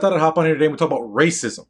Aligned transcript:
I 0.00 0.02
thought 0.02 0.14
I'd 0.14 0.20
hop 0.20 0.38
on 0.38 0.46
here 0.46 0.54
today 0.54 0.64
and 0.64 0.78
talk 0.78 0.88
about 0.88 1.12
racism 1.12 1.66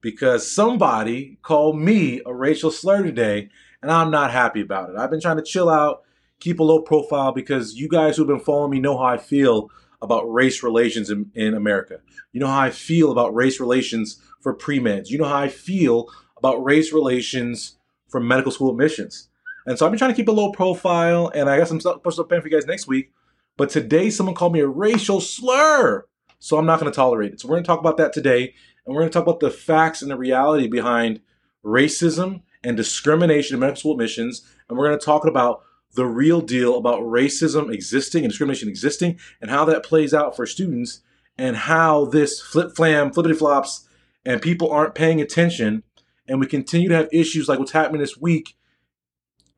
because 0.00 0.50
somebody 0.50 1.38
called 1.42 1.78
me 1.78 2.20
a 2.26 2.34
racial 2.34 2.72
slur 2.72 3.04
today 3.04 3.50
and 3.80 3.92
I'm 3.92 4.10
not 4.10 4.32
happy 4.32 4.60
about 4.62 4.90
it. 4.90 4.96
I've 4.96 5.12
been 5.12 5.20
trying 5.20 5.36
to 5.36 5.44
chill 5.44 5.70
out, 5.70 6.02
keep 6.40 6.58
a 6.58 6.64
low 6.64 6.82
profile 6.82 7.30
because 7.30 7.76
you 7.76 7.86
guys 7.88 8.16
who've 8.16 8.26
been 8.26 8.40
following 8.40 8.72
me 8.72 8.80
know 8.80 8.98
how 8.98 9.04
I 9.04 9.16
feel 9.16 9.70
about 10.02 10.24
race 10.24 10.64
relations 10.64 11.08
in, 11.08 11.30
in 11.36 11.54
America. 11.54 12.00
You 12.32 12.40
know 12.40 12.48
how 12.48 12.58
I 12.58 12.70
feel 12.70 13.12
about 13.12 13.32
race 13.32 13.60
relations 13.60 14.20
for 14.40 14.54
pre-meds. 14.54 15.10
You 15.10 15.18
know 15.18 15.28
how 15.28 15.38
I 15.38 15.48
feel 15.48 16.08
about 16.36 16.64
race 16.64 16.92
relations 16.92 17.78
for 18.08 18.18
medical 18.18 18.50
school 18.50 18.72
admissions. 18.72 19.28
And 19.66 19.78
so 19.78 19.86
I've 19.86 19.92
been 19.92 20.00
trying 20.00 20.10
to 20.10 20.16
keep 20.16 20.26
a 20.26 20.32
low 20.32 20.50
profile 20.50 21.30
and 21.32 21.48
I 21.48 21.58
got 21.58 21.68
some 21.68 21.78
stuff 21.78 22.02
posted 22.02 22.24
up 22.24 22.28
for 22.28 22.48
you 22.48 22.50
guys 22.50 22.66
next 22.66 22.88
week. 22.88 23.12
But 23.56 23.70
today 23.70 24.10
someone 24.10 24.34
called 24.34 24.52
me 24.52 24.58
a 24.58 24.66
racial 24.66 25.20
slur. 25.20 26.07
So 26.38 26.58
I'm 26.58 26.66
not 26.66 26.80
going 26.80 26.90
to 26.90 26.96
tolerate 26.96 27.32
it. 27.32 27.40
So 27.40 27.48
we're 27.48 27.56
going 27.56 27.64
to 27.64 27.68
talk 27.68 27.80
about 27.80 27.96
that 27.96 28.12
today. 28.12 28.54
And 28.86 28.94
we're 28.94 29.02
going 29.02 29.10
to 29.10 29.14
talk 29.14 29.24
about 29.24 29.40
the 29.40 29.50
facts 29.50 30.02
and 30.02 30.10
the 30.10 30.16
reality 30.16 30.66
behind 30.66 31.20
racism 31.64 32.42
and 32.64 32.76
discrimination 32.76 33.54
in 33.54 33.60
medical 33.60 33.80
school 33.80 33.92
admissions. 33.92 34.46
And 34.68 34.78
we're 34.78 34.88
going 34.88 34.98
to 34.98 35.04
talk 35.04 35.26
about 35.26 35.62
the 35.94 36.06
real 36.06 36.40
deal 36.40 36.76
about 36.76 37.00
racism 37.00 37.72
existing 37.72 38.24
and 38.24 38.30
discrimination 38.30 38.68
existing 38.68 39.18
and 39.40 39.50
how 39.50 39.64
that 39.64 39.82
plays 39.82 40.14
out 40.14 40.36
for 40.36 40.46
students 40.46 41.00
and 41.36 41.56
how 41.56 42.04
this 42.04 42.40
flip 42.40 42.74
flam, 42.76 43.12
flippity 43.12 43.34
flops, 43.34 43.88
and 44.24 44.42
people 44.42 44.70
aren't 44.70 44.94
paying 44.94 45.20
attention. 45.20 45.82
And 46.26 46.40
we 46.40 46.46
continue 46.46 46.88
to 46.88 46.94
have 46.94 47.08
issues 47.12 47.48
like 47.48 47.58
what's 47.58 47.72
happening 47.72 48.00
this 48.00 48.18
week. 48.18 48.56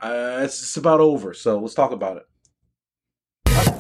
Uh, 0.00 0.40
it's, 0.44 0.62
it's 0.62 0.76
about 0.76 1.00
over. 1.00 1.34
So 1.34 1.58
let's 1.58 1.74
talk 1.74 1.90
about 1.90 2.18
it. 2.18 2.26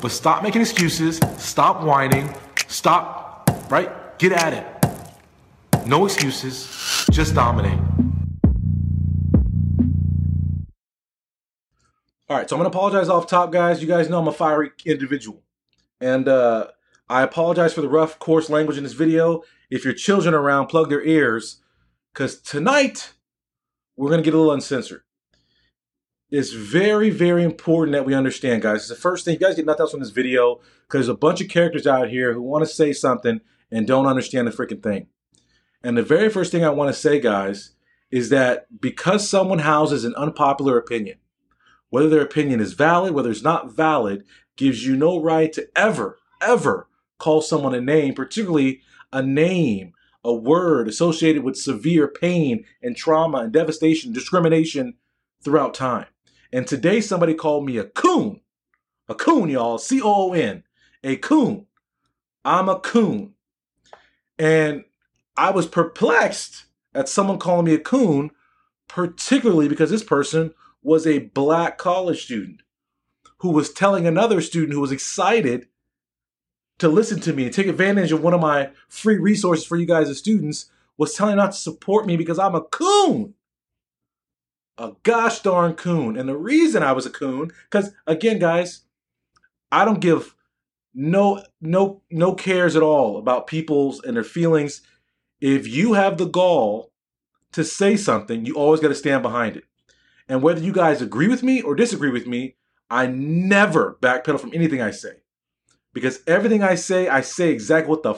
But 0.00 0.10
stop 0.10 0.42
making 0.42 0.62
excuses. 0.62 1.20
Stop 1.38 1.82
whining. 1.82 2.34
Stop, 2.70 3.50
right? 3.68 4.16
Get 4.18 4.30
at 4.30 4.52
it. 4.52 5.86
No 5.88 6.06
excuses. 6.06 7.04
Just 7.10 7.34
dominate. 7.34 7.80
All 12.28 12.36
right, 12.36 12.48
so 12.48 12.54
I'm 12.54 12.62
to 12.62 12.66
apologize 12.68 13.08
off 13.08 13.26
top, 13.26 13.50
guys. 13.50 13.82
You 13.82 13.88
guys 13.88 14.08
know 14.08 14.20
I'm 14.20 14.28
a 14.28 14.32
fiery 14.32 14.70
individual. 14.86 15.42
And 16.00 16.28
uh, 16.28 16.68
I 17.08 17.22
apologize 17.22 17.74
for 17.74 17.80
the 17.80 17.88
rough, 17.88 18.20
coarse 18.20 18.48
language 18.48 18.76
in 18.76 18.84
this 18.84 18.92
video. 18.92 19.42
If 19.68 19.84
your 19.84 19.92
children 19.92 20.32
are 20.32 20.40
around, 20.40 20.68
plug 20.68 20.90
their 20.90 21.02
ears. 21.02 21.60
Because 22.14 22.40
tonight, 22.40 23.14
we're 23.96 24.10
to 24.20 24.24
get 24.24 24.32
a 24.32 24.36
little 24.36 24.52
uncensored. 24.52 25.02
It's 26.30 26.52
very, 26.52 27.10
very 27.10 27.42
important 27.42 27.92
that 27.92 28.06
we 28.06 28.14
understand, 28.14 28.62
guys. 28.62 28.80
It's 28.80 28.88
the 28.88 28.94
first 28.94 29.24
thing. 29.24 29.34
You 29.34 29.40
guys 29.40 29.56
get 29.56 29.66
nothing 29.66 29.80
else 29.80 29.90
from 29.90 30.00
this 30.00 30.10
video 30.10 30.60
because 30.86 31.06
there's 31.06 31.08
a 31.08 31.14
bunch 31.14 31.40
of 31.40 31.48
characters 31.48 31.88
out 31.88 32.08
here 32.08 32.32
who 32.32 32.42
want 32.42 32.64
to 32.64 32.72
say 32.72 32.92
something 32.92 33.40
and 33.70 33.86
don't 33.86 34.06
understand 34.06 34.46
the 34.46 34.52
freaking 34.52 34.82
thing. 34.82 35.08
And 35.82 35.96
the 35.96 36.02
very 36.02 36.28
first 36.28 36.52
thing 36.52 36.64
I 36.64 36.70
want 36.70 36.88
to 36.88 37.00
say, 37.00 37.18
guys, 37.18 37.72
is 38.12 38.28
that 38.28 38.80
because 38.80 39.28
someone 39.28 39.60
houses 39.60 40.04
an 40.04 40.14
unpopular 40.14 40.78
opinion, 40.78 41.18
whether 41.88 42.08
their 42.08 42.22
opinion 42.22 42.60
is 42.60 42.74
valid, 42.74 43.12
whether 43.12 43.30
it's 43.30 43.42
not 43.42 43.72
valid, 43.72 44.24
gives 44.56 44.86
you 44.86 44.94
no 44.94 45.20
right 45.20 45.52
to 45.52 45.68
ever, 45.74 46.18
ever 46.40 46.88
call 47.18 47.42
someone 47.42 47.74
a 47.74 47.80
name, 47.80 48.14
particularly 48.14 48.82
a 49.12 49.22
name, 49.22 49.94
a 50.22 50.32
word 50.32 50.86
associated 50.86 51.42
with 51.42 51.56
severe 51.56 52.06
pain 52.06 52.64
and 52.82 52.96
trauma 52.96 53.38
and 53.38 53.52
devastation, 53.52 54.12
discrimination 54.12 54.94
throughout 55.42 55.74
time. 55.74 56.06
And 56.52 56.66
today 56.66 57.00
somebody 57.00 57.34
called 57.34 57.64
me 57.64 57.78
a 57.78 57.84
coon. 57.84 58.40
A 59.08 59.14
coon, 59.14 59.48
y'all. 59.48 59.78
C 59.78 60.00
O 60.00 60.30
O 60.30 60.32
N. 60.32 60.64
A 61.04 61.16
coon. 61.16 61.66
I'm 62.44 62.68
a 62.68 62.78
coon. 62.78 63.34
And 64.38 64.84
I 65.36 65.50
was 65.50 65.66
perplexed 65.66 66.64
at 66.94 67.08
someone 67.08 67.38
calling 67.38 67.66
me 67.66 67.74
a 67.74 67.78
coon, 67.78 68.30
particularly 68.88 69.68
because 69.68 69.90
this 69.90 70.02
person 70.02 70.54
was 70.82 71.06
a 71.06 71.18
black 71.18 71.78
college 71.78 72.24
student 72.24 72.62
who 73.38 73.50
was 73.50 73.72
telling 73.72 74.06
another 74.06 74.40
student 74.40 74.72
who 74.72 74.80
was 74.80 74.92
excited 74.92 75.68
to 76.78 76.88
listen 76.88 77.20
to 77.20 77.32
me 77.32 77.44
and 77.44 77.52
take 77.52 77.66
advantage 77.66 78.12
of 78.12 78.22
one 78.22 78.34
of 78.34 78.40
my 78.40 78.70
free 78.88 79.18
resources 79.18 79.66
for 79.66 79.76
you 79.76 79.86
guys 79.86 80.08
as 80.08 80.18
students 80.18 80.70
was 80.96 81.14
telling 81.14 81.36
not 81.36 81.52
to 81.52 81.58
support 81.58 82.06
me 82.06 82.16
because 82.16 82.38
I'm 82.38 82.54
a 82.54 82.62
coon. 82.62 83.34
A 84.78 84.92
gosh 85.02 85.40
darn 85.40 85.74
coon. 85.74 86.16
And 86.16 86.28
the 86.28 86.36
reason 86.36 86.82
I 86.82 86.92
was 86.92 87.06
a 87.06 87.10
coon, 87.10 87.50
because 87.70 87.92
again, 88.06 88.38
guys, 88.38 88.82
I 89.70 89.84
don't 89.84 90.00
give 90.00 90.34
no 90.94 91.44
no 91.60 92.02
no 92.10 92.34
cares 92.34 92.74
at 92.76 92.82
all 92.82 93.18
about 93.18 93.46
people's 93.46 94.02
and 94.02 94.16
their 94.16 94.24
feelings. 94.24 94.82
If 95.40 95.66
you 95.68 95.94
have 95.94 96.18
the 96.18 96.26
gall 96.26 96.92
to 97.52 97.64
say 97.64 97.96
something, 97.96 98.44
you 98.44 98.54
always 98.54 98.80
got 98.80 98.88
to 98.88 98.94
stand 98.94 99.22
behind 99.22 99.56
it. 99.56 99.64
And 100.28 100.42
whether 100.42 100.60
you 100.60 100.72
guys 100.72 101.02
agree 101.02 101.28
with 101.28 101.42
me 101.42 101.60
or 101.60 101.74
disagree 101.74 102.10
with 102.10 102.26
me, 102.26 102.56
I 102.88 103.06
never 103.06 103.98
backpedal 104.00 104.40
from 104.40 104.52
anything 104.54 104.80
I 104.80 104.90
say. 104.90 105.22
Because 105.92 106.20
everything 106.26 106.62
I 106.62 106.76
say, 106.76 107.08
I 107.08 107.20
say 107.20 107.50
exactly 107.50 107.90
what 107.90 108.02
the 108.02 108.14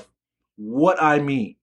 what 0.57 1.03
I 1.03 1.21
mean. 1.21 1.57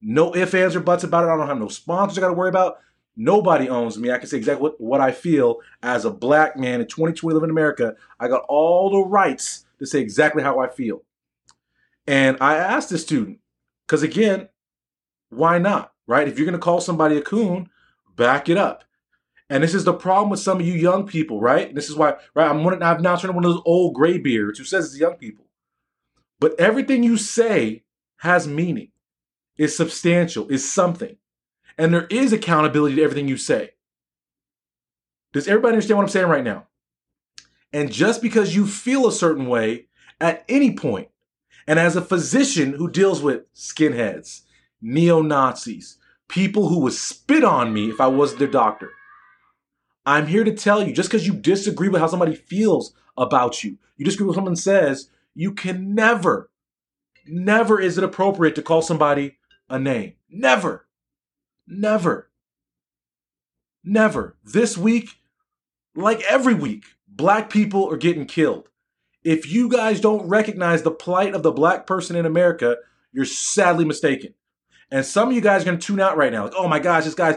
No 0.00 0.34
ifs, 0.34 0.54
ands, 0.54 0.76
or 0.76 0.80
buts 0.80 1.04
about 1.04 1.24
it. 1.24 1.28
I 1.28 1.36
don't 1.36 1.48
have 1.48 1.58
no 1.58 1.68
sponsors 1.68 2.18
I 2.18 2.20
got 2.20 2.28
to 2.28 2.34
worry 2.34 2.48
about. 2.48 2.78
Nobody 3.20 3.68
owns 3.68 3.98
me. 3.98 4.12
I 4.12 4.18
can 4.18 4.28
say 4.28 4.36
exactly 4.36 4.62
what, 4.62 4.80
what 4.80 5.00
I 5.00 5.10
feel 5.10 5.58
as 5.82 6.04
a 6.04 6.10
black 6.10 6.56
man 6.56 6.80
in 6.80 6.86
2020 6.86 7.34
living 7.34 7.48
in 7.48 7.50
America. 7.50 7.96
I 8.20 8.28
got 8.28 8.44
all 8.48 8.90
the 8.90 9.08
rights 9.08 9.66
to 9.80 9.86
say 9.86 10.00
exactly 10.00 10.40
how 10.40 10.60
I 10.60 10.68
feel. 10.68 11.02
And 12.06 12.36
I 12.40 12.54
asked 12.54 12.90
the 12.90 12.96
student, 12.96 13.40
because 13.86 14.04
again, 14.04 14.48
why 15.30 15.58
not? 15.58 15.92
Right? 16.06 16.28
If 16.28 16.38
you're 16.38 16.46
going 16.46 16.52
to 16.52 16.64
call 16.64 16.80
somebody 16.80 17.16
a 17.16 17.20
coon, 17.20 17.68
back 18.14 18.48
it 18.48 18.56
up. 18.56 18.84
And 19.50 19.64
this 19.64 19.74
is 19.74 19.82
the 19.82 19.94
problem 19.94 20.30
with 20.30 20.38
some 20.38 20.60
of 20.60 20.66
you 20.66 20.74
young 20.74 21.04
people, 21.04 21.40
right? 21.40 21.74
This 21.74 21.90
is 21.90 21.96
why, 21.96 22.14
right? 22.34 22.48
I'm 22.48 22.62
one, 22.62 22.80
I've 22.84 23.00
now 23.00 23.16
turned 23.16 23.34
one 23.34 23.44
of 23.44 23.52
those 23.52 23.62
old 23.66 23.94
graybeards 23.94 24.58
who 24.58 24.64
says 24.64 24.86
it's 24.86 25.00
young 25.00 25.16
people. 25.16 25.46
But 26.38 26.58
everything 26.60 27.02
you 27.02 27.16
say 27.16 27.82
has 28.18 28.46
meaning, 28.46 28.90
is 29.56 29.76
substantial, 29.76 30.46
is 30.48 30.70
something. 30.70 31.16
And 31.78 31.94
there 31.94 32.06
is 32.10 32.32
accountability 32.32 32.96
to 32.96 33.02
everything 33.02 33.28
you 33.28 33.36
say. 33.36 33.70
Does 35.32 35.46
everybody 35.46 35.74
understand 35.74 35.98
what 35.98 36.02
I'm 36.04 36.10
saying 36.10 36.26
right 36.26 36.44
now? 36.44 36.66
And 37.72 37.92
just 37.92 38.20
because 38.20 38.56
you 38.56 38.66
feel 38.66 39.06
a 39.06 39.12
certain 39.12 39.46
way 39.46 39.86
at 40.20 40.44
any 40.48 40.74
point, 40.74 41.08
and 41.66 41.78
as 41.78 41.96
a 41.96 42.02
physician 42.02 42.72
who 42.72 42.90
deals 42.90 43.22
with 43.22 43.52
skinheads, 43.54 44.42
neo 44.80 45.20
Nazis, 45.22 45.98
people 46.28 46.68
who 46.68 46.80
would 46.80 46.94
spit 46.94 47.44
on 47.44 47.72
me 47.72 47.90
if 47.90 48.00
I 48.00 48.06
wasn't 48.08 48.40
their 48.40 48.48
doctor, 48.48 48.90
I'm 50.06 50.26
here 50.26 50.44
to 50.44 50.54
tell 50.54 50.82
you 50.82 50.94
just 50.94 51.10
because 51.10 51.26
you 51.26 51.34
disagree 51.34 51.88
with 51.88 52.00
how 52.00 52.06
somebody 52.06 52.34
feels 52.34 52.94
about 53.18 53.62
you, 53.62 53.76
you 53.98 54.04
disagree 54.04 54.26
with 54.26 54.36
what 54.36 54.40
someone 54.40 54.56
says, 54.56 55.10
you 55.34 55.52
can 55.52 55.94
never, 55.94 56.50
never 57.26 57.78
is 57.78 57.98
it 57.98 58.04
appropriate 58.04 58.54
to 58.54 58.62
call 58.62 58.80
somebody 58.80 59.36
a 59.68 59.78
name. 59.78 60.14
Never. 60.30 60.87
Never. 61.68 62.30
Never. 63.84 64.36
This 64.42 64.76
week, 64.76 65.10
like 65.94 66.22
every 66.22 66.54
week, 66.54 66.84
black 67.06 67.50
people 67.50 67.92
are 67.92 67.96
getting 67.96 68.26
killed. 68.26 68.68
If 69.22 69.50
you 69.50 69.68
guys 69.68 70.00
don't 70.00 70.26
recognize 70.28 70.82
the 70.82 70.90
plight 70.90 71.34
of 71.34 71.42
the 71.42 71.52
black 71.52 71.86
person 71.86 72.16
in 72.16 72.24
America, 72.24 72.76
you're 73.12 73.24
sadly 73.24 73.84
mistaken. 73.84 74.34
And 74.90 75.04
some 75.04 75.28
of 75.28 75.34
you 75.34 75.40
guys 75.42 75.62
are 75.62 75.66
going 75.66 75.78
to 75.78 75.86
tune 75.86 76.00
out 76.00 76.16
right 76.16 76.32
now. 76.32 76.44
Like, 76.44 76.54
oh 76.56 76.68
my 76.68 76.78
gosh, 76.78 77.04
this 77.04 77.14
guy's. 77.14 77.36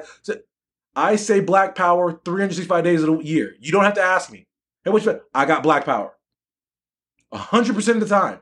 I 0.95 1.15
say 1.17 1.39
black 1.39 1.75
power 1.75 2.19
365 2.23 2.83
days 2.83 3.03
of 3.03 3.17
the 3.17 3.25
year. 3.25 3.55
You 3.59 3.71
don't 3.71 3.83
have 3.83 3.95
to 3.95 4.01
ask 4.01 4.31
me. 4.31 4.47
Hey, 4.83 4.91
which 4.91 5.07
I 5.33 5.45
got 5.45 5.63
black 5.63 5.85
power. 5.85 6.13
100% 7.33 7.87
of 7.93 7.99
the 7.99 8.05
time. 8.07 8.41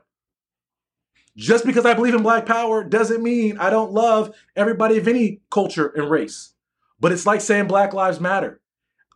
Just 1.36 1.64
because 1.64 1.86
I 1.86 1.94
believe 1.94 2.14
in 2.14 2.22
black 2.22 2.46
power 2.46 2.84
doesn't 2.84 3.22
mean 3.22 3.58
I 3.58 3.70
don't 3.70 3.92
love 3.92 4.34
everybody 4.56 4.98
of 4.98 5.08
any 5.08 5.40
culture 5.50 5.88
and 5.88 6.10
race. 6.10 6.54
But 6.98 7.12
it's 7.12 7.26
like 7.26 7.40
saying 7.40 7.66
Black 7.66 7.94
Lives 7.94 8.20
Matter. 8.20 8.60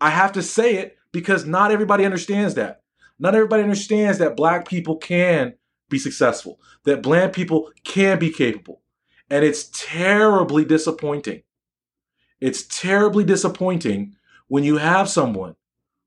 I 0.00 0.10
have 0.10 0.32
to 0.32 0.42
say 0.42 0.76
it 0.76 0.96
because 1.12 1.44
not 1.44 1.70
everybody 1.70 2.04
understands 2.04 2.54
that. 2.54 2.82
Not 3.18 3.34
everybody 3.34 3.62
understands 3.62 4.18
that 4.18 4.36
black 4.36 4.66
people 4.66 4.96
can 4.96 5.54
be 5.88 5.98
successful, 5.98 6.60
that 6.84 7.02
black 7.02 7.32
people 7.32 7.70
can 7.84 8.18
be 8.18 8.30
capable. 8.30 8.80
And 9.30 9.44
it's 9.44 9.70
terribly 9.72 10.64
disappointing 10.64 11.42
it's 12.44 12.64
terribly 12.64 13.24
disappointing 13.24 14.16
when 14.48 14.64
you 14.64 14.76
have 14.76 15.08
someone 15.08 15.56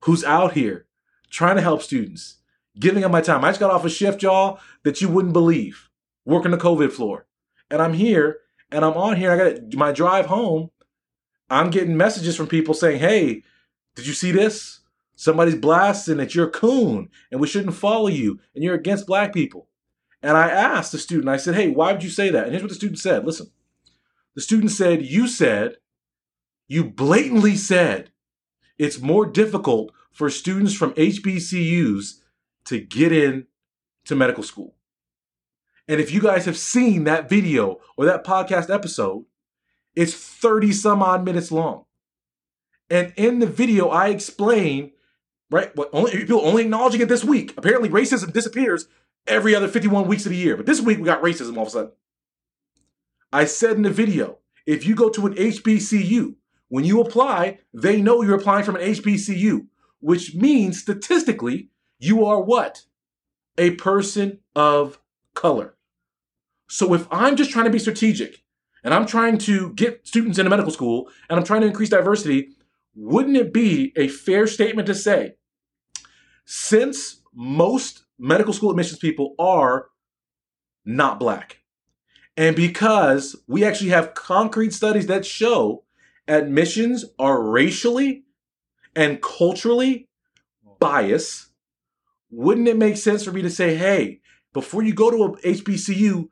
who's 0.02 0.24
out 0.24 0.54
here 0.54 0.86
trying 1.32 1.56
to 1.56 1.64
help 1.64 1.82
students, 1.82 2.38
giving 2.80 3.04
up 3.04 3.12
my 3.12 3.22
time. 3.22 3.44
I 3.44 3.50
just 3.50 3.60
got 3.60 3.72
off 3.72 3.86
a 3.86 3.90
shift, 3.90 4.22
y'all, 4.22 4.60
that 4.84 5.02
you 5.02 5.10
wouldn't 5.10 5.34
believe, 5.34 5.87
working 6.28 6.52
the 6.52 6.58
COVID 6.58 6.92
floor. 6.92 7.26
And 7.72 7.82
I'm 7.82 7.94
here 7.94 8.40
and 8.70 8.84
I'm 8.84 8.94
on 8.94 9.16
here. 9.16 9.32
I 9.32 9.38
got 9.38 9.74
my 9.74 9.94
drive 9.94 10.26
home. 10.26 10.70
I'm 11.50 11.70
getting 11.70 11.96
messages 11.96 12.36
from 12.36 12.48
people 12.48 12.74
saying, 12.74 13.00
hey, 13.00 13.44
did 13.96 14.06
you 14.06 14.14
see 14.14 14.32
this? 14.32 14.82
Somebody's 15.16 15.56
blasting 15.56 16.18
that 16.18 16.36
you're 16.36 16.50
a 16.50 16.52
coon 16.52 17.10
and 17.32 17.40
we 17.40 17.48
shouldn't 17.48 17.76
follow 17.76 18.10
you 18.10 18.40
and 18.54 18.64
you're 18.64 18.76
against 18.76 19.08
black 19.08 19.34
people. 19.34 19.70
And 20.22 20.36
I 20.36 20.50
asked 20.50 20.92
the 20.92 20.98
student, 20.98 21.30
I 21.30 21.38
said, 21.38 21.56
hey, 21.56 21.70
why 21.70 21.94
would 21.94 22.04
you 22.04 22.10
say 22.10 22.30
that? 22.30 22.44
And 22.44 22.52
here's 22.52 22.62
what 22.62 22.70
the 22.70 22.76
student 22.76 23.00
said. 23.00 23.26
Listen, 23.26 23.50
the 24.36 24.42
student 24.42 24.72
said, 24.72 25.04
you 25.04 25.28
said, 25.28 25.78
you 26.68 26.84
blatantly 26.84 27.56
said 27.56 28.12
it's 28.78 29.00
more 29.00 29.26
difficult 29.26 29.94
for 30.12 30.30
students 30.30 30.74
from 30.74 30.92
HBCUs 30.94 32.20
to 32.66 32.82
get 32.82 33.14
in 33.14 33.48
to 34.06 34.16
medical 34.16 34.44
school. 34.44 34.77
And 35.88 36.02
if 36.02 36.12
you 36.12 36.22
guys 36.22 36.46
have 36.46 36.58
seen 36.58 37.06
that 37.06 37.30
video 37.30 37.80
or 37.96 38.06
that 38.06 38.26
podcast 38.26 38.74
episode, 38.74 39.26
it's 39.96 40.14
30 40.14 40.72
some 40.74 41.02
odd 41.02 41.24
minutes 41.24 41.52
long. 41.52 41.86
And 42.90 43.14
in 43.16 43.40
the 43.40 43.48
video, 43.48 43.90
I 43.90 44.10
explain, 44.10 44.92
right? 45.50 45.76
What 45.76 45.90
only 45.94 46.12
people 46.12 46.46
only 46.46 46.64
acknowledging 46.64 47.02
it 47.02 47.10
this 47.10 47.24
week. 47.24 47.54
Apparently, 47.58 47.90
racism 47.90 48.32
disappears 48.32 48.88
every 49.26 49.56
other 49.56 49.68
51 49.68 50.08
weeks 50.08 50.26
of 50.26 50.32
the 50.32 50.38
year. 50.38 50.56
But 50.56 50.66
this 50.66 50.82
week 50.82 50.98
we 50.98 51.04
got 51.04 51.22
racism 51.22 51.56
all 51.58 51.64
of 51.64 51.68
a 51.70 51.72
sudden. 51.72 51.92
I 53.32 53.46
said 53.46 53.76
in 53.76 53.82
the 53.82 53.90
video, 53.90 54.38
if 54.66 54.86
you 54.86 54.96
go 54.96 55.10
to 55.10 55.28
an 55.28 55.34
HBCU, 55.34 56.36
when 56.70 56.84
you 56.84 57.02
apply, 57.02 57.60
they 57.74 58.02
know 58.02 58.22
you're 58.22 58.38
applying 58.38 58.66
from 58.66 58.76
an 58.76 58.82
HBCU, 58.82 59.68
which 60.00 60.36
means 60.36 60.80
statistically, 60.80 61.70
you 62.00 62.26
are 62.26 62.42
what? 62.42 62.84
A 63.58 63.72
person 63.72 64.40
of 64.56 65.00
color. 65.34 65.77
So 66.68 66.94
if 66.94 67.08
I'm 67.12 67.36
just 67.36 67.52
trying 67.52 67.66
to 67.66 67.72
be 67.72 67.80
strategic 67.80 68.44
and 68.84 68.94
I'm 68.94 69.06
trying 69.06 69.38
to 69.40 69.74
get 69.74 70.06
students 70.08 70.38
into 70.38 70.50
medical 70.50 70.72
school 70.72 71.10
and 71.30 71.40
I'm 71.40 71.46
trying 71.46 71.62
to 71.62 71.68
increase 71.68 71.90
diversity, 71.90 72.50
wouldn't 72.96 73.38
it 73.38 73.54
be 73.54 73.94
a 73.96 74.08
fair 74.08 74.48
statement 74.48 74.88
to 74.88 74.96
say, 74.96 75.36
since 76.46 77.22
most 77.34 78.06
medical 78.18 78.54
school 78.54 78.72
admissions 78.72 79.00
people 79.00 79.36
are 79.38 79.88
not 80.86 81.20
black, 81.20 81.60
and 82.36 82.56
because 82.56 83.36
we 83.48 83.64
actually 83.64 83.90
have 83.90 84.14
concrete 84.14 84.74
studies 84.74 85.08
that 85.08 85.26
show 85.26 85.84
admissions 86.28 87.06
are 87.20 87.42
racially 87.42 88.24
and 88.96 89.22
culturally 89.22 90.08
biased, 90.80 91.48
wouldn't 92.30 92.68
it 92.68 92.78
make 92.78 92.98
sense 92.98 93.24
for 93.24 93.32
me 93.32 93.42
to 93.42 93.50
say, 93.50 93.76
hey, 93.76 94.22
before 94.54 94.84
you 94.84 94.94
go 94.94 95.10
to 95.12 95.24
a 95.24 95.54
HBCU, 95.54 96.28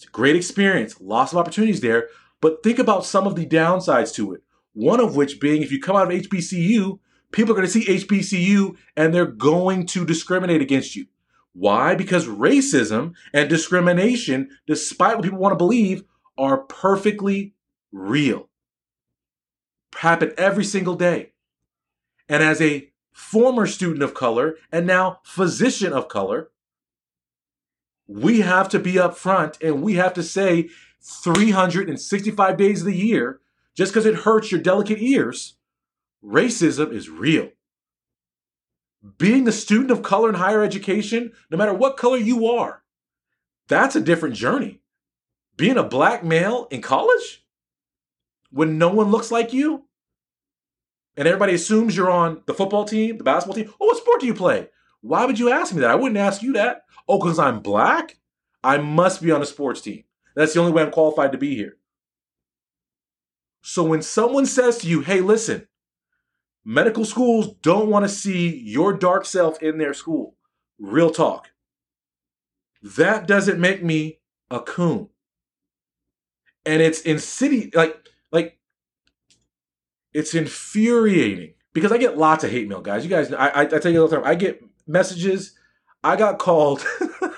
it's 0.00 0.08
a 0.08 0.12
great 0.12 0.34
experience, 0.34 0.98
lots 0.98 1.32
of 1.32 1.36
opportunities 1.36 1.82
there, 1.82 2.08
but 2.40 2.62
think 2.62 2.78
about 2.78 3.04
some 3.04 3.26
of 3.26 3.36
the 3.36 3.44
downsides 3.44 4.14
to 4.14 4.32
it. 4.32 4.42
One 4.72 4.98
of 4.98 5.14
which 5.14 5.38
being 5.40 5.60
if 5.60 5.70
you 5.70 5.78
come 5.78 5.94
out 5.94 6.10
of 6.10 6.18
HBCU, 6.22 6.98
people 7.32 7.52
are 7.52 7.54
going 7.54 7.66
to 7.66 7.70
see 7.70 7.84
HBCU 7.84 8.76
and 8.96 9.12
they're 9.12 9.26
going 9.26 9.84
to 9.88 10.06
discriminate 10.06 10.62
against 10.62 10.96
you. 10.96 11.04
Why? 11.52 11.94
Because 11.94 12.26
racism 12.26 13.12
and 13.34 13.50
discrimination, 13.50 14.48
despite 14.66 15.16
what 15.16 15.24
people 15.24 15.38
want 15.38 15.52
to 15.52 15.56
believe, 15.56 16.04
are 16.38 16.62
perfectly 16.62 17.52
real. 17.92 18.48
Happen 19.96 20.32
every 20.38 20.64
single 20.64 20.94
day. 20.94 21.32
And 22.26 22.42
as 22.42 22.62
a 22.62 22.90
former 23.12 23.66
student 23.66 24.02
of 24.02 24.14
color 24.14 24.56
and 24.72 24.86
now 24.86 25.20
physician 25.24 25.92
of 25.92 26.08
color, 26.08 26.48
we 28.10 28.40
have 28.40 28.68
to 28.68 28.80
be 28.80 28.94
upfront 28.94 29.62
and 29.62 29.82
we 29.82 29.94
have 29.94 30.12
to 30.14 30.22
say 30.22 30.68
365 31.00 32.56
days 32.56 32.80
of 32.80 32.86
the 32.86 32.96
year 32.96 33.40
just 33.76 33.92
because 33.92 34.04
it 34.04 34.16
hurts 34.16 34.50
your 34.50 34.60
delicate 34.60 34.98
ears, 34.98 35.54
racism 36.24 36.92
is 36.92 37.08
real. 37.08 37.50
Being 39.16 39.46
a 39.46 39.52
student 39.52 39.92
of 39.92 40.02
color 40.02 40.28
in 40.28 40.34
higher 40.34 40.64
education, 40.64 41.32
no 41.50 41.56
matter 41.56 41.72
what 41.72 41.96
color 41.96 42.16
you 42.16 42.48
are, 42.48 42.82
that's 43.68 43.94
a 43.94 44.00
different 44.00 44.34
journey. 44.34 44.80
Being 45.56 45.78
a 45.78 45.84
black 45.84 46.24
male 46.24 46.66
in 46.72 46.82
college, 46.82 47.44
when 48.50 48.76
no 48.76 48.88
one 48.88 49.12
looks 49.12 49.30
like 49.30 49.52
you, 49.52 49.84
and 51.16 51.28
everybody 51.28 51.54
assumes 51.54 51.96
you're 51.96 52.10
on 52.10 52.42
the 52.46 52.54
football 52.54 52.84
team, 52.84 53.18
the 53.18 53.24
basketball 53.24 53.54
team. 53.54 53.72
Oh, 53.80 53.86
what 53.86 53.98
sport 53.98 54.20
do 54.20 54.26
you 54.26 54.34
play? 54.34 54.68
Why 55.00 55.24
would 55.24 55.38
you 55.38 55.50
ask 55.50 55.74
me 55.74 55.80
that? 55.80 55.90
I 55.90 55.94
wouldn't 55.94 56.18
ask 56.18 56.42
you 56.42 56.52
that. 56.54 56.82
Oh, 57.08 57.18
because 57.18 57.38
I'm 57.38 57.60
black? 57.60 58.18
I 58.62 58.78
must 58.78 59.22
be 59.22 59.30
on 59.30 59.42
a 59.42 59.46
sports 59.46 59.80
team. 59.80 60.04
That's 60.34 60.54
the 60.54 60.60
only 60.60 60.72
way 60.72 60.82
I'm 60.82 60.90
qualified 60.90 61.32
to 61.32 61.38
be 61.38 61.54
here. 61.56 61.76
So 63.62 63.82
when 63.84 64.02
someone 64.02 64.46
says 64.46 64.78
to 64.78 64.86
you, 64.86 65.00
hey, 65.00 65.20
listen, 65.20 65.66
medical 66.64 67.04
schools 67.04 67.54
don't 67.62 67.88
want 67.88 68.04
to 68.04 68.08
see 68.08 68.56
your 68.58 68.92
dark 68.92 69.24
self 69.24 69.62
in 69.62 69.78
their 69.78 69.94
school, 69.94 70.36
real 70.78 71.10
talk, 71.10 71.48
that 72.82 73.26
doesn't 73.26 73.60
make 73.60 73.82
me 73.82 74.20
a 74.50 74.60
coon. 74.60 75.08
And 76.64 76.82
it's 76.82 77.00
in 77.02 77.18
city, 77.18 77.70
like, 77.74 77.96
like, 78.30 78.58
it's 80.12 80.34
infuriating 80.34 81.54
because 81.72 81.92
I 81.92 81.98
get 81.98 82.18
lots 82.18 82.44
of 82.44 82.50
hate 82.50 82.68
mail, 82.68 82.80
guys. 82.80 83.04
You 83.04 83.10
guys, 83.10 83.32
I, 83.32 83.48
I, 83.48 83.60
I 83.62 83.66
tell 83.66 83.92
you 83.92 84.02
all 84.02 84.08
the 84.08 84.16
time, 84.16 84.26
I 84.26 84.34
get 84.34 84.62
messages. 84.90 85.54
I 86.02 86.16
got 86.16 86.38
called 86.38 86.84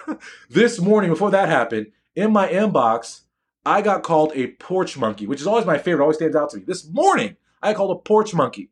this 0.51 0.81
morning 0.81 1.11
before 1.11 1.31
that 1.33 1.49
happened 1.49 1.89
in 2.15 2.33
my 2.33 2.49
inbox 2.49 3.23
I 3.65 3.83
got 3.83 4.03
called 4.03 4.33
a 4.35 4.49
porch 4.49 4.99
monkey, 4.99 5.27
which 5.27 5.41
is 5.41 5.47
always 5.47 5.67
my 5.67 5.79
favorite, 5.79 6.03
always 6.03 6.17
stands 6.17 6.37
out 6.37 6.51
to 6.51 6.59
me. 6.59 6.65
This 6.65 6.89
morning, 6.89 7.37
I 7.63 7.75
called 7.75 7.97
a 7.97 8.01
porch 8.01 8.35
monkey 8.35 8.71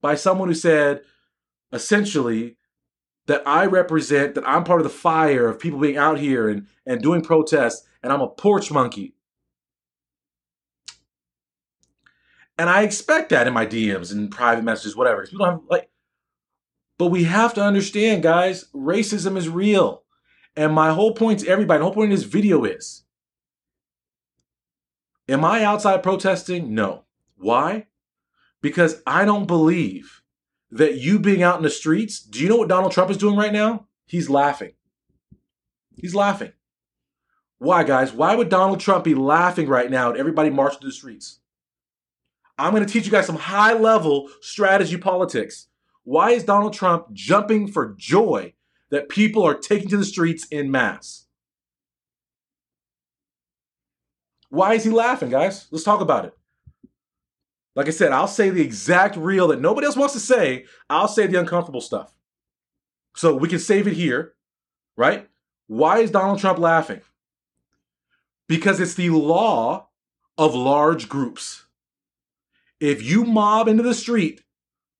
by 0.00 0.16
someone 0.16 0.48
who 0.48 0.54
said, 0.54 1.02
essentially, 1.72 2.56
that 3.26 3.42
I 3.46 3.66
represent, 3.66 4.34
that 4.34 4.48
I'm 4.48 4.64
part 4.64 4.80
of 4.80 4.84
the 4.84 4.90
fire 4.90 5.48
of 5.48 5.60
people 5.60 5.78
being 5.78 5.96
out 5.96 6.18
here 6.18 6.48
and, 6.48 6.66
and 6.84 7.00
doing 7.00 7.22
protests, 7.22 7.86
and 8.02 8.12
I'm 8.12 8.20
a 8.20 8.28
porch 8.28 8.70
monkey. 8.70 9.14
And 12.58 12.70
I 12.70 12.82
expect 12.82 13.30
that 13.30 13.46
in 13.46 13.52
my 13.52 13.66
DMs 13.66 14.12
and 14.12 14.30
private 14.30 14.64
messages, 14.64 14.96
whatever. 14.96 15.26
People 15.26 15.46
have, 15.46 15.60
like, 15.68 15.90
but 16.98 17.06
we 17.06 17.24
have 17.24 17.54
to 17.54 17.62
understand, 17.62 18.22
guys, 18.22 18.66
racism 18.74 19.36
is 19.36 19.48
real. 19.48 20.02
And 20.56 20.72
my 20.72 20.92
whole 20.92 21.14
point 21.14 21.40
to 21.40 21.48
everybody, 21.48 21.78
the 21.78 21.84
whole 21.84 21.94
point 21.94 22.12
of 22.12 22.18
this 22.18 22.26
video 22.26 22.64
is 22.64 23.04
Am 25.28 25.44
I 25.44 25.64
outside 25.64 26.02
protesting? 26.02 26.74
No. 26.74 27.04
Why? 27.36 27.86
Because 28.62 29.02
I 29.06 29.24
don't 29.24 29.46
believe 29.46 30.22
that 30.70 30.98
you 30.98 31.18
being 31.18 31.42
out 31.42 31.56
in 31.56 31.62
the 31.62 31.70
streets, 31.70 32.20
do 32.20 32.40
you 32.40 32.48
know 32.48 32.56
what 32.56 32.68
Donald 32.68 32.92
Trump 32.92 33.10
is 33.10 33.16
doing 33.16 33.36
right 33.36 33.52
now? 33.52 33.86
He's 34.06 34.30
laughing. 34.30 34.72
He's 35.96 36.14
laughing. 36.14 36.52
Why, 37.58 37.84
guys? 37.84 38.12
Why 38.12 38.34
would 38.34 38.48
Donald 38.48 38.80
Trump 38.80 39.04
be 39.04 39.14
laughing 39.14 39.68
right 39.68 39.90
now 39.90 40.10
at 40.10 40.16
everybody 40.16 40.50
marching 40.50 40.80
to 40.80 40.86
the 40.86 40.92
streets? 40.92 41.40
I'm 42.58 42.72
going 42.72 42.84
to 42.84 42.92
teach 42.92 43.06
you 43.06 43.12
guys 43.12 43.26
some 43.26 43.36
high 43.36 43.72
level 43.72 44.28
strategy 44.40 44.96
politics. 44.96 45.65
Why 46.06 46.30
is 46.30 46.44
Donald 46.44 46.72
Trump 46.72 47.12
jumping 47.12 47.66
for 47.66 47.92
joy 47.98 48.54
that 48.90 49.08
people 49.08 49.42
are 49.42 49.56
taking 49.56 49.88
to 49.88 49.96
the 49.96 50.04
streets 50.04 50.46
in 50.52 50.70
mass? 50.70 51.26
Why 54.48 54.74
is 54.74 54.84
he 54.84 54.90
laughing, 54.90 55.30
guys? 55.30 55.66
Let's 55.72 55.82
talk 55.82 56.00
about 56.00 56.26
it. 56.26 56.38
Like 57.74 57.88
I 57.88 57.90
said, 57.90 58.12
I'll 58.12 58.28
say 58.28 58.50
the 58.50 58.62
exact 58.62 59.16
real 59.16 59.48
that 59.48 59.60
nobody 59.60 59.84
else 59.84 59.96
wants 59.96 60.14
to 60.14 60.20
say. 60.20 60.66
I'll 60.88 61.08
say 61.08 61.26
the 61.26 61.40
uncomfortable 61.40 61.80
stuff. 61.80 62.14
So 63.16 63.34
we 63.34 63.48
can 63.48 63.58
save 63.58 63.88
it 63.88 63.94
here, 63.94 64.34
right? 64.96 65.28
Why 65.66 65.98
is 65.98 66.12
Donald 66.12 66.38
Trump 66.38 66.60
laughing? 66.60 67.00
Because 68.46 68.78
it's 68.78 68.94
the 68.94 69.10
law 69.10 69.88
of 70.38 70.54
large 70.54 71.08
groups. 71.08 71.64
If 72.78 73.02
you 73.02 73.24
mob 73.24 73.66
into 73.66 73.82
the 73.82 73.92
street 73.92 74.42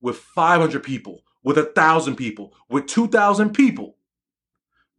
with 0.07 0.17
500 0.19 0.83
people, 0.85 1.25
with 1.43 1.57
1,000 1.57 2.15
people, 2.15 2.55
with 2.71 2.87
2,000 2.87 3.51
people, 3.51 3.97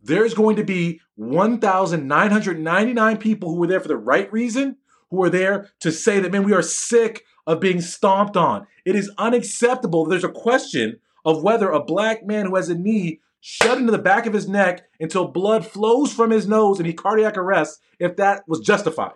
there's 0.01 0.33
going 0.33 0.57
to 0.57 0.65
be 0.65 0.99
1,999 1.15 3.17
people 3.17 3.49
who 3.49 3.55
were 3.55 3.67
there 3.67 3.79
for 3.79 3.87
the 3.87 3.95
right 3.95 4.29
reason, 4.33 4.75
who 5.09 5.23
are 5.23 5.29
there 5.29 5.69
to 5.79 5.93
say 5.93 6.19
that, 6.19 6.33
man, 6.33 6.43
we 6.43 6.51
are 6.51 6.61
sick 6.61 7.23
of 7.47 7.61
being 7.61 7.79
stomped 7.79 8.35
on. 8.35 8.67
It 8.85 8.97
is 8.97 9.09
unacceptable. 9.17 10.05
There's 10.05 10.25
a 10.25 10.29
question 10.29 10.99
of 11.23 11.41
whether 11.41 11.71
a 11.71 11.81
black 11.81 12.25
man 12.25 12.45
who 12.45 12.57
has 12.57 12.67
a 12.67 12.77
knee 12.77 13.21
shut 13.39 13.77
into 13.77 13.93
the 13.93 13.97
back 13.97 14.25
of 14.25 14.33
his 14.33 14.49
neck 14.49 14.89
until 14.99 15.29
blood 15.29 15.65
flows 15.65 16.11
from 16.11 16.31
his 16.31 16.49
nose 16.49 16.79
and 16.79 16.87
he 16.87 16.93
cardiac 16.93 17.37
arrests, 17.37 17.79
if 17.97 18.17
that 18.17 18.43
was 18.45 18.59
justified. 18.59 19.13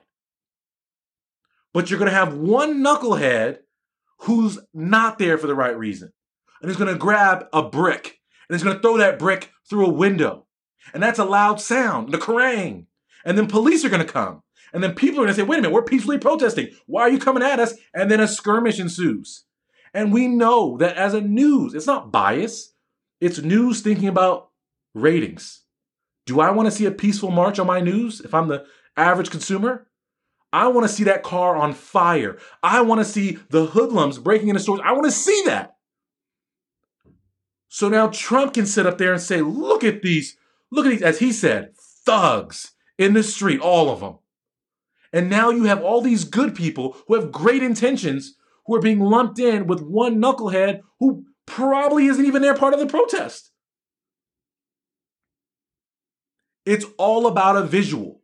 But 1.73 1.89
you're 1.89 1.99
going 1.99 2.11
to 2.11 2.15
have 2.15 2.37
one 2.37 2.77
knucklehead 2.77 3.57
who's 4.21 4.59
not 4.73 5.19
there 5.19 5.37
for 5.37 5.47
the 5.47 5.55
right 5.55 5.77
reason. 5.77 6.11
And 6.61 6.69
he's 6.69 6.77
going 6.77 6.93
to 6.93 6.99
grab 6.99 7.47
a 7.53 7.63
brick 7.63 8.19
and 8.47 8.55
he's 8.55 8.63
going 8.63 8.75
to 8.75 8.81
throw 8.81 8.97
that 8.97 9.19
brick 9.19 9.51
through 9.69 9.85
a 9.85 9.93
window. 9.93 10.45
And 10.93 11.01
that's 11.01 11.19
a 11.19 11.25
loud 11.25 11.61
sound, 11.61 12.11
the 12.11 12.17
Kerrang. 12.17 12.85
And 13.23 13.37
then 13.37 13.47
police 13.47 13.85
are 13.85 13.89
going 13.89 14.05
to 14.05 14.11
come. 14.11 14.43
And 14.73 14.83
then 14.83 14.93
people 14.93 15.19
are 15.19 15.23
going 15.23 15.35
to 15.35 15.41
say, 15.41 15.43
wait 15.43 15.59
a 15.59 15.61
minute, 15.61 15.73
we're 15.73 15.83
peacefully 15.83 16.17
protesting. 16.17 16.69
Why 16.85 17.01
are 17.01 17.09
you 17.09 17.19
coming 17.19 17.43
at 17.43 17.59
us? 17.59 17.73
And 17.93 18.09
then 18.09 18.19
a 18.19 18.27
skirmish 18.27 18.79
ensues. 18.79 19.45
And 19.93 20.13
we 20.13 20.27
know 20.27 20.77
that 20.77 20.95
as 20.95 21.13
a 21.13 21.21
news, 21.21 21.73
it's 21.73 21.87
not 21.87 22.11
bias, 22.11 22.73
it's 23.19 23.39
news 23.39 23.81
thinking 23.81 24.07
about 24.07 24.49
ratings. 24.93 25.63
Do 26.25 26.39
I 26.39 26.51
want 26.51 26.67
to 26.67 26.71
see 26.71 26.85
a 26.85 26.91
peaceful 26.91 27.31
march 27.31 27.59
on 27.59 27.67
my 27.67 27.81
news 27.81 28.21
if 28.21 28.33
I'm 28.33 28.47
the 28.47 28.65
average 28.95 29.29
consumer? 29.29 29.87
I 30.53 30.67
want 30.67 30.87
to 30.87 30.93
see 30.93 31.05
that 31.05 31.23
car 31.23 31.55
on 31.55 31.73
fire. 31.73 32.37
I 32.61 32.81
want 32.81 32.99
to 32.99 33.05
see 33.05 33.39
the 33.49 33.67
hoodlums 33.67 34.17
breaking 34.17 34.49
into 34.49 34.61
stores. 34.61 34.81
I 34.83 34.91
want 34.91 35.05
to 35.05 35.11
see 35.11 35.43
that. 35.45 35.75
So 37.69 37.87
now 37.87 38.07
Trump 38.07 38.53
can 38.53 38.65
sit 38.65 38.85
up 38.85 38.97
there 38.97 39.13
and 39.13 39.21
say, 39.21 39.41
look 39.41 39.83
at 39.83 40.01
these, 40.01 40.35
look 40.71 40.85
at 40.85 40.89
these, 40.89 41.01
as 41.01 41.19
he 41.19 41.31
said, 41.31 41.73
thugs 41.77 42.73
in 42.97 43.13
the 43.13 43.23
street, 43.23 43.61
all 43.61 43.89
of 43.89 44.01
them. 44.01 44.17
And 45.13 45.29
now 45.29 45.49
you 45.49 45.63
have 45.63 45.81
all 45.81 46.01
these 46.01 46.25
good 46.25 46.55
people 46.55 46.97
who 47.07 47.15
have 47.15 47.31
great 47.31 47.63
intentions 47.63 48.35
who 48.65 48.75
are 48.75 48.81
being 48.81 48.99
lumped 48.99 49.39
in 49.39 49.67
with 49.67 49.81
one 49.81 50.21
knucklehead 50.21 50.81
who 50.99 51.25
probably 51.45 52.07
isn't 52.07 52.25
even 52.25 52.41
there 52.41 52.55
part 52.55 52.73
of 52.73 52.79
the 52.79 52.87
protest. 52.87 53.51
It's 56.65 56.85
all 56.97 57.27
about 57.27 57.57
a 57.57 57.63
visual. 57.63 58.20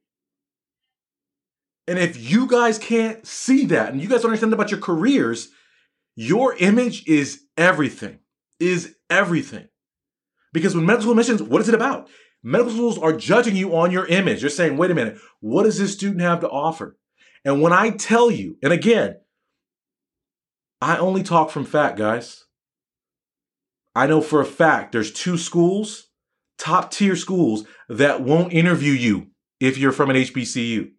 And 1.88 1.98
if 1.98 2.17
you 2.17 2.48
guys 2.48 2.77
can't 2.77 3.25
see 3.25 3.65
that 3.67 3.91
and 3.91 4.01
you 4.01 4.10
guys 4.10 4.22
don't 4.22 4.32
understand 4.32 4.53
about 4.53 4.72
your 4.72 4.82
careers, 4.82 5.50
your 6.15 6.56
image 6.56 7.08
is 7.08 7.44
everything. 7.56 8.20
Is 8.60 8.96
everything. 9.10 9.67
Because 10.51 10.75
when 10.75 10.86
medical 10.86 11.12
admissions, 11.12 11.41
what 11.41 11.62
is 11.62 11.70
it 11.70 11.75
about? 11.75 12.10
Medical 12.44 12.74
schools 12.74 12.98
are 12.98 13.13
judging 13.13 13.56
you 13.56 13.75
on 13.75 13.91
your 13.91 14.06
image. 14.08 14.41
They're 14.41 14.50
saying, 14.50 14.77
wait 14.77 14.91
a 14.91 14.96
minute, 14.96 15.17
what 15.39 15.63
does 15.63 15.77
this 15.77 15.94
student 15.94 16.22
have 16.22 16.41
to 16.41 16.50
offer? 16.50 16.98
And 17.46 17.62
when 17.62 17.74
I 17.74 17.91
tell 17.91 18.29
you, 18.32 18.58
and 18.62 18.74
again, 18.74 19.17
I 20.82 20.98
only 20.98 21.24
talk 21.24 21.50
from 21.50 21.65
fact, 21.65 21.98
guys. 21.98 22.46
I 23.96 24.06
know 24.06 24.22
for 24.22 24.41
a 24.41 24.46
fact 24.46 24.91
there's 24.91 25.12
two 25.12 25.38
schools, 25.38 26.08
top 26.58 26.91
tier 26.91 27.15
schools, 27.15 27.65
that 27.89 28.22
won't 28.22 28.53
interview 28.53 28.94
you 28.94 29.27
if 29.60 29.77
you're 29.77 29.91
from 29.91 30.10
an 30.10 30.17
HBCU. 30.17 30.91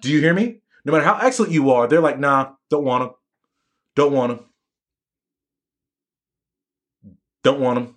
Do 0.00 0.10
you 0.10 0.20
hear 0.20 0.34
me? 0.34 0.60
No 0.84 0.92
matter 0.92 1.04
how 1.04 1.18
excellent 1.18 1.52
you 1.52 1.70
are, 1.70 1.86
they're 1.86 2.00
like, 2.00 2.18
nah, 2.18 2.52
don't 2.70 2.84
want 2.84 3.04
them. 3.04 3.14
Don't 3.94 4.12
want 4.12 4.36
them. 4.36 4.46
Don't 7.42 7.60
want 7.60 7.76
them. 7.76 7.96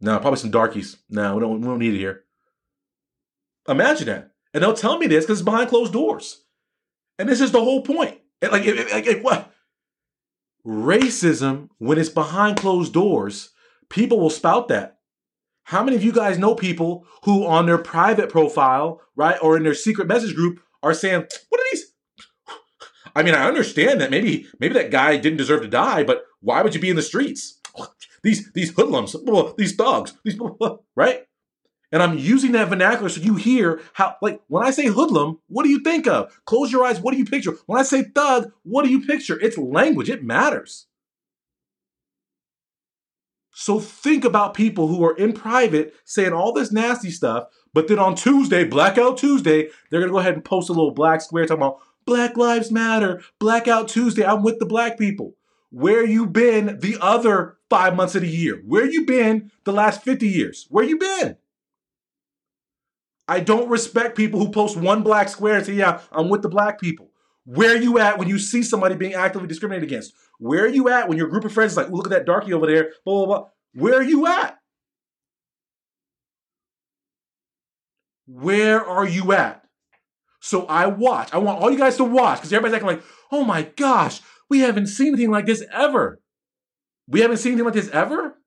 No, 0.00 0.18
probably 0.18 0.38
some 0.38 0.50
darkies. 0.50 0.96
No, 1.08 1.34
we 1.34 1.40
don't, 1.40 1.60
we 1.60 1.66
don't 1.66 1.78
need 1.78 1.94
it 1.94 1.98
here. 1.98 2.24
Imagine 3.68 4.06
that. 4.08 4.30
And 4.52 4.62
they'll 4.62 4.74
tell 4.74 4.98
me 4.98 5.06
this 5.06 5.24
because 5.24 5.40
it's 5.40 5.44
behind 5.44 5.70
closed 5.70 5.92
doors. 5.92 6.44
And 7.18 7.28
this 7.28 7.40
is 7.40 7.52
the 7.52 7.62
whole 7.62 7.82
point. 7.82 8.18
Like, 8.42 8.66
like, 8.66 9.06
like 9.06 9.22
what? 9.22 9.52
Racism, 10.66 11.68
when 11.78 11.98
it's 11.98 12.08
behind 12.08 12.56
closed 12.56 12.92
doors, 12.92 13.50
people 13.88 14.18
will 14.18 14.30
spout 14.30 14.68
that. 14.68 14.98
How 15.64 15.84
many 15.84 15.96
of 15.96 16.02
you 16.02 16.12
guys 16.12 16.38
know 16.38 16.54
people 16.54 17.06
who, 17.24 17.46
on 17.46 17.66
their 17.66 17.78
private 17.78 18.28
profile, 18.28 19.00
right, 19.14 19.38
or 19.40 19.56
in 19.56 19.62
their 19.62 19.74
secret 19.74 20.08
message 20.08 20.34
group, 20.34 20.60
are 20.82 20.94
saying, 20.94 21.26
"What 21.48 21.60
are 21.60 21.64
these?" 21.72 21.92
I 23.14 23.22
mean, 23.22 23.34
I 23.34 23.46
understand 23.46 24.00
that 24.00 24.10
maybe 24.10 24.46
maybe 24.58 24.74
that 24.74 24.90
guy 24.90 25.16
didn't 25.16 25.38
deserve 25.38 25.62
to 25.62 25.68
die, 25.68 26.02
but 26.02 26.24
why 26.40 26.62
would 26.62 26.74
you 26.74 26.80
be 26.80 26.90
in 26.90 26.96
the 26.96 27.02
streets? 27.02 27.60
These 28.22 28.52
these 28.52 28.72
hoodlums, 28.72 29.16
these 29.56 29.74
thugs, 29.74 30.14
these 30.24 30.38
right? 30.94 31.26
And 31.92 32.02
I'm 32.02 32.16
using 32.16 32.52
that 32.52 32.68
vernacular 32.68 33.10
so 33.10 33.20
you 33.20 33.34
hear 33.34 33.82
how, 33.92 34.16
like, 34.22 34.40
when 34.48 34.64
I 34.64 34.70
say 34.70 34.86
hoodlum, 34.86 35.40
what 35.48 35.64
do 35.64 35.68
you 35.68 35.80
think 35.80 36.06
of? 36.06 36.40
Close 36.46 36.72
your 36.72 36.84
eyes, 36.84 37.00
what 37.00 37.12
do 37.12 37.18
you 37.18 37.26
picture? 37.26 37.52
When 37.66 37.78
I 37.78 37.82
say 37.82 38.04
thug, 38.04 38.50
what 38.62 38.84
do 38.84 38.90
you 38.90 39.04
picture? 39.04 39.38
It's 39.38 39.58
language, 39.58 40.08
it 40.08 40.24
matters. 40.24 40.86
So 43.52 43.78
think 43.78 44.24
about 44.24 44.54
people 44.54 44.88
who 44.88 45.04
are 45.04 45.16
in 45.16 45.32
private 45.32 45.94
saying 46.04 46.32
all 46.32 46.52
this 46.52 46.72
nasty 46.72 47.10
stuff, 47.10 47.48
but 47.74 47.86
then 47.86 47.98
on 47.98 48.14
Tuesday, 48.14 48.64
Blackout 48.64 49.18
Tuesday, 49.18 49.68
they're 49.90 50.00
gonna 50.00 50.12
go 50.12 50.18
ahead 50.18 50.34
and 50.34 50.44
post 50.44 50.70
a 50.70 50.72
little 50.72 50.92
black 50.92 51.20
square 51.20 51.46
talking 51.46 51.62
about 51.62 51.80
Black 52.04 52.36
Lives 52.36 52.70
Matter, 52.70 53.22
Blackout 53.38 53.88
Tuesday, 53.88 54.24
I'm 54.24 54.42
with 54.42 54.58
the 54.58 54.66
black 54.66 54.98
people. 54.98 55.34
Where 55.70 56.04
you 56.04 56.26
been 56.26 56.78
the 56.80 56.98
other 57.00 57.58
five 57.70 57.96
months 57.96 58.14
of 58.14 58.22
the 58.22 58.28
year? 58.28 58.60
Where 58.66 58.84
you 58.84 59.06
been 59.06 59.50
the 59.64 59.72
last 59.72 60.02
50 60.02 60.26
years? 60.26 60.66
Where 60.68 60.84
you 60.84 60.98
been? 60.98 61.36
I 63.28 63.40
don't 63.40 63.70
respect 63.70 64.16
people 64.16 64.40
who 64.40 64.50
post 64.50 64.76
one 64.76 65.02
black 65.02 65.28
square 65.28 65.56
and 65.56 65.66
say, 65.66 65.74
yeah, 65.74 66.00
I'm 66.10 66.28
with 66.28 66.42
the 66.42 66.48
black 66.48 66.80
people. 66.80 67.11
Where 67.44 67.74
are 67.74 67.80
you 67.80 67.98
at 67.98 68.18
when 68.18 68.28
you 68.28 68.38
see 68.38 68.62
somebody 68.62 68.94
being 68.94 69.14
actively 69.14 69.48
discriminated 69.48 69.88
against? 69.88 70.14
Where 70.38 70.64
are 70.64 70.68
you 70.68 70.88
at 70.88 71.08
when 71.08 71.18
your 71.18 71.28
group 71.28 71.44
of 71.44 71.52
friends 71.52 71.72
is 71.72 71.76
like, 71.76 71.90
look 71.90 72.06
at 72.06 72.10
that 72.10 72.26
darky 72.26 72.52
over 72.52 72.66
there, 72.66 72.92
blah, 73.04 73.14
blah, 73.14 73.26
blah. 73.26 73.48
Where 73.74 73.94
are 73.94 74.02
you 74.02 74.26
at? 74.26 74.58
Where 78.26 78.84
are 78.84 79.06
you 79.06 79.32
at? 79.32 79.64
So 80.40 80.66
I 80.66 80.86
watch. 80.86 81.32
I 81.32 81.38
want 81.38 81.60
all 81.60 81.70
you 81.70 81.78
guys 81.78 81.96
to 81.96 82.04
watch 82.04 82.38
because 82.38 82.52
everybody's 82.52 82.74
acting 82.74 82.88
like, 82.88 83.02
oh 83.30 83.44
my 83.44 83.62
gosh, 83.62 84.20
we 84.48 84.60
haven't 84.60 84.88
seen 84.88 85.08
anything 85.08 85.30
like 85.30 85.46
this 85.46 85.64
ever. 85.72 86.20
We 87.08 87.20
haven't 87.20 87.38
seen 87.38 87.52
anything 87.52 87.66
like 87.66 87.74
this 87.74 87.90
ever. 87.90 88.38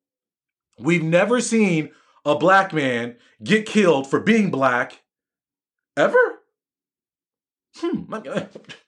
We've 0.80 1.04
never 1.04 1.40
seen 1.40 1.92
a 2.26 2.36
black 2.36 2.74
man 2.74 3.16
get 3.44 3.66
killed 3.66 4.10
for 4.10 4.20
being 4.20 4.52
black 4.52 5.04
ever? 5.96 6.40
Hmm. 7.78 8.14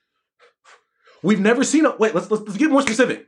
We've 1.28 1.42
never 1.42 1.66
seen 1.66 1.86
a 1.86 1.94
wait, 1.94 2.16
let's, 2.16 2.32
let's, 2.32 2.44
let's 2.44 2.58
get 2.58 2.72
more 2.72 2.82
specific. 2.82 3.28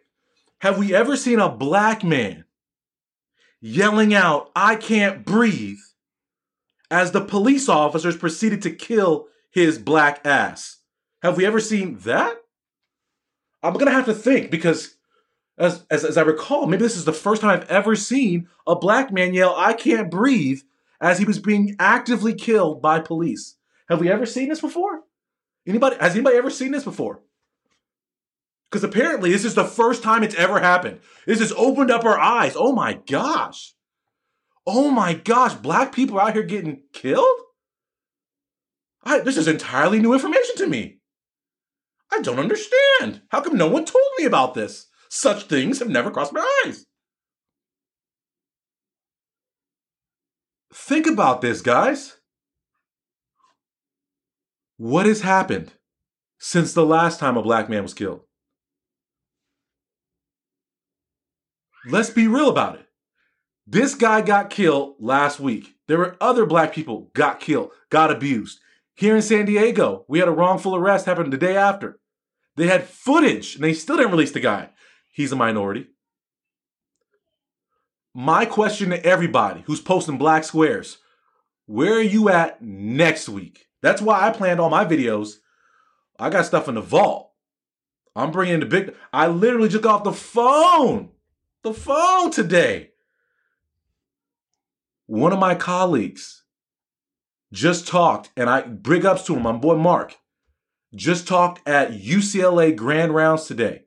Have 0.60 0.78
we 0.78 0.96
ever 0.96 1.18
seen 1.18 1.38
a 1.38 1.50
black 1.50 2.02
man 2.02 2.46
yelling 3.60 4.14
out, 4.14 4.52
I 4.56 4.78
can't 4.78 5.26
breathe, 5.26 5.80
as 6.90 7.12
the 7.12 7.20
police 7.20 7.68
officers 7.68 8.16
proceeded 8.16 8.62
to 8.62 8.72
kill 8.72 9.28
his 9.52 9.78
black 9.78 10.26
ass? 10.26 10.78
Have 11.24 11.36
we 11.36 11.46
ever 11.46 11.60
seen 11.60 11.98
that? 12.06 12.38
I'm 13.62 13.74
gonna 13.74 13.92
have 13.92 14.06
to 14.06 14.14
think 14.14 14.50
because 14.50 14.96
as, 15.58 15.86
as, 15.92 16.06
as 16.06 16.18
I 16.18 16.22
recall, 16.22 16.68
maybe 16.68 16.84
this 16.84 16.96
is 16.96 17.04
the 17.04 17.12
first 17.12 17.42
time 17.42 17.52
I've 17.52 17.70
ever 17.70 17.98
seen 17.98 18.48
a 18.66 18.78
black 18.78 19.12
man 19.12 19.34
yell, 19.34 19.54
I 19.58 19.74
can't 19.74 20.10
breathe, 20.10 20.62
as 21.02 21.20
he 21.20 21.26
was 21.26 21.40
being 21.40 21.76
actively 21.80 22.34
killed 22.34 22.82
by 22.82 23.02
police. 23.02 23.58
Have 23.90 24.00
we 24.00 24.10
ever 24.10 24.26
seen 24.26 24.48
this 24.48 24.62
before? 24.62 25.02
Anybody 25.68 25.98
has 26.00 26.14
anybody 26.14 26.38
ever 26.38 26.50
seen 26.50 26.72
this 26.72 26.86
before? 26.86 27.24
Because 28.70 28.84
apparently 28.84 29.32
this 29.32 29.46
is 29.46 29.56
the 29.56 29.66
first 29.66 30.04
time 30.04 30.24
it's 30.24 30.36
ever 30.36 30.60
happened. 30.60 31.00
This 31.26 31.40
has 31.40 31.52
opened 31.54 31.90
up 31.90 32.06
our 32.06 32.20
eyes. 32.20 32.54
Oh 32.56 32.72
my 32.72 33.00
gosh. 33.08 33.74
Oh 34.68 34.92
my 34.92 35.14
gosh, 35.14 35.56
black 35.56 35.94
people 35.94 36.20
out 36.20 36.34
here 36.34 36.44
getting 36.44 36.84
killed? 36.94 37.40
I, 39.04 39.20
this 39.20 39.38
is 39.38 39.48
entirely 39.48 40.00
new 40.00 40.14
information 40.14 40.56
to 40.58 40.68
me. 40.68 41.00
I 42.12 42.22
don't 42.22 42.40
understand. 42.40 43.22
How 43.30 43.42
come 43.42 43.58
no 43.58 43.68
one 43.68 43.86
told 43.86 44.04
me 44.20 44.26
about 44.26 44.54
this? 44.54 44.88
Such 45.10 45.44
things 45.44 45.80
have 45.80 45.90
never 45.90 46.12
crossed 46.12 46.34
my 46.34 46.48
eyes. 46.66 46.86
Think 50.72 51.08
about 51.08 51.42
this, 51.42 51.62
guys. 51.62 52.18
What 54.78 55.08
has 55.08 55.22
happened 55.22 55.74
since 56.38 56.74
the 56.74 56.86
last 56.86 57.20
time 57.20 57.38
a 57.38 57.42
black 57.42 57.70
man 57.70 57.84
was 57.84 57.94
killed? 57.94 58.22
Let's 61.90 62.10
be 62.10 62.28
real 62.28 62.50
about 62.50 62.76
it. 62.76 62.86
This 63.66 63.96
guy 63.96 64.22
got 64.22 64.50
killed 64.50 64.96
last 65.00 65.40
week. 65.40 65.76
There 65.88 65.98
were 65.98 66.18
other 66.22 66.46
black 66.46 66.74
people 66.74 67.10
got 67.14 67.40
killed, 67.40 67.72
got 67.90 68.12
abused. 68.12 68.60
Here 68.96 69.16
in 69.16 69.22
San 69.22 69.46
Diego, 69.46 70.06
we 70.08 70.20
had 70.20 70.28
a 70.28 70.32
wrongful 70.32 70.76
arrest 70.76 71.06
happen 71.06 71.30
the 71.30 71.38
day 71.38 71.56
after. 71.56 72.00
They 72.56 72.68
had 72.68 72.88
footage 72.88 73.56
and 73.56 73.64
they 73.64 73.74
still 73.74 73.98
didn't 73.98 74.12
release 74.12 74.32
the 74.32 74.40
guy 74.40 74.70
he's 75.12 75.32
a 75.32 75.36
minority. 75.36 75.88
My 78.14 78.46
question 78.46 78.90
to 78.90 79.06
everybody 79.06 79.64
who's 79.66 79.82
posting 79.82 80.18
black 80.18 80.44
squares 80.44 80.98
where 81.66 81.94
are 81.94 82.02
you 82.02 82.30
at 82.30 82.64
next 82.64 83.30
week? 83.30 83.68
That's 83.84 84.02
why 84.02 84.26
I 84.26 84.32
planned 84.32 84.60
all 84.60 84.72
my 84.72 84.86
videos. 84.86 85.36
I 86.18 86.32
got 86.32 86.46
stuff 86.46 86.68
in 86.68 86.76
the 86.76 86.82
vault. 86.82 87.32
I'm 88.16 88.32
bringing 88.32 88.60
the 88.60 88.66
big. 88.66 88.96
I 89.14 89.28
literally 89.28 89.70
just 89.70 89.84
got 89.84 89.98
off 89.98 90.04
the 90.04 90.12
phone, 90.14 91.10
the 91.64 91.74
phone 91.74 92.32
today. 92.32 92.92
One 95.06 95.34
of 95.34 95.40
my 95.40 95.56
colleagues 95.56 96.44
just 97.52 97.88
talked, 97.88 98.30
and 98.38 98.50
I 98.50 98.62
big 98.62 99.06
ups 99.06 99.24
to 99.24 99.36
him, 99.36 99.44
my 99.44 99.52
boy 99.52 99.76
Mark, 99.76 100.16
just 100.94 101.28
talked 101.28 101.68
at 101.68 101.92
UCLA 101.92 102.76
Grand 102.76 103.14
Rounds 103.14 103.46
today 103.46 103.84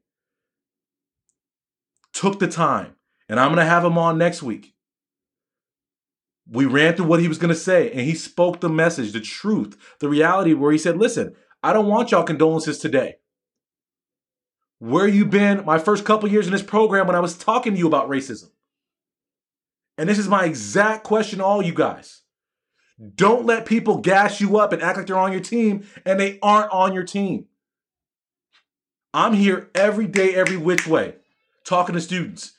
took 2.12 2.38
the 2.38 2.49
time, 2.49 2.95
and 3.29 3.41
I'm 3.41 3.49
going 3.49 3.59
to 3.59 3.64
have 3.64 3.85
him 3.85 3.99
on 3.99 4.19
next 4.19 4.43
week. 4.43 4.75
We 6.50 6.67
ran 6.67 6.95
through 6.95 7.07
what 7.07 7.21
he 7.21 7.29
was 7.29 7.38
going 7.38 7.55
to 7.55 7.59
say, 7.59 7.91
and 7.91 8.00
he 8.00 8.14
spoke 8.14 8.61
the 8.61 8.69
message, 8.69 9.12
the 9.12 9.21
truth, 9.21 9.76
the 10.00 10.09
reality, 10.09 10.52
where 10.55 10.73
he 10.73 10.79
said, 10.79 10.99
Listen, 10.99 11.35
I 11.62 11.73
don't 11.73 11.87
want 11.87 12.11
y'all 12.11 12.25
condolences 12.25 12.79
today. 12.79 13.17
Where 14.82 15.06
you 15.06 15.24
been 15.24 15.64
my 15.64 15.78
first 15.78 16.04
couple 16.04 16.28
years 16.28 16.48
in 16.48 16.52
this 16.52 16.60
program 16.60 17.06
when 17.06 17.14
I 17.14 17.20
was 17.20 17.38
talking 17.38 17.72
to 17.72 17.78
you 17.78 17.86
about 17.86 18.08
racism? 18.08 18.50
And 19.96 20.08
this 20.08 20.18
is 20.18 20.26
my 20.26 20.44
exact 20.44 21.04
question 21.04 21.38
to 21.38 21.44
all 21.44 21.62
you 21.62 21.72
guys. 21.72 22.22
Don't 23.14 23.46
let 23.46 23.64
people 23.64 23.98
gas 23.98 24.40
you 24.40 24.58
up 24.58 24.72
and 24.72 24.82
act 24.82 24.96
like 24.96 25.06
they're 25.06 25.16
on 25.16 25.30
your 25.30 25.40
team 25.40 25.86
and 26.04 26.18
they 26.18 26.40
aren't 26.42 26.72
on 26.72 26.94
your 26.94 27.04
team. 27.04 27.46
I'm 29.14 29.34
here 29.34 29.70
every 29.72 30.08
day, 30.08 30.34
every 30.34 30.56
which 30.56 30.84
way, 30.84 31.14
talking 31.64 31.94
to 31.94 32.00
students. 32.00 32.54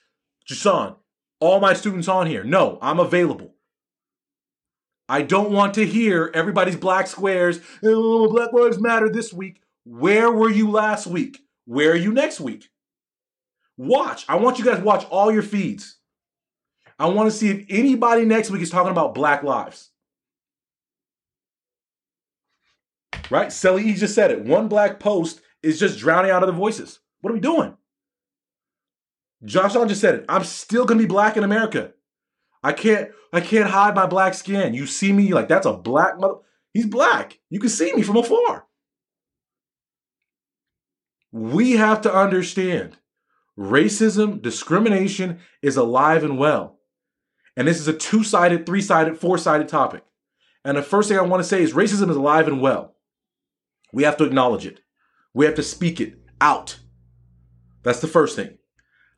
Jason, 0.46 0.96
all 1.42 1.60
my 1.60 1.74
students 1.74 2.08
on 2.08 2.28
here. 2.28 2.46
No, 2.46 2.80
I'm 2.82 3.02
available. 3.02 3.56
I 5.10 5.24
don't 5.24 5.52
want 5.52 5.74
to 5.74 5.86
hear 5.86 6.32
everybody's 6.34 6.78
black 6.78 7.08
squares. 7.08 7.60
Oh, 7.84 8.30
Black 8.30 8.54
Lives 8.54 8.80
Matter 8.80 9.10
this 9.10 9.34
week. 9.34 9.62
Where 9.84 10.32
were 10.32 10.50
you 10.50 10.72
last 10.72 11.06
week? 11.06 11.43
Where 11.66 11.92
are 11.92 11.96
you 11.96 12.12
next 12.12 12.40
week? 12.40 12.70
Watch. 13.78 14.26
I 14.28 14.36
want 14.36 14.60
you 14.60 14.66
guys 14.66 14.82
watch 14.82 15.06
all 15.10 15.32
your 15.32 15.42
feeds. 15.42 15.98
I 17.00 17.08
want 17.08 17.32
to 17.32 17.36
see 17.36 17.50
if 17.50 17.66
anybody 17.70 18.26
next 18.26 18.52
week 18.52 18.62
is 18.62 18.70
talking 18.70 18.92
about 18.92 19.16
black 19.16 19.44
lives. 19.44 19.90
Right? 23.30 23.48
Selly 23.48 23.96
just 23.96 24.14
said 24.14 24.32
it. 24.32 24.44
One 24.44 24.68
black 24.68 25.00
post 25.00 25.42
is 25.64 25.80
just 25.80 25.98
drowning 25.98 26.32
out 26.32 26.44
other 26.44 26.52
voices. 26.52 27.00
What 27.22 27.32
are 27.32 27.34
we 27.34 27.40
doing? 27.40 27.76
Josh 29.44 29.74
just 29.74 30.02
said 30.02 30.16
it. 30.16 30.26
I'm 30.30 30.44
still 30.44 30.86
gonna 30.86 31.00
be 31.00 31.06
black 31.06 31.36
in 31.36 31.44
America. 31.44 31.94
I 32.64 32.74
can't 32.74 33.12
I 33.34 33.42
can't 33.42 33.70
hide 33.70 33.96
my 33.96 34.06
black 34.06 34.34
skin. 34.34 34.74
You 34.74 34.86
see 34.86 35.12
me 35.12 35.34
like 35.34 35.48
that's 35.48 35.66
a 35.66 35.74
black 35.74 36.20
mother. 36.20 36.36
He's 36.74 36.86
black. 36.86 37.40
You 37.50 37.60
can 37.60 37.70
see 37.70 37.94
me 37.94 38.04
from 38.04 38.18
afar. 38.18 38.66
We 41.34 41.72
have 41.72 42.02
to 42.02 42.14
understand 42.14 42.98
racism, 43.58 44.40
discrimination 44.40 45.40
is 45.64 45.78
alive 45.78 46.24
and 46.24 46.38
well. 46.38 46.78
And 47.58 47.68
this 47.68 47.80
is 47.80 47.88
a 47.88 47.94
two 47.94 48.24
sided, 48.24 48.68
three 48.68 48.82
sided, 48.82 49.18
four 49.18 49.40
sided 49.40 49.68
topic. 49.68 50.06
And 50.64 50.78
the 50.78 50.84
first 50.84 51.10
thing 51.10 51.18
I 51.18 51.24
want 51.24 51.42
to 51.42 51.50
say 51.50 51.64
is 51.64 51.74
racism 51.74 52.12
is 52.12 52.16
alive 52.16 52.48
and 52.48 52.62
well. 52.62 52.96
We 53.92 54.04
have 54.04 54.16
to 54.18 54.26
acknowledge 54.26 54.68
it, 54.68 54.82
we 55.34 55.46
have 55.46 55.56
to 55.56 55.64
speak 55.64 56.00
it 56.00 56.20
out. 56.40 56.78
That's 57.82 58.00
the 58.00 58.08
first 58.08 58.36
thing. 58.36 58.60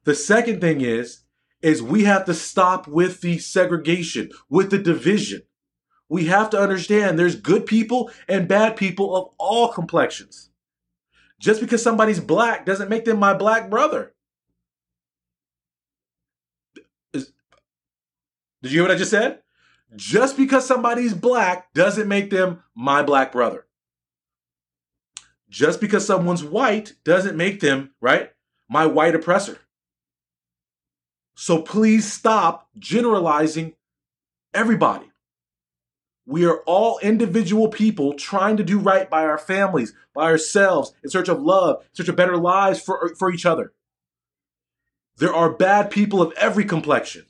The 0.06 0.16
second 0.16 0.62
thing 0.62 0.80
is, 0.80 1.22
is 1.62 1.84
we 1.84 2.06
have 2.06 2.24
to 2.26 2.34
stop 2.34 2.88
with 2.88 3.20
the 3.20 3.40
segregation, 3.40 4.32
with 4.50 4.72
the 4.72 4.78
division. 4.78 5.42
We 6.08 6.26
have 6.26 6.50
to 6.52 6.60
understand 6.60 7.20
there's 7.20 7.36
good 7.36 7.66
people 7.66 8.10
and 8.30 8.48
bad 8.48 8.78
people 8.78 9.16
of 9.18 9.34
all 9.38 9.74
complexions. 9.74 10.52
Just 11.40 11.62
because 11.62 11.84
somebody's 11.84 12.20
black 12.20 12.66
doesn't 12.66 12.90
make 12.90 13.06
them 13.06 13.20
my 13.20 13.34
black 13.34 13.70
brother. 13.70 14.14
Is, 17.14 17.32
did 18.62 18.72
you 18.72 18.80
hear 18.80 18.84
what 18.84 18.96
I 18.96 18.98
just 18.98 19.12
said? 19.12 19.42
Just 19.96 20.38
because 20.38 20.66
somebody's 20.66 21.14
black 21.14 21.74
doesn't 21.74 22.08
make 22.08 22.30
them 22.30 22.64
my 22.74 23.04
black 23.04 23.32
brother. 23.32 23.66
Just 25.50 25.80
because 25.80 26.06
someone's 26.06 26.44
white 26.44 26.94
doesn't 27.04 27.38
make 27.38 27.60
them, 27.60 27.92
right, 28.02 28.32
my 28.68 28.86
white 28.86 29.16
oppressor. 29.16 29.60
So 31.36 31.62
please 31.62 32.12
stop 32.12 32.70
generalizing 32.80 33.74
everybody. 34.54 35.12
We 36.26 36.46
are 36.46 36.62
all 36.66 36.98
individual 37.00 37.68
people 37.68 38.14
trying 38.14 38.58
to 38.58 38.64
do 38.64 38.80
right 38.80 39.10
by 39.10 39.26
our 39.26 39.38
families, 39.38 39.94
by 40.14 40.24
ourselves, 40.24 40.94
in 41.04 41.10
search 41.10 41.30
of 41.30 41.42
love, 41.42 41.82
in 41.82 41.96
search 41.96 42.10
of 42.10 42.16
better 42.16 42.38
lives 42.38 42.82
for, 42.82 43.14
for 43.18 43.32
each 43.32 43.46
other. 43.46 43.74
There 45.18 45.34
are 45.34 45.52
bad 45.52 45.92
people 45.92 46.22
of 46.22 46.34
every 46.34 46.66
complexion. 46.66 47.26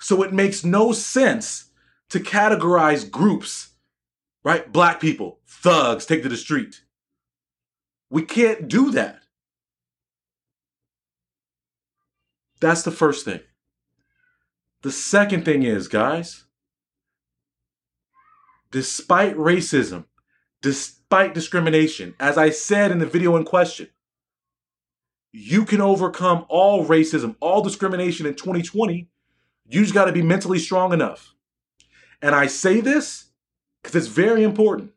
So 0.00 0.22
it 0.22 0.32
makes 0.32 0.64
no 0.64 0.92
sense 0.92 1.70
to 2.10 2.20
categorize 2.20 3.10
groups, 3.10 3.70
right? 4.44 4.70
Black 4.70 5.00
people, 5.00 5.40
thugs, 5.46 6.04
take 6.04 6.22
to 6.24 6.28
the 6.28 6.36
street. 6.36 6.82
We 8.10 8.22
can't 8.22 8.68
do 8.68 8.90
that. 8.90 9.20
That's 12.60 12.82
the 12.82 12.90
first 12.90 13.24
thing. 13.24 13.40
The 14.82 14.92
second 14.92 15.44
thing 15.44 15.62
is, 15.62 15.88
guys, 15.88 16.44
despite 18.72 19.36
racism, 19.36 20.06
despite 20.60 21.34
discrimination, 21.34 22.14
as 22.18 22.36
I 22.36 22.50
said 22.50 22.90
in 22.90 22.98
the 22.98 23.06
video 23.06 23.36
in 23.36 23.44
question, 23.44 23.88
you 25.30 25.64
can 25.64 25.80
overcome 25.80 26.44
all 26.48 26.84
racism, 26.84 27.36
all 27.40 27.62
discrimination 27.62 28.26
in 28.26 28.34
2020. 28.34 29.08
You 29.68 29.80
just 29.82 29.94
got 29.94 30.06
to 30.06 30.12
be 30.12 30.22
mentally 30.22 30.58
strong 30.58 30.92
enough. 30.92 31.34
And 32.20 32.34
I 32.34 32.46
say 32.46 32.80
this 32.80 33.26
because 33.82 33.94
it's 33.94 34.06
very 34.06 34.42
important. 34.42 34.92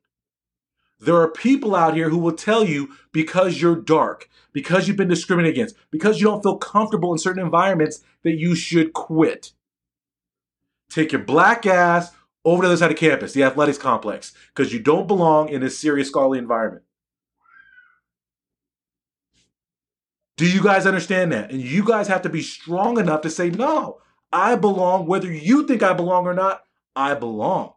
There 1.00 1.18
are 1.18 1.30
people 1.30 1.76
out 1.76 1.96
here 1.96 2.10
who 2.10 2.18
will 2.18 2.34
tell 2.34 2.64
you 2.64 2.96
because 3.12 3.62
you're 3.62 3.76
dark, 3.76 4.30
because 4.54 4.88
you've 4.88 4.98
been 4.98 5.10
discriminated 5.10 5.56
against, 5.56 5.76
because 5.92 6.20
you 6.20 6.28
don't 6.28 6.42
feel 6.42 6.58
comfortable 6.58 7.12
in 7.12 7.18
certain 7.18 7.44
environments 7.44 8.02
that 8.24 8.38
you 8.38 8.56
should 8.56 8.94
quit. 8.94 9.52
Take 10.90 11.12
your 11.12 11.22
black 11.22 11.66
ass 11.66 12.12
over 12.46 12.62
to 12.62 12.68
the 12.68 12.74
other 12.74 12.78
side 12.78 12.92
of 12.92 12.98
campus, 12.98 13.34
the 13.34 13.44
athletics 13.44 13.78
complex, 13.78 14.34
because 14.54 14.72
you 14.72 14.80
don't 14.80 15.08
belong 15.08 15.50
in 15.50 15.62
this 15.62 15.78
serious 15.78 16.08
scholarly 16.08 16.38
environment. 16.38 16.84
Do 20.38 20.50
you 20.50 20.62
guys 20.62 20.86
understand 20.86 21.32
that? 21.32 21.52
And 21.52 21.62
you 21.62 21.84
guys 21.84 22.08
have 22.08 22.22
to 22.24 22.30
be 22.30 22.42
strong 22.42 23.00
enough 23.00 23.22
to 23.22 23.30
say, 23.30 23.50
no, 23.50 24.00
I 24.32 24.56
belong, 24.56 25.08
whether 25.08 25.32
you 25.32 25.66
think 25.66 25.82
I 25.82 25.94
belong 25.94 26.28
or 26.28 26.34
not, 26.34 26.62
I 26.96 27.16
belong. 27.16 27.74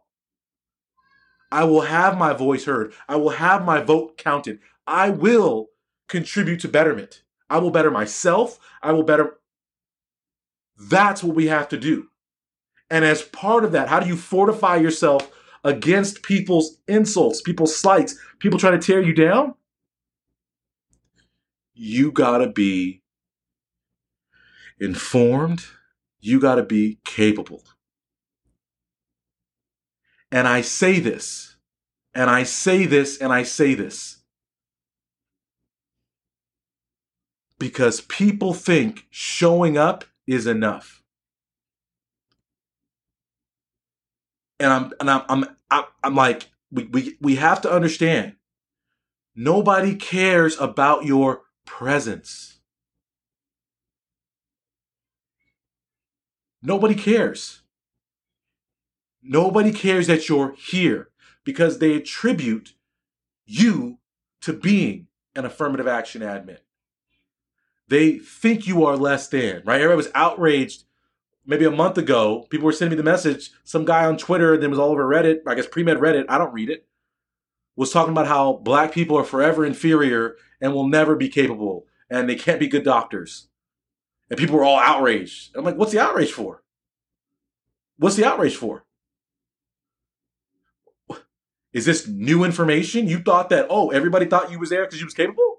I 1.51 1.63
will 1.63 1.81
have 1.81 2.17
my 2.17 2.33
voice 2.33 2.65
heard. 2.65 2.93
I 3.07 3.15
will 3.15 3.29
have 3.29 3.65
my 3.65 3.81
vote 3.81 4.17
counted. 4.17 4.59
I 4.85 5.09
will 5.09 5.69
contribute 6.07 6.59
to 6.61 6.67
betterment. 6.67 7.23
I 7.49 7.57
will 7.57 7.71
better 7.71 7.89
myself. 7.89 8.59
I 8.83 8.91
will 8.91 9.03
better. 9.03 9.37
That's 10.77 11.23
what 11.23 11.35
we 11.35 11.47
have 11.47 11.69
to 11.69 11.77
do. 11.77 12.09
And 12.89 13.05
as 13.05 13.21
part 13.21 13.63
of 13.63 13.71
that, 13.73 13.87
how 13.87 13.99
do 13.99 14.07
you 14.07 14.17
fortify 14.17 14.77
yourself 14.77 15.31
against 15.63 16.23
people's 16.23 16.77
insults, 16.87 17.41
people's 17.41 17.75
slights, 17.75 18.17
people 18.39 18.57
trying 18.57 18.79
to 18.79 18.85
tear 18.85 19.01
you 19.01 19.13
down? 19.13 19.53
You 21.73 22.11
got 22.11 22.39
to 22.39 22.47
be 22.47 23.03
informed. 24.79 25.65
You 26.19 26.39
got 26.39 26.55
to 26.55 26.63
be 26.63 26.99
capable. 27.05 27.63
And 30.31 30.47
I 30.47 30.61
say 30.61 30.99
this, 30.99 31.57
and 32.13 32.29
I 32.29 32.43
say 32.43 32.85
this, 32.85 33.17
and 33.17 33.33
I 33.33 33.43
say 33.43 33.73
this. 33.73 34.17
Because 37.57 38.01
people 38.01 38.53
think 38.53 39.05
showing 39.09 39.77
up 39.77 40.05
is 40.27 40.47
enough. 40.47 40.98
And 44.59 44.71
I'm 44.71 44.91
and 44.99 45.09
I'm 45.09 45.45
I'm 45.71 45.85
I'm, 46.03 46.15
like 46.15 46.49
we, 46.71 46.85
we 46.85 47.17
we 47.21 47.35
have 47.35 47.61
to 47.61 47.71
understand 47.71 48.35
nobody 49.35 49.95
cares 49.95 50.59
about 50.59 51.05
your 51.05 51.43
presence. 51.65 52.59
Nobody 56.61 56.95
cares. 56.95 57.61
Nobody 59.21 59.71
cares 59.71 60.07
that 60.07 60.27
you're 60.27 60.55
here 60.55 61.09
because 61.45 61.79
they 61.79 61.93
attribute 61.93 62.73
you 63.45 63.99
to 64.41 64.53
being 64.53 65.07
an 65.35 65.45
affirmative 65.45 65.87
action 65.87 66.21
admin. 66.21 66.57
They 67.87 68.19
think 68.19 68.67
you 68.67 68.85
are 68.85 68.97
less 68.97 69.27
than, 69.27 69.63
right? 69.65 69.81
Everybody 69.81 69.97
was 69.97 70.11
outraged 70.13 70.83
maybe 71.49 71.65
a 71.65 71.71
month 71.71 71.97
ago, 71.97 72.45
people 72.51 72.67
were 72.67 72.71
sending 72.71 72.95
me 72.95 73.01
the 73.01 73.11
message. 73.11 73.49
Some 73.63 73.83
guy 73.83 74.05
on 74.05 74.17
Twitter, 74.17 74.55
then 74.55 74.69
was 74.69 74.77
all 74.77 74.91
over 74.91 75.03
Reddit, 75.03 75.39
I 75.47 75.55
guess 75.55 75.67
pre 75.67 75.83
med 75.83 75.97
Reddit, 75.97 76.25
I 76.29 76.37
don't 76.37 76.53
read 76.53 76.69
it, 76.69 76.87
was 77.75 77.91
talking 77.91 78.11
about 78.11 78.27
how 78.27 78.53
black 78.53 78.91
people 78.91 79.17
are 79.17 79.23
forever 79.23 79.65
inferior 79.65 80.35
and 80.61 80.73
will 80.73 80.87
never 80.87 81.15
be 81.15 81.27
capable 81.27 81.87
and 82.09 82.29
they 82.29 82.35
can't 82.35 82.59
be 82.59 82.67
good 82.67 82.83
doctors. 82.83 83.47
And 84.29 84.37
people 84.37 84.57
were 84.57 84.63
all 84.63 84.77
outraged. 84.77 85.55
I'm 85.55 85.65
like, 85.65 85.75
what's 85.75 85.91
the 85.91 85.99
outrage 85.99 86.31
for? 86.31 86.63
What's 87.97 88.15
the 88.15 88.25
outrage 88.25 88.55
for? 88.55 88.85
Is 91.73 91.85
this 91.85 92.07
new 92.07 92.43
information? 92.43 93.07
You 93.07 93.19
thought 93.19 93.49
that, 93.49 93.67
oh, 93.69 93.89
everybody 93.89 94.27
thought 94.27 94.51
you 94.51 94.59
was 94.59 94.69
there 94.69 94.85
because 94.85 94.99
you 94.99 95.05
was 95.05 95.13
capable? 95.15 95.58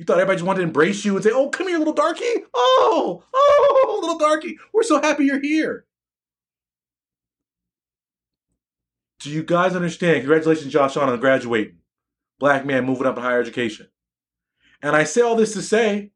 You 0.00 0.06
thought 0.06 0.16
everybody 0.16 0.38
just 0.38 0.46
wanted 0.46 0.60
to 0.60 0.66
embrace 0.66 1.04
you 1.04 1.14
and 1.14 1.22
say, 1.22 1.30
"Oh, 1.30 1.50
come 1.50 1.68
here, 1.68 1.76
little 1.76 1.92
darky! 1.92 2.24
Oh, 2.54 3.22
oh, 3.34 3.98
little 4.00 4.16
darky! 4.16 4.58
We're 4.72 4.82
so 4.82 4.98
happy 4.98 5.26
you're 5.26 5.42
here." 5.42 5.84
Do 9.18 9.28
you 9.28 9.42
guys 9.42 9.76
understand? 9.76 10.22
Congratulations, 10.22 10.72
Josh, 10.72 10.96
on 10.96 11.20
graduating. 11.20 11.80
Black 12.38 12.64
man 12.64 12.86
moving 12.86 13.06
up 13.06 13.18
in 13.18 13.22
higher 13.22 13.42
education. 13.42 13.88
And 14.80 14.96
I 14.96 15.04
say 15.04 15.20
all 15.20 15.36
this 15.36 15.52
to 15.52 15.60
say, 15.60 16.12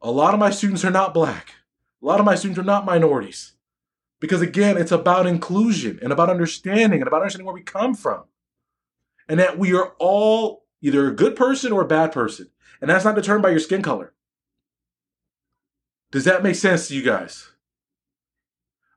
a 0.00 0.10
lot 0.10 0.32
of 0.32 0.40
my 0.40 0.48
students 0.48 0.86
are 0.86 0.90
not 0.90 1.12
black. 1.12 1.56
A 2.02 2.06
lot 2.06 2.18
of 2.18 2.24
my 2.24 2.34
students 2.34 2.58
are 2.58 2.64
not 2.64 2.86
minorities. 2.86 3.52
Because 4.20 4.40
again, 4.40 4.78
it's 4.78 4.90
about 4.90 5.26
inclusion 5.26 5.98
and 6.00 6.14
about 6.14 6.30
understanding 6.30 7.02
and 7.02 7.08
about 7.08 7.20
understanding 7.20 7.44
where 7.44 7.54
we 7.54 7.62
come 7.62 7.94
from. 7.94 8.24
And 9.28 9.38
that 9.38 9.58
we 9.58 9.74
are 9.74 9.92
all 9.98 10.64
either 10.80 11.06
a 11.08 11.14
good 11.14 11.36
person 11.36 11.70
or 11.70 11.82
a 11.82 11.86
bad 11.86 12.10
person. 12.10 12.48
And 12.84 12.90
that's 12.90 13.06
not 13.06 13.14
determined 13.14 13.42
by 13.42 13.48
your 13.48 13.60
skin 13.60 13.80
color. 13.80 14.12
Does 16.12 16.24
that 16.24 16.42
make 16.42 16.54
sense 16.54 16.88
to 16.88 16.94
you 16.94 17.00
guys? 17.00 17.48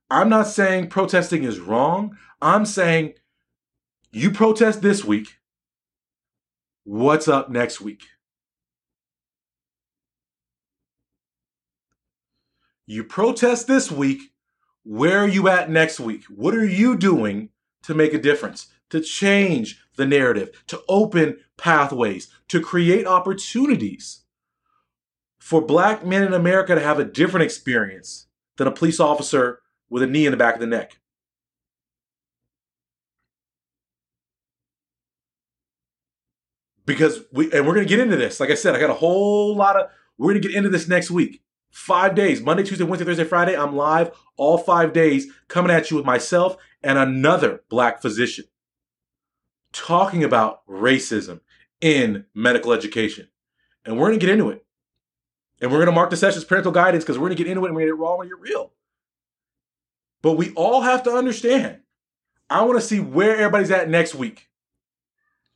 I'm 0.09 0.27
not 0.27 0.47
saying 0.47 0.89
protesting 0.89 1.45
is 1.45 1.61
wrong. 1.61 2.17
I'm 2.41 2.65
saying 2.65 3.13
you 4.11 4.29
protest 4.31 4.81
this 4.81 5.05
week. 5.05 5.37
What's 6.83 7.29
up 7.29 7.49
next 7.49 7.79
week? 7.79 8.03
You 12.87 13.05
protest 13.05 13.67
this 13.67 13.89
week. 13.89 14.33
Where 14.83 15.19
are 15.19 15.29
you 15.29 15.47
at 15.47 15.69
next 15.69 15.97
week? 16.01 16.25
What 16.25 16.53
are 16.53 16.67
you 16.67 16.97
doing 16.97 17.51
to 17.83 17.93
make 17.93 18.13
a 18.13 18.19
difference, 18.19 18.67
to 18.89 18.99
change 18.99 19.81
the 19.97 20.05
narrative, 20.05 20.63
to 20.67 20.81
open 20.87 21.37
pathways, 21.57 22.29
to 22.47 22.61
create 22.61 23.05
opportunities 23.05 24.21
for 25.39 25.61
black 25.61 26.05
men 26.05 26.23
in 26.23 26.33
America 26.33 26.75
to 26.75 26.81
have 26.81 26.99
a 26.99 27.05
different 27.05 27.43
experience 27.43 28.27
than 28.57 28.67
a 28.67 28.71
police 28.71 28.99
officer 28.99 29.61
with 29.89 30.03
a 30.03 30.07
knee 30.07 30.25
in 30.25 30.31
the 30.31 30.37
back 30.37 30.55
of 30.55 30.61
the 30.61 30.67
neck? 30.67 30.99
Because 36.85 37.21
we, 37.33 37.51
and 37.51 37.67
we're 37.67 37.73
going 37.73 37.85
to 37.85 37.89
get 37.89 37.99
into 37.99 38.15
this. 38.15 38.39
Like 38.39 38.49
I 38.49 38.55
said, 38.55 38.75
I 38.75 38.79
got 38.79 38.89
a 38.89 38.93
whole 38.93 39.55
lot 39.55 39.75
of, 39.75 39.89
we're 40.17 40.31
going 40.31 40.41
to 40.41 40.47
get 40.47 40.55
into 40.55 40.69
this 40.69 40.87
next 40.87 41.11
week. 41.11 41.41
Five 41.69 42.15
days 42.15 42.41
Monday, 42.41 42.63
Tuesday, 42.63 42.85
Wednesday, 42.85 43.05
Thursday, 43.05 43.25
Friday. 43.25 43.55
I'm 43.55 43.75
live 43.75 44.11
all 44.37 44.57
five 44.57 44.93
days 44.93 45.27
coming 45.47 45.69
at 45.69 45.91
you 45.91 45.97
with 45.97 46.05
myself 46.05 46.55
and 46.81 46.97
another 46.97 47.63
black 47.69 48.01
physician 48.01 48.45
talking 49.77 50.23
about 50.23 50.65
racism 50.67 51.41
in 51.81 52.25
medical 52.33 52.73
education. 52.73 53.27
And 53.85 53.97
we're 53.97 54.07
going 54.07 54.19
to 54.19 54.25
get 54.25 54.33
into 54.33 54.49
it. 54.49 54.65
And 55.61 55.71
we're 55.71 55.77
going 55.77 55.87
to 55.87 55.93
mark 55.93 56.09
the 56.09 56.17
session 56.17 56.37
as 56.37 56.45
parental 56.45 56.71
guidance 56.71 57.03
because 57.03 57.17
we're 57.17 57.27
going 57.27 57.37
to 57.37 57.43
get 57.43 57.49
into 57.49 57.65
it 57.65 57.69
and 57.69 57.75
we're 57.75 57.81
going 57.81 57.91
to 57.91 57.93
get 57.93 57.99
it 57.99 58.01
wrong 58.01 58.21
and 58.21 58.29
get 58.29 58.39
real. 58.39 58.71
But 60.21 60.33
we 60.33 60.51
all 60.53 60.81
have 60.81 61.03
to 61.03 61.11
understand. 61.11 61.79
I 62.49 62.63
want 62.63 62.79
to 62.79 62.85
see 62.85 62.99
where 62.99 63.35
everybody's 63.35 63.71
at 63.71 63.89
next 63.89 64.15
week. 64.15 64.49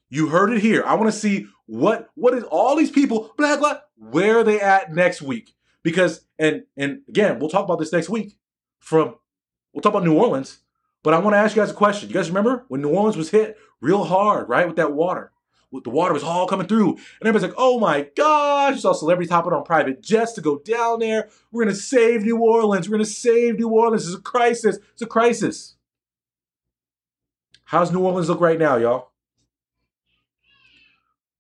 You 0.10 0.28
heard 0.28 0.52
it 0.52 0.62
here. 0.62 0.84
I 0.86 0.96
want 0.96 1.12
to 1.12 1.18
see 1.18 1.48
what 1.66 2.10
what 2.16 2.34
is 2.34 2.44
all 2.44 2.76
these 2.76 2.92
people, 2.92 3.34
black, 3.38 3.60
black, 3.60 3.82
where 3.96 4.40
are 4.40 4.44
they 4.44 4.60
at 4.60 4.94
next 4.94 5.22
week? 5.22 5.54
Because 5.84 6.26
and 6.38 6.64
and 6.76 7.02
again, 7.08 7.40
we'll 7.40 7.50
talk 7.50 7.64
about 7.64 7.80
this 7.80 7.94
next 7.94 8.10
week. 8.10 8.38
From 8.80 9.16
we'll 9.72 9.82
talk 9.82 9.94
about 9.94 10.04
New 10.04 10.18
Orleans, 10.18 10.60
but 11.02 11.14
I 11.14 11.20
want 11.20 11.34
to 11.34 11.38
ask 11.38 11.56
you 11.56 11.62
guys 11.62 11.72
a 11.72 11.76
question. 11.76 12.10
You 12.10 12.16
guys 12.16 12.30
remember 12.30 12.66
when 12.68 12.82
New 12.82 12.90
Orleans 12.90 13.16
was 13.16 13.30
hit 13.30 13.58
real 13.82 14.06
hard, 14.06 14.48
right, 14.48 14.68
with 14.68 14.78
that 14.78 14.94
water? 14.94 15.32
With 15.72 15.86
the 15.86 15.90
water 15.90 16.14
was 16.14 16.24
all 16.24 16.48
coming 16.48 16.68
through, 16.68 16.90
and 16.90 17.00
everybody's 17.22 17.48
like, 17.48 17.58
"Oh 17.58 17.80
my 17.80 18.10
gosh!" 18.16 18.76
You 18.76 18.82
saw 18.82 18.92
celebrities 18.92 19.32
hopping 19.32 19.54
on 19.54 19.64
private 19.64 20.02
jets 20.02 20.34
to 20.34 20.42
go 20.42 20.60
down 20.60 21.00
there. 21.00 21.30
We're 21.50 21.64
gonna 21.64 21.76
save 21.76 22.24
New 22.24 22.38
Orleans. 22.38 22.90
We're 22.90 22.98
gonna 22.98 23.06
save 23.06 23.58
New 23.58 23.70
Orleans. 23.70 24.06
It's 24.06 24.18
a 24.18 24.22
crisis. 24.22 24.80
It's 24.92 25.02
a 25.02 25.06
crisis. 25.06 25.76
How's 27.64 27.90
New 27.90 28.02
Orleans 28.02 28.28
look 28.28 28.42
right 28.42 28.60
now, 28.60 28.76
y'all? 28.76 29.12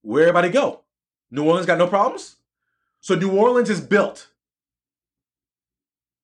Where 0.02 0.24
everybody 0.24 0.48
go? 0.48 0.82
New 1.30 1.44
Orleans 1.44 1.66
got 1.66 1.78
no 1.78 1.88
problems. 1.88 2.38
So 3.02 3.16
New 3.16 3.32
Orleans 3.38 3.70
is 3.70 3.82
built. 3.82 4.30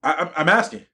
I, 0.01 0.29
am 0.37 0.47
asking. 0.47 0.85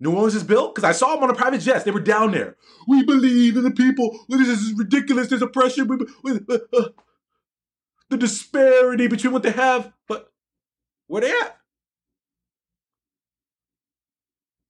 New 0.00 0.12
Orleans 0.12 0.34
is 0.34 0.42
built 0.42 0.74
because 0.74 0.88
I 0.88 0.92
saw 0.92 1.14
them 1.14 1.24
on 1.24 1.30
a 1.30 1.34
private 1.34 1.60
jet. 1.60 1.84
They 1.84 1.90
were 1.90 2.00
down 2.00 2.32
there. 2.32 2.56
We 2.88 3.04
believe 3.04 3.56
in 3.56 3.64
the 3.64 3.70
people. 3.70 4.18
This 4.28 4.48
is 4.48 4.74
ridiculous. 4.74 5.28
There's 5.28 5.42
oppression. 5.42 5.86
We, 5.86 5.96
we, 6.22 6.40
uh, 6.48 6.58
uh, 6.76 6.88
the 8.10 8.16
disparity 8.16 9.06
between 9.06 9.32
what 9.32 9.42
they 9.42 9.52
have, 9.52 9.92
but 10.08 10.32
where 11.06 11.22
are 11.22 11.26
they 11.26 11.32
at? 11.32 11.58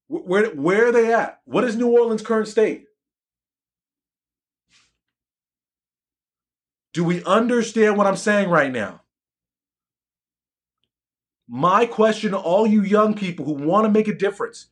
Where 0.08 0.46
where 0.50 0.88
are 0.88 0.92
they 0.92 1.12
at? 1.12 1.40
What 1.44 1.64
is 1.64 1.76
New 1.76 1.88
Orleans' 1.88 2.22
current 2.22 2.48
state? 2.48 2.87
Do 6.92 7.02
we 7.02 7.24
understand 7.24 7.96
what 7.96 8.06
I'm 8.06 8.16
saying 8.16 8.48
right 8.48 8.70
now? 8.70 9.00
My 11.48 11.87
question 11.87 12.30
to 12.30 12.38
all 12.38 12.66
you 12.66 12.82
young 12.82 13.14
people 13.14 13.44
who 13.44 13.54
want 13.54 13.84
to 13.84 13.90
make 13.90 14.06
a 14.08 14.14
difference, 14.14 14.68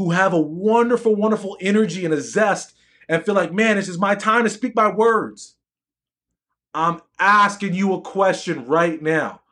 who 0.00 0.12
have 0.12 0.32
a 0.32 0.40
wonderful, 0.40 1.14
wonderful 1.14 1.58
energy 1.60 2.06
and 2.06 2.14
a 2.14 2.20
zest, 2.20 2.74
and 3.08 3.24
feel 3.24 3.34
like, 3.34 3.52
man, 3.52 3.76
this 3.76 3.88
is 3.88 3.98
my 3.98 4.14
time 4.14 4.44
to 4.44 4.50
speak 4.50 4.74
my 4.74 4.90
words. 4.90 5.56
I'm 6.72 7.02
asking 7.18 7.74
you 7.74 7.92
a 7.92 8.00
question 8.00 8.64
right 8.64 9.02
now. 9.02 9.42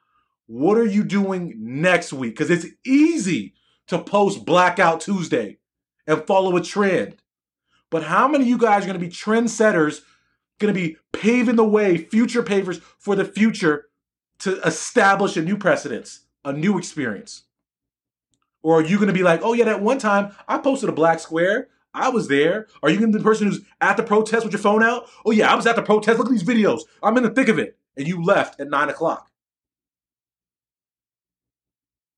What 0.47 0.79
are 0.79 0.87
you 0.87 1.05
doing 1.05 1.53
next 1.59 2.13
week? 2.13 2.35
Because 2.35 2.51
it's 2.51 2.73
easy 2.87 3.53
to 3.89 3.99
post 3.99 4.47
Blackout 4.47 5.03
Tuesday 5.03 5.59
and 6.07 6.27
follow 6.27 6.57
a 6.57 6.63
trend. 6.63 7.17
But 7.91 8.05
how 8.05 8.27
many 8.27 8.45
of 8.45 8.49
you 8.49 8.57
guys 8.57 8.85
are 8.85 8.87
going 8.87 8.99
to 8.99 9.07
be 9.07 9.13
trendsetters, 9.13 10.01
going 10.59 10.73
to 10.73 10.81
be 10.81 10.97
paving 11.13 11.57
the 11.57 11.65
way, 11.65 11.99
future 11.99 12.43
pavers 12.43 12.81
for 12.99 13.15
the 13.15 13.25
future 13.25 13.89
to 14.39 14.59
establish 14.63 15.37
a 15.37 15.43
new 15.43 15.59
precedence? 15.59 16.21
a 16.45 16.53
new 16.53 16.79
experience? 16.79 17.45
Or 18.63 18.81
are 18.81 18.85
you 18.85 18.97
going 18.97 19.09
to 19.09 19.15
be 19.15 19.23
like, 19.23 19.41
oh, 19.43 19.53
yeah, 19.53 19.65
that 19.65 19.83
one 19.83 19.99
time 19.99 20.35
I 20.47 20.59
posted 20.59 20.89
a 20.89 20.93
black 20.93 21.21
square. 21.21 21.69
I 21.95 22.11
was 22.11 22.29
there. 22.29 22.67
Are 22.83 22.91
you 22.91 22.99
going 22.99 23.13
to 23.13 23.19
be 23.19 23.23
the 23.23 23.29
person 23.29 23.47
who's 23.47 23.61
at 23.81 23.97
the 23.97 24.03
protest 24.03 24.45
with 24.45 24.53
your 24.53 24.61
phone 24.61 24.83
out? 24.83 25.07
Oh, 25.25 25.31
yeah, 25.31 25.51
I 25.51 25.55
was 25.55 25.67
at 25.67 25.77
the 25.77 25.83
protest. 25.83 26.19
Look 26.19 26.29
at 26.29 26.33
these 26.33 26.43
videos. 26.43 26.83
I'm 27.03 27.17
in 27.17 27.23
the 27.23 27.31
thick 27.31 27.49
of 27.49 27.59
it. 27.59 27.79
And 27.97 28.07
you 28.07 28.23
left 28.23 28.61
at 28.61 28.69
nine 28.69 28.89
o'clock. 28.89 29.31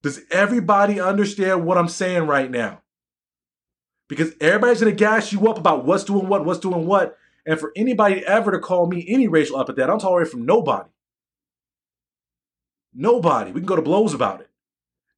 Does 0.03 0.21
everybody 0.31 1.01
understand 1.01 1.65
what 1.65 1.79
I'm 1.79 1.89
saying 1.89 2.27
right 2.27 2.51
now? 2.51 2.83
Because 4.09 4.33
everybody's 4.41 4.81
going 4.81 4.93
to 4.93 4.99
gas 4.99 5.33
you 5.33 5.49
up 5.49 5.59
about 5.59 5.85
what's 5.85 6.05
doing 6.05 6.27
what, 6.27 6.45
what's 6.45 6.59
doing 6.59 6.87
what. 6.87 7.17
And 7.47 7.61
for 7.61 7.73
anybody 7.77 8.25
ever 8.27 8.51
to 8.51 8.59
call 8.59 8.87
me 8.87 9.05
any 9.09 9.29
racial 9.29 9.61
epithet, 9.61 9.89
I'm 9.89 9.99
tolerating 9.99 10.33
from 10.33 10.47
nobody. 10.47 10.91
Nobody. 12.93 13.53
We 13.53 13.61
can 13.61 13.67
go 13.67 13.77
to 13.77 13.83
blows 13.83 14.13
about 14.13 14.41
it. 14.41 14.50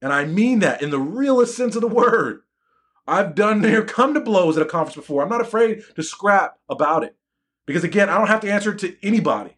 And 0.03 0.11
I 0.11 0.25
mean 0.25 0.59
that 0.59 0.81
in 0.81 0.89
the 0.89 0.99
realest 0.99 1.55
sense 1.55 1.75
of 1.75 1.81
the 1.81 1.87
word. 1.87 2.41
I've 3.07 3.35
done 3.35 3.61
there 3.61 3.83
come 3.85 4.13
to 4.13 4.19
blows 4.19 4.57
at 4.57 4.63
a 4.63 4.69
conference 4.69 4.97
before. 4.97 5.23
I'm 5.23 5.29
not 5.29 5.41
afraid 5.41 5.81
to 5.95 6.03
scrap 6.03 6.59
about 6.69 7.05
it. 7.05 7.15
Because 7.65 7.85
again, 7.85 8.09
I 8.09 8.17
don't 8.17 8.27
have 8.27 8.41
to 8.41 8.51
answer 8.51 8.73
to 8.75 8.97
anybody. 9.01 9.55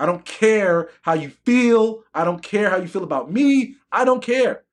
I 0.00 0.06
don't 0.06 0.24
care 0.24 0.88
how 1.02 1.12
you 1.12 1.28
feel. 1.28 2.04
I 2.14 2.24
don't 2.24 2.42
care 2.42 2.70
how 2.70 2.78
you 2.78 2.88
feel 2.88 3.04
about 3.04 3.30
me. 3.30 3.76
I 3.92 4.06
don't 4.06 4.22
care. 4.22 4.64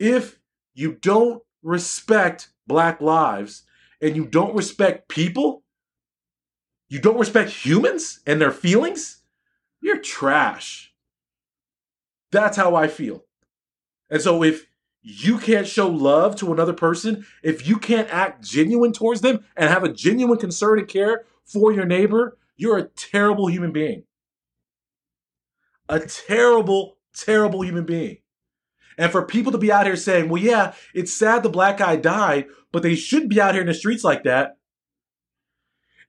If 0.00 0.40
you 0.74 0.98
don't 1.00 1.40
respect 1.62 2.50
black 2.66 3.00
lives 3.00 3.62
and 4.02 4.16
you 4.16 4.26
don't 4.26 4.56
respect 4.56 5.08
people, 5.08 5.62
you 6.88 7.00
don't 7.00 7.18
respect 7.18 7.50
humans 7.50 8.18
and 8.26 8.40
their 8.40 8.50
feelings, 8.50 9.22
you're 9.80 10.00
trash. 10.00 10.92
That's 12.32 12.56
how 12.56 12.74
I 12.74 12.88
feel. 12.88 13.24
And 14.10 14.20
so 14.20 14.42
if 14.42 14.66
you 15.02 15.38
can't 15.38 15.66
show 15.66 15.88
love 15.88 16.36
to 16.36 16.52
another 16.52 16.72
person, 16.72 17.26
if 17.42 17.66
you 17.66 17.78
can't 17.78 18.12
act 18.12 18.44
genuine 18.44 18.92
towards 18.92 19.20
them 19.20 19.44
and 19.56 19.70
have 19.70 19.84
a 19.84 19.92
genuine 19.92 20.38
concern 20.38 20.78
and 20.78 20.88
care 20.88 21.24
for 21.44 21.72
your 21.72 21.84
neighbor, 21.84 22.36
you're 22.56 22.78
a 22.78 22.88
terrible 22.88 23.48
human 23.48 23.72
being. 23.72 24.04
A 25.88 26.00
terrible, 26.00 26.98
terrible 27.14 27.62
human 27.62 27.84
being. 27.84 28.18
And 28.98 29.12
for 29.12 29.24
people 29.24 29.52
to 29.52 29.58
be 29.58 29.70
out 29.70 29.86
here 29.86 29.96
saying, 29.96 30.28
well, 30.28 30.42
yeah, 30.42 30.74
it's 30.92 31.14
sad 31.14 31.42
the 31.42 31.48
black 31.48 31.78
guy 31.78 31.96
died, 31.96 32.46
but 32.72 32.82
they 32.82 32.96
shouldn't 32.96 33.30
be 33.30 33.40
out 33.40 33.54
here 33.54 33.62
in 33.62 33.68
the 33.68 33.74
streets 33.74 34.02
like 34.02 34.24
that. 34.24 34.58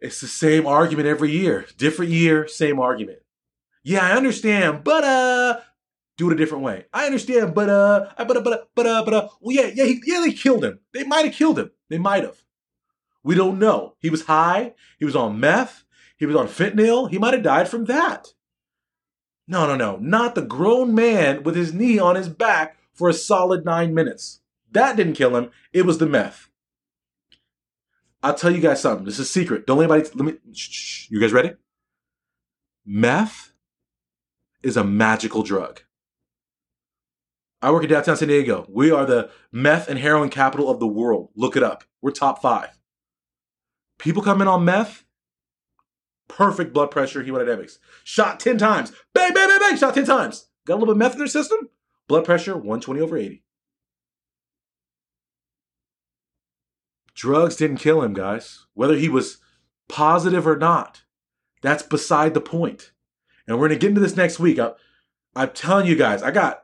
It's 0.01 0.21
the 0.21 0.27
same 0.27 0.65
argument 0.65 1.07
every 1.07 1.31
year. 1.31 1.67
Different 1.77 2.11
year, 2.11 2.47
same 2.47 2.79
argument. 2.79 3.19
Yeah, 3.83 4.05
I 4.05 4.13
understand, 4.13 4.83
but 4.83 5.03
uh, 5.03 5.59
do 6.19 6.29
it 6.29 6.33
a 6.33 6.37
different 6.37 6.65
way. 6.65 6.85
I 6.93 7.05
understand, 7.05 7.55
but 7.55 7.69
uh, 7.69 8.09
but 8.17 8.37
uh, 8.37 8.41
but 8.41 8.53
uh, 8.53 8.63
but 8.75 8.85
uh, 8.85 9.03
but 9.05 9.13
uh, 9.13 9.29
well, 9.39 9.55
yeah, 9.55 9.71
yeah, 9.73 9.85
he, 9.85 10.01
yeah, 10.05 10.19
they 10.19 10.33
killed 10.33 10.65
him. 10.65 10.79
They 10.93 11.05
might 11.05 11.25
have 11.25 11.33
killed 11.33 11.57
him. 11.57 11.71
They 11.89 11.97
might 11.97 12.23
have. 12.23 12.43
We 13.23 13.35
don't 13.35 13.57
know. 13.57 13.95
He 13.99 14.09
was 14.09 14.25
high. 14.25 14.73
He 14.99 15.05
was 15.05 15.15
on 15.15 15.39
meth. 15.39 15.85
He 16.17 16.25
was 16.25 16.35
on 16.35 16.47
fentanyl. 16.47 17.09
He 17.09 17.17
might 17.17 17.33
have 17.33 17.43
died 17.43 17.69
from 17.69 17.85
that. 17.85 18.33
No, 19.47 19.65
no, 19.65 19.75
no, 19.75 19.97
not 19.97 20.35
the 20.35 20.41
grown 20.41 20.93
man 20.93 21.41
with 21.41 21.55
his 21.55 21.73
knee 21.73 21.97
on 21.97 22.15
his 22.15 22.29
back 22.29 22.77
for 22.93 23.09
a 23.09 23.13
solid 23.13 23.65
nine 23.65 23.93
minutes. 23.93 24.41
That 24.71 24.97
didn't 24.97 25.13
kill 25.13 25.35
him. 25.35 25.49
It 25.73 25.85
was 25.85 25.97
the 25.97 26.05
meth. 26.05 26.49
I'll 28.21 28.35
tell 28.35 28.51
you 28.51 28.59
guys 28.59 28.81
something. 28.81 29.05
This 29.05 29.15
is 29.15 29.21
a 29.21 29.25
secret. 29.25 29.65
Don't 29.65 29.77
let 29.77 29.89
anybody. 29.89 30.09
Let 30.15 30.25
me. 30.25 30.53
Shh, 30.53 30.69
shh. 30.69 31.09
You 31.09 31.21
guys 31.21 31.31
ready? 31.31 31.53
Meth 32.85 33.53
is 34.61 34.75
a 34.75 34.83
magical 34.83 35.43
drug. 35.43 35.81
I 37.61 37.71
work 37.71 37.83
in 37.83 37.89
downtown 37.89 38.15
San 38.15 38.29
Diego. 38.29 38.65
We 38.69 38.91
are 38.91 39.05
the 39.05 39.29
meth 39.51 39.89
and 39.89 39.99
heroin 39.99 40.29
capital 40.29 40.69
of 40.69 40.79
the 40.79 40.87
world. 40.87 41.29
Look 41.35 41.57
it 41.57 41.63
up. 41.63 41.83
We're 42.01 42.11
top 42.11 42.41
five. 42.41 42.79
People 43.97 44.23
come 44.23 44.41
in 44.41 44.47
on 44.47 44.63
meth, 44.63 45.03
perfect 46.29 46.73
blood 46.73 46.89
pressure, 46.89 47.21
hemodynamics. 47.21 47.79
Shot 48.05 48.39
10 48.39 48.57
times. 48.57 48.93
Bang, 49.13 49.33
bang, 49.33 49.49
bang, 49.49 49.59
bang. 49.59 49.77
Shot 49.77 49.93
10 49.93 50.05
times. 50.05 50.47
Got 50.65 50.75
a 50.75 50.77
little 50.77 50.87
bit 50.87 50.91
of 50.93 50.97
meth 50.97 51.13
in 51.13 51.17
their 51.19 51.27
system. 51.27 51.69
Blood 52.07 52.23
pressure 52.23 52.53
120 52.53 53.01
over 53.01 53.17
80. 53.17 53.43
Drugs 57.13 57.57
didn't 57.57 57.77
kill 57.77 58.01
him, 58.01 58.13
guys. 58.13 58.65
Whether 58.73 58.95
he 58.95 59.09
was 59.09 59.39
positive 59.89 60.47
or 60.47 60.55
not, 60.55 61.03
that's 61.61 61.83
beside 61.83 62.33
the 62.33 62.39
point. 62.39 62.93
And 63.45 63.57
we're 63.57 63.67
going 63.67 63.77
to 63.77 63.81
get 63.81 63.89
into 63.89 63.99
this 64.01 64.15
next 64.15 64.39
week. 64.39 64.59
I, 64.59 64.71
I'm 65.35 65.49
telling 65.49 65.85
you 65.87 65.97
guys, 65.97 66.23
I 66.23 66.31
got. 66.31 66.63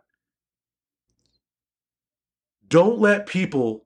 Don't 2.67 2.99
let 2.99 3.27
people 3.27 3.85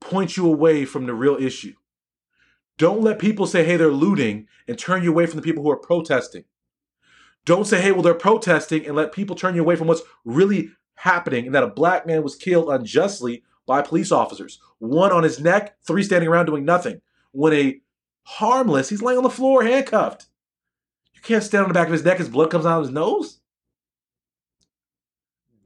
point 0.00 0.36
you 0.36 0.46
away 0.46 0.84
from 0.84 1.06
the 1.06 1.14
real 1.14 1.36
issue. 1.36 1.74
Don't 2.76 3.02
let 3.02 3.18
people 3.18 3.46
say, 3.46 3.64
hey, 3.64 3.76
they're 3.76 3.90
looting 3.90 4.46
and 4.68 4.78
turn 4.78 5.02
you 5.02 5.10
away 5.10 5.26
from 5.26 5.36
the 5.36 5.42
people 5.42 5.64
who 5.64 5.70
are 5.70 5.76
protesting. 5.76 6.44
Don't 7.44 7.66
say, 7.66 7.80
hey, 7.80 7.92
well, 7.92 8.02
they're 8.02 8.14
protesting 8.14 8.86
and 8.86 8.94
let 8.94 9.12
people 9.12 9.34
turn 9.34 9.54
you 9.54 9.62
away 9.62 9.74
from 9.74 9.88
what's 9.88 10.02
really 10.24 10.70
happening 10.94 11.46
and 11.46 11.54
that 11.54 11.64
a 11.64 11.68
black 11.68 12.06
man 12.06 12.22
was 12.22 12.36
killed 12.36 12.68
unjustly 12.68 13.42
by 13.66 13.82
police 13.82 14.12
officers. 14.12 14.60
One 14.78 15.12
on 15.12 15.24
his 15.24 15.40
neck, 15.40 15.76
three 15.84 16.02
standing 16.02 16.28
around 16.28 16.46
doing 16.46 16.64
nothing. 16.64 17.00
When 17.32 17.52
a 17.52 17.80
harmless, 18.22 18.88
he's 18.88 19.02
laying 19.02 19.18
on 19.18 19.24
the 19.24 19.30
floor 19.30 19.64
handcuffed. 19.64 20.26
You 21.14 21.20
can't 21.22 21.42
stand 21.42 21.62
on 21.62 21.68
the 21.68 21.74
back 21.74 21.88
of 21.88 21.92
his 21.92 22.04
neck 22.04 22.18
his 22.18 22.28
blood 22.28 22.50
comes 22.50 22.64
out 22.64 22.78
of 22.78 22.84
his 22.84 22.94
nose. 22.94 23.40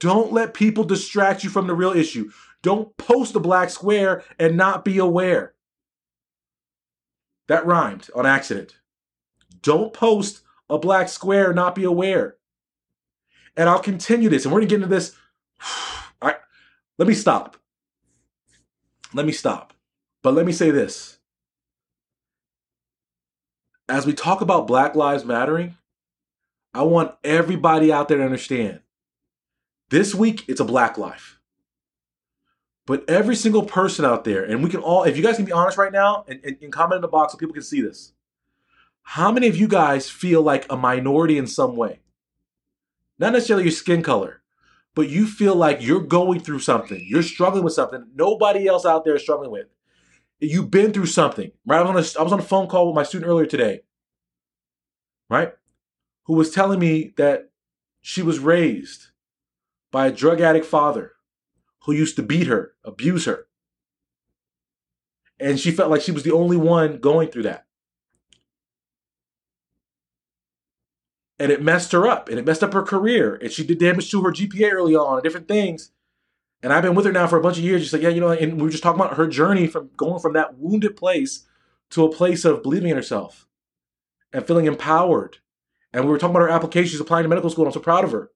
Don't 0.02 0.32
let 0.32 0.52
people 0.52 0.82
distract 0.82 1.44
you 1.44 1.50
from 1.50 1.68
the 1.68 1.76
real 1.76 1.92
issue. 1.92 2.32
Don't 2.60 2.96
post 2.96 3.36
a 3.36 3.40
black 3.40 3.70
square 3.70 4.24
and 4.36 4.56
not 4.56 4.84
be 4.84 4.98
aware. 4.98 5.54
That 7.46 7.64
rhymed 7.64 8.10
on 8.12 8.26
accident. 8.26 8.74
Don't 9.62 9.92
post 9.92 10.40
a 10.68 10.76
black 10.76 11.08
square 11.08 11.50
and 11.50 11.54
not 11.54 11.76
be 11.76 11.84
aware. 11.84 12.34
And 13.56 13.68
I'll 13.68 13.78
continue 13.78 14.28
this, 14.28 14.44
and 14.44 14.52
we're 14.52 14.58
gonna 14.58 14.70
get 14.70 14.82
into 14.82 14.88
this. 14.88 15.14
I, 16.20 16.34
let 16.98 17.06
me 17.06 17.14
stop. 17.14 17.56
Let 19.14 19.24
me 19.24 19.32
stop. 19.32 19.72
But 20.24 20.34
let 20.34 20.46
me 20.46 20.52
say 20.52 20.72
this. 20.72 21.18
As 23.88 24.04
we 24.04 24.14
talk 24.14 24.40
about 24.40 24.66
Black 24.66 24.96
Lives 24.96 25.24
Mattering, 25.24 25.76
I 26.74 26.82
want 26.82 27.14
everybody 27.22 27.92
out 27.92 28.08
there 28.08 28.18
to 28.18 28.24
understand 28.24 28.80
this 29.92 30.14
week 30.14 30.46
it's 30.48 30.58
a 30.58 30.64
black 30.64 30.96
life. 30.96 31.38
But 32.86 33.08
every 33.08 33.36
single 33.36 33.64
person 33.64 34.04
out 34.04 34.24
there, 34.24 34.42
and 34.42 34.64
we 34.64 34.70
can 34.70 34.80
all, 34.80 35.04
if 35.04 35.16
you 35.16 35.22
guys 35.22 35.36
can 35.36 35.44
be 35.44 35.52
honest 35.52 35.78
right 35.78 35.92
now 35.92 36.24
and, 36.26 36.40
and, 36.42 36.56
and 36.60 36.72
comment 36.72 36.96
in 36.96 37.02
the 37.02 37.08
box 37.08 37.32
so 37.32 37.38
people 37.38 37.52
can 37.52 37.62
see 37.62 37.82
this. 37.82 38.12
How 39.02 39.30
many 39.30 39.48
of 39.48 39.56
you 39.56 39.68
guys 39.68 40.08
feel 40.08 40.42
like 40.42 40.66
a 40.70 40.76
minority 40.76 41.36
in 41.36 41.46
some 41.46 41.76
way? 41.76 42.00
Not 43.18 43.34
necessarily 43.34 43.64
your 43.64 43.72
skin 43.72 44.02
color, 44.02 44.42
but 44.94 45.10
you 45.10 45.26
feel 45.26 45.54
like 45.54 45.82
you're 45.82 46.00
going 46.00 46.40
through 46.40 46.60
something, 46.60 47.04
you're 47.06 47.22
struggling 47.22 47.62
with 47.62 47.74
something 47.74 48.06
nobody 48.14 48.66
else 48.66 48.86
out 48.86 49.04
there 49.04 49.14
is 49.14 49.22
struggling 49.22 49.50
with. 49.50 49.66
You've 50.40 50.70
been 50.70 50.92
through 50.92 51.06
something, 51.06 51.52
right? 51.66 51.78
I 51.78 51.82
was 51.82 52.16
on 52.16 52.20
a, 52.20 52.20
I 52.20 52.24
was 52.24 52.32
on 52.32 52.40
a 52.40 52.44
phone 52.44 52.66
call 52.66 52.86
with 52.86 52.96
my 52.96 53.04
student 53.04 53.28
earlier 53.28 53.46
today, 53.46 53.82
right? 55.28 55.52
Who 56.24 56.34
was 56.34 56.50
telling 56.50 56.80
me 56.80 57.12
that 57.16 57.50
she 58.00 58.22
was 58.22 58.38
raised 58.38 59.11
by 59.92 60.08
a 60.08 60.12
drug 60.12 60.40
addict 60.40 60.66
father 60.66 61.12
who 61.84 61.92
used 61.92 62.16
to 62.16 62.22
beat 62.22 62.48
her, 62.48 62.72
abuse 62.84 63.26
her. 63.26 63.46
And 65.38 65.60
she 65.60 65.70
felt 65.70 65.90
like 65.90 66.00
she 66.00 66.12
was 66.12 66.22
the 66.22 66.32
only 66.32 66.56
one 66.56 66.98
going 66.98 67.28
through 67.28 67.44
that. 67.44 67.66
And 71.38 71.50
it 71.50 71.62
messed 71.62 71.92
her 71.92 72.06
up 72.06 72.28
and 72.28 72.38
it 72.38 72.46
messed 72.46 72.62
up 72.62 72.72
her 72.72 72.82
career. 72.82 73.34
And 73.34 73.50
she 73.50 73.64
did 73.64 73.78
damage 73.78 74.10
to 74.10 74.22
her 74.22 74.32
GPA 74.32 74.72
early 74.72 74.94
on 74.94 75.14
and 75.14 75.22
different 75.22 75.48
things. 75.48 75.90
And 76.62 76.72
I've 76.72 76.84
been 76.84 76.94
with 76.94 77.04
her 77.04 77.12
now 77.12 77.26
for 77.26 77.36
a 77.36 77.42
bunch 77.42 77.58
of 77.58 77.64
years. 77.64 77.82
She's 77.82 77.92
like, 77.92 78.02
yeah, 78.02 78.08
you 78.08 78.20
know, 78.20 78.30
and 78.30 78.56
we 78.56 78.62
were 78.62 78.70
just 78.70 78.84
talking 78.84 79.00
about 79.00 79.16
her 79.16 79.26
journey 79.26 79.66
from 79.66 79.90
going 79.96 80.20
from 80.20 80.34
that 80.34 80.58
wounded 80.58 80.96
place 80.96 81.44
to 81.90 82.04
a 82.04 82.12
place 82.12 82.44
of 82.44 82.62
believing 82.62 82.90
in 82.90 82.96
herself 82.96 83.48
and 84.32 84.46
feeling 84.46 84.66
empowered. 84.66 85.38
And 85.92 86.04
we 86.04 86.10
were 86.10 86.18
talking 86.18 86.36
about 86.36 86.48
her 86.48 86.54
application. 86.54 86.90
She's 86.90 87.00
applying 87.00 87.24
to 87.24 87.28
medical 87.28 87.50
school. 87.50 87.66
I'm 87.66 87.72
so 87.72 87.80
proud 87.80 88.04
of 88.04 88.12
her. 88.12 88.30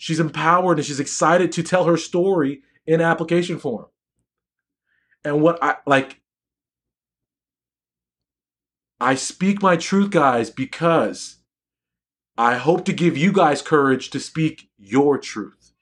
She's 0.00 0.18
empowered 0.18 0.78
and 0.78 0.86
she's 0.86 0.98
excited 0.98 1.52
to 1.52 1.62
tell 1.62 1.84
her 1.84 1.98
story 1.98 2.62
in 2.86 3.02
application 3.02 3.58
form. 3.58 3.84
And 5.22 5.42
what 5.42 5.62
I 5.62 5.76
like, 5.84 6.22
I 8.98 9.14
speak 9.14 9.60
my 9.60 9.76
truth, 9.76 10.08
guys, 10.08 10.48
because 10.48 11.40
I 12.38 12.54
hope 12.56 12.86
to 12.86 12.94
give 12.94 13.18
you 13.18 13.30
guys 13.30 13.60
courage 13.60 14.08
to 14.10 14.20
speak 14.20 14.70
your 14.78 15.18
truth. 15.18 15.74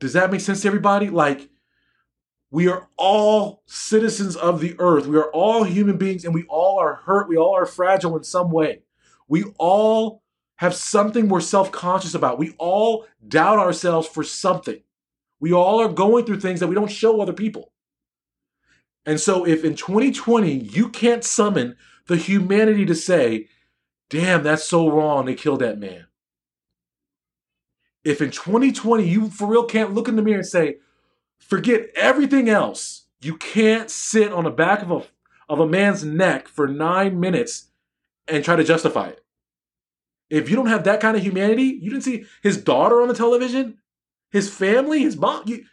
Does 0.00 0.14
that 0.14 0.32
make 0.32 0.40
sense 0.40 0.62
to 0.62 0.68
everybody? 0.68 1.10
Like, 1.10 1.50
we 2.50 2.68
are 2.68 2.88
all 2.96 3.62
citizens 3.66 4.34
of 4.34 4.62
the 4.62 4.76
earth. 4.78 5.06
We 5.06 5.18
are 5.18 5.30
all 5.30 5.64
human 5.64 5.98
beings 5.98 6.24
and 6.24 6.32
we 6.32 6.44
all 6.44 6.78
are 6.78 7.02
hurt. 7.04 7.28
We 7.28 7.36
all 7.36 7.54
are 7.54 7.66
fragile 7.66 8.16
in 8.16 8.24
some 8.24 8.50
way. 8.50 8.84
We 9.28 9.44
all 9.58 10.23
have 10.56 10.74
something 10.74 11.28
we're 11.28 11.40
self 11.40 11.72
conscious 11.72 12.14
about. 12.14 12.38
We 12.38 12.54
all 12.58 13.06
doubt 13.26 13.58
ourselves 13.58 14.06
for 14.06 14.22
something. 14.22 14.80
We 15.40 15.52
all 15.52 15.80
are 15.80 15.88
going 15.88 16.24
through 16.24 16.40
things 16.40 16.60
that 16.60 16.68
we 16.68 16.74
don't 16.74 16.90
show 16.90 17.20
other 17.20 17.32
people. 17.32 17.72
And 19.06 19.20
so, 19.20 19.46
if 19.46 19.64
in 19.64 19.74
2020 19.74 20.52
you 20.52 20.88
can't 20.88 21.24
summon 21.24 21.76
the 22.06 22.16
humanity 22.16 22.84
to 22.86 22.94
say, 22.94 23.48
damn, 24.10 24.42
that's 24.42 24.64
so 24.64 24.88
wrong, 24.88 25.26
they 25.26 25.34
killed 25.34 25.60
that 25.60 25.78
man. 25.78 26.06
If 28.04 28.20
in 28.20 28.30
2020 28.30 29.08
you 29.08 29.30
for 29.30 29.48
real 29.48 29.64
can't 29.64 29.94
look 29.94 30.08
in 30.08 30.16
the 30.16 30.22
mirror 30.22 30.38
and 30.38 30.46
say, 30.46 30.76
forget 31.38 31.86
everything 31.94 32.48
else, 32.48 33.06
you 33.20 33.36
can't 33.36 33.90
sit 33.90 34.32
on 34.32 34.44
the 34.44 34.50
back 34.50 34.82
of 34.82 34.90
a, 34.90 35.02
of 35.48 35.60
a 35.60 35.66
man's 35.66 36.04
neck 36.04 36.46
for 36.48 36.68
nine 36.68 37.18
minutes 37.18 37.68
and 38.28 38.44
try 38.44 38.56
to 38.56 38.64
justify 38.64 39.08
it. 39.08 39.23
If 40.30 40.48
you 40.48 40.56
don't 40.56 40.66
have 40.66 40.84
that 40.84 41.00
kind 41.00 41.16
of 41.16 41.22
humanity, 41.22 41.78
you 41.80 41.90
didn't 41.90 42.04
see 42.04 42.24
his 42.42 42.56
daughter 42.56 43.00
on 43.00 43.08
the 43.08 43.14
television, 43.14 43.78
his 44.30 44.52
family, 44.52 45.00
his 45.00 45.16
mom. 45.16 45.44
You, 45.46 45.64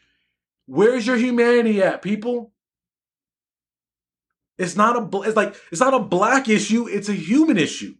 where's 0.65 1.07
your 1.07 1.17
humanity 1.17 1.81
at, 1.81 2.01
people? 2.01 2.51
It's 4.57 4.75
not 4.75 4.95
a 4.95 5.21
it's 5.21 5.35
like 5.35 5.55
it's 5.71 5.81
not 5.81 5.93
a 5.93 5.99
black 5.99 6.47
issue, 6.47 6.87
it's 6.87 7.09
a 7.09 7.13
human 7.13 7.57
issue. 7.57 7.95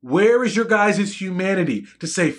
Where 0.00 0.42
is 0.44 0.56
your 0.56 0.64
guys' 0.64 1.20
humanity 1.20 1.86
to 1.98 2.06
say, 2.06 2.34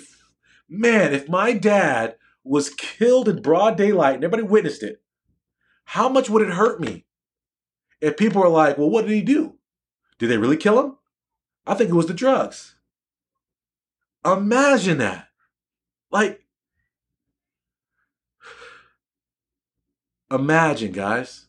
man, 0.68 1.14
if 1.14 1.28
my 1.28 1.52
dad 1.52 2.16
was 2.42 2.70
killed 2.70 3.28
in 3.28 3.40
broad 3.40 3.76
daylight 3.76 4.16
and 4.16 4.24
everybody 4.24 4.42
witnessed 4.42 4.82
it, 4.82 5.00
how 5.84 6.08
much 6.08 6.28
would 6.28 6.42
it 6.42 6.54
hurt 6.54 6.80
me? 6.80 7.04
If 8.00 8.16
people 8.16 8.42
were 8.42 8.48
like, 8.48 8.78
well, 8.78 8.90
what 8.90 9.06
did 9.06 9.14
he 9.14 9.22
do? 9.22 9.58
Did 10.18 10.28
they 10.28 10.38
really 10.38 10.56
kill 10.56 10.80
him? 10.80 10.96
I 11.64 11.74
think 11.74 11.90
it 11.90 11.94
was 11.94 12.06
the 12.06 12.14
drugs. 12.14 12.71
Imagine 14.24 14.98
that. 14.98 15.28
Like, 16.10 16.40
imagine, 20.30 20.92
guys. 20.92 21.46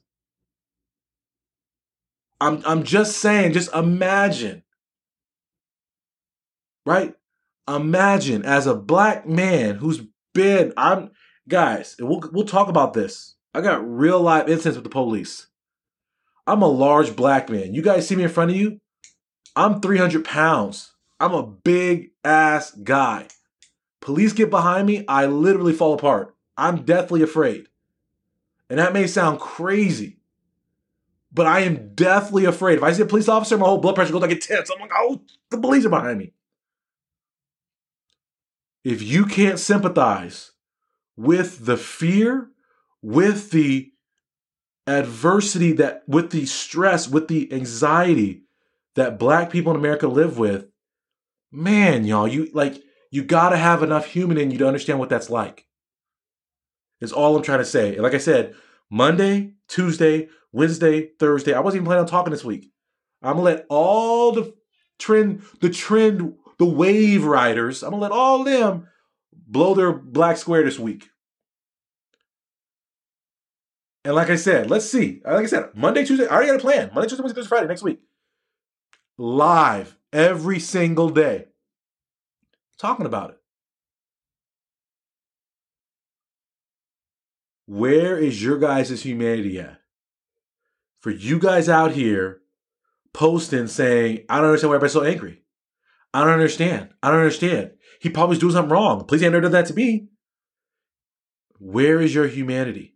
I'm, 2.41 2.61
I'm 2.65 2.83
just 2.83 3.17
saying, 3.17 3.53
just 3.53 3.73
imagine. 3.73 4.63
Right? 6.85 7.15
Imagine 7.67 8.43
as 8.43 8.67
a 8.67 8.75
black 8.75 9.27
man 9.27 9.75
who's 9.75 10.01
been, 10.33 10.73
I'm, 10.75 11.11
guys, 11.47 11.95
we'll, 11.99 12.21
we'll 12.33 12.45
talk 12.45 12.67
about 12.67 12.93
this. 12.93 13.35
I 13.53 13.61
got 13.61 13.87
real 13.87 14.19
life 14.19 14.47
incidents 14.47 14.75
with 14.77 14.83
the 14.83 14.89
police. 14.89 15.47
I'm 16.45 16.61
a 16.61 16.67
large 16.67 17.15
black 17.15 17.49
man. 17.49 17.73
You 17.73 17.81
guys 17.81 18.07
see 18.07 18.15
me 18.15 18.23
in 18.23 18.29
front 18.29 18.51
of 18.51 18.57
you? 18.57 18.81
I'm 19.55 19.79
300 19.79 20.25
pounds. 20.25 20.92
I'm 21.23 21.33
a 21.33 21.43
big 21.47 22.11
ass 22.25 22.71
guy. 22.71 23.27
Police 24.01 24.33
get 24.33 24.49
behind 24.49 24.85
me, 24.85 25.05
I 25.07 25.25
literally 25.25 25.71
fall 25.71 25.93
apart. 25.93 26.35
I'm 26.57 26.83
deathly 26.83 27.21
afraid. 27.21 27.67
And 28.69 28.77
that 28.77 28.91
may 28.91 29.07
sound 29.07 29.39
crazy, 29.39 30.17
but 31.31 31.45
I 31.45 31.61
am 31.61 31.95
deathly 31.95 32.43
afraid. 32.43 32.77
If 32.77 32.83
I 32.83 32.91
see 32.91 33.03
a 33.03 33.05
police 33.05 33.29
officer, 33.29 33.57
my 33.57 33.65
whole 33.65 33.77
blood 33.77 33.95
pressure 33.95 34.11
goes 34.11 34.21
like 34.21 34.31
a 34.31 34.33
intense. 34.33 34.69
I'm 34.69 34.81
like, 34.81 34.91
oh, 34.93 35.21
the 35.49 35.57
police 35.57 35.85
are 35.85 35.89
behind 35.89 36.19
me. 36.19 36.33
If 38.83 39.01
you 39.01 39.25
can't 39.25 39.59
sympathize 39.59 40.51
with 41.15 41.65
the 41.65 41.77
fear, 41.77 42.49
with 43.01 43.51
the 43.51 43.93
adversity 44.87 45.71
that, 45.73 46.03
with 46.05 46.31
the 46.31 46.45
stress, 46.45 47.07
with 47.07 47.29
the 47.29 47.53
anxiety 47.53 48.41
that 48.95 49.17
black 49.17 49.49
people 49.49 49.71
in 49.71 49.79
America 49.79 50.09
live 50.09 50.37
with, 50.37 50.67
man, 51.53 52.05
y'all, 52.05 52.27
you 52.27 52.49
like 52.53 52.83
You 53.11 53.23
got 53.23 53.49
to 53.49 53.57
have 53.57 53.83
enough 53.83 54.07
human 54.07 54.37
in 54.37 54.51
you 54.51 54.57
to 54.57 54.67
understand 54.67 54.99
what 54.99 55.09
that's 55.09 55.29
like. 55.29 55.65
Is 56.99 57.13
all 57.13 57.35
I'm 57.35 57.43
trying 57.43 57.59
to 57.59 57.65
say. 57.65 57.99
Like 57.99 58.13
I 58.13 58.17
said, 58.17 58.55
Monday, 58.89 59.53
Tuesday, 59.67 60.29
Wednesday, 60.51 61.11
Thursday. 61.19 61.53
I 61.53 61.59
wasn't 61.59 61.79
even 61.79 61.85
planning 61.85 62.01
on 62.01 62.07
talking 62.07 62.31
this 62.31 62.45
week. 62.45 62.71
I'm 63.21 63.33
gonna 63.33 63.43
let 63.43 63.65
all 63.69 64.31
the 64.31 64.53
trend, 64.99 65.43
the 65.61 65.69
trend, 65.69 66.35
the 66.59 66.65
wave 66.65 67.23
riders. 67.23 67.83
I'm 67.83 67.91
gonna 67.91 68.01
let 68.01 68.11
all 68.11 68.43
them 68.43 68.87
blow 69.31 69.73
their 69.73 69.93
black 69.93 70.37
square 70.37 70.63
this 70.63 70.79
week. 70.79 71.09
And 74.05 74.15
like 74.15 74.29
I 74.29 74.35
said, 74.35 74.69
let's 74.69 74.89
see. 74.89 75.21
Like 75.23 75.43
I 75.43 75.45
said, 75.45 75.69
Monday, 75.75 76.05
Tuesday, 76.05 76.27
I 76.27 76.35
already 76.35 76.47
got 76.47 76.57
a 76.57 76.59
plan. 76.59 76.91
Monday, 76.93 77.07
Tuesday, 77.07 77.23
Wednesday, 77.23 77.39
Thursday, 77.39 77.49
Friday 77.49 77.67
next 77.67 77.83
week. 77.83 77.99
Live 79.17 79.97
every 80.13 80.59
single 80.59 81.09
day. 81.09 81.47
Talking 82.77 83.05
about 83.05 83.31
it. 83.31 83.37
Where 87.65 88.17
is 88.17 88.43
your 88.43 88.59
guys' 88.59 89.03
humanity 89.03 89.59
at? 89.59 89.79
For 91.01 91.11
you 91.11 91.39
guys 91.39 91.67
out 91.67 91.91
here 91.91 92.41
posting 93.13 93.67
saying, 93.67 94.25
I 94.29 94.37
don't 94.37 94.45
understand 94.45 94.69
why 94.69 94.75
everybody's 94.75 94.93
so 94.93 95.03
angry. 95.03 95.41
I 96.13 96.21
don't 96.21 96.29
understand. 96.29 96.89
I 97.01 97.09
don't 97.09 97.19
understand. 97.19 97.71
He 97.99 98.09
probably's 98.09 98.39
doing 98.39 98.53
something 98.53 98.71
wrong. 98.71 99.05
Please 99.05 99.21
done 99.21 99.51
that 99.51 99.65
to 99.67 99.73
me. 99.73 100.09
Where 101.57 102.01
is 102.01 102.13
your 102.13 102.27
humanity? 102.27 102.95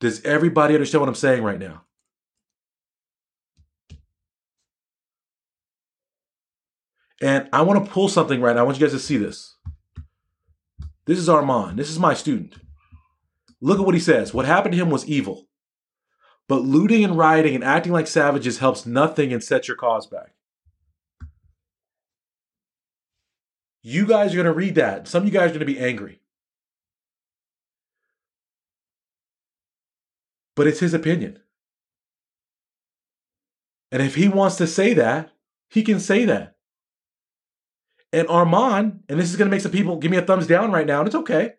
Does 0.00 0.22
everybody 0.24 0.74
understand 0.74 1.00
what 1.00 1.08
I'm 1.08 1.14
saying 1.14 1.42
right 1.42 1.58
now? 1.58 1.85
And 7.20 7.48
I 7.52 7.62
want 7.62 7.84
to 7.84 7.90
pull 7.90 8.08
something 8.08 8.40
right 8.40 8.54
now. 8.54 8.62
I 8.62 8.64
want 8.64 8.78
you 8.78 8.86
guys 8.86 8.92
to 8.92 8.98
see 8.98 9.16
this. 9.16 9.56
This 11.06 11.18
is 11.18 11.28
Armand. 11.28 11.78
This 11.78 11.90
is 11.90 11.98
my 11.98 12.14
student. 12.14 12.56
Look 13.60 13.78
at 13.78 13.86
what 13.86 13.94
he 13.94 14.00
says. 14.00 14.34
What 14.34 14.44
happened 14.44 14.72
to 14.74 14.80
him 14.80 14.90
was 14.90 15.06
evil. 15.06 15.46
But 16.48 16.62
looting 16.62 17.04
and 17.04 17.16
rioting 17.16 17.54
and 17.54 17.64
acting 17.64 17.92
like 17.92 18.06
savages 18.06 18.58
helps 18.58 18.86
nothing 18.86 19.32
and 19.32 19.42
sets 19.42 19.66
your 19.66 19.76
cause 19.76 20.06
back. 20.06 20.34
You 23.82 24.06
guys 24.06 24.32
are 24.32 24.36
going 24.36 24.46
to 24.46 24.52
read 24.52 24.74
that. 24.74 25.08
Some 25.08 25.22
of 25.22 25.26
you 25.26 25.32
guys 25.32 25.50
are 25.50 25.54
going 25.54 25.60
to 25.60 25.66
be 25.66 25.78
angry. 25.78 26.20
But 30.56 30.66
it's 30.66 30.80
his 30.80 30.94
opinion. 30.94 31.38
And 33.92 34.02
if 34.02 34.16
he 34.16 34.28
wants 34.28 34.56
to 34.56 34.66
say 34.66 34.92
that, 34.94 35.30
he 35.68 35.82
can 35.82 36.00
say 36.00 36.24
that. 36.24 36.55
And 38.16 38.26
Armand, 38.28 39.00
and 39.10 39.20
this 39.20 39.28
is 39.28 39.36
going 39.36 39.50
to 39.50 39.54
make 39.54 39.60
some 39.60 39.72
people 39.72 39.98
give 39.98 40.10
me 40.10 40.16
a 40.16 40.22
thumbs 40.22 40.46
down 40.46 40.72
right 40.72 40.86
now, 40.86 41.00
and 41.00 41.06
it's 41.06 41.14
okay. 41.14 41.52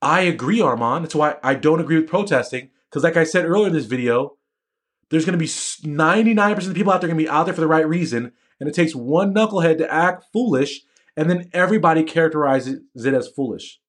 I 0.00 0.20
agree, 0.20 0.60
Armand. 0.60 1.04
That's 1.04 1.16
why 1.16 1.34
I 1.42 1.54
don't 1.54 1.80
agree 1.80 1.96
with 1.98 2.06
protesting. 2.06 2.70
Because, 2.88 3.02
like 3.02 3.16
I 3.16 3.24
said 3.24 3.44
earlier 3.44 3.66
in 3.66 3.72
this 3.72 3.86
video, 3.86 4.36
there's 5.10 5.24
going 5.24 5.36
to 5.36 5.36
be 5.36 5.48
99% 5.48 6.58
of 6.58 6.66
the 6.66 6.74
people 6.74 6.92
out 6.92 7.00
there 7.00 7.08
going 7.08 7.18
to 7.18 7.24
be 7.24 7.28
out 7.28 7.46
there 7.46 7.54
for 7.54 7.60
the 7.60 7.66
right 7.66 7.88
reason. 7.88 8.30
And 8.60 8.68
it 8.68 8.74
takes 8.76 8.94
one 8.94 9.34
knucklehead 9.34 9.78
to 9.78 9.92
act 9.92 10.26
foolish, 10.32 10.82
and 11.16 11.28
then 11.28 11.50
everybody 11.52 12.04
characterizes 12.04 12.78
it 12.94 13.14
as 13.14 13.26
foolish. 13.26 13.80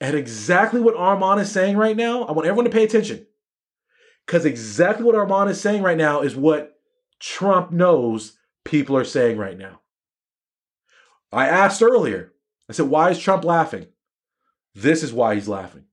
And 0.00 0.16
exactly 0.16 0.80
what 0.80 0.96
Armand 0.96 1.42
is 1.42 1.52
saying 1.52 1.76
right 1.76 1.94
now, 1.96 2.22
I 2.22 2.32
want 2.32 2.48
everyone 2.48 2.64
to 2.64 2.70
pay 2.70 2.84
attention. 2.84 3.26
Because 4.24 4.46
exactly 4.46 5.04
what 5.04 5.14
Armand 5.14 5.50
is 5.50 5.60
saying 5.60 5.82
right 5.82 5.98
now 5.98 6.22
is 6.22 6.34
what 6.34 6.75
Trump 7.20 7.70
knows 7.70 8.36
people 8.64 8.96
are 8.96 9.04
saying 9.04 9.38
right 9.38 9.56
now. 9.56 9.80
I 11.32 11.48
asked 11.48 11.82
earlier, 11.82 12.32
I 12.68 12.72
said, 12.72 12.88
why 12.88 13.10
is 13.10 13.18
Trump 13.18 13.44
laughing? 13.44 13.86
This 14.74 15.02
is 15.02 15.12
why 15.12 15.34
he's 15.34 15.48
laughing. 15.48 15.84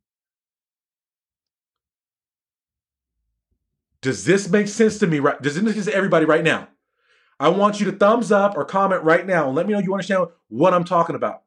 Does 4.01 4.25
this 4.25 4.49
make 4.49 4.67
sense 4.67 4.99
to 4.99 5.07
me? 5.07 5.19
Right? 5.19 5.41
Does 5.41 5.55
this 5.55 5.63
make 5.63 5.75
sense 5.75 5.85
to 5.85 5.95
everybody 5.95 6.25
right 6.25 6.43
now? 6.43 6.67
I 7.39 7.49
want 7.49 7.79
you 7.79 7.89
to 7.89 7.97
thumbs 7.97 8.31
up 8.31 8.55
or 8.57 8.65
comment 8.65 9.03
right 9.03 9.25
now 9.25 9.47
and 9.47 9.55
let 9.55 9.65
me 9.65 9.73
know 9.73 9.79
you 9.79 9.93
understand 9.93 10.27
what 10.49 10.73
I'm 10.73 10.83
talking 10.83 11.15
about. 11.15 11.43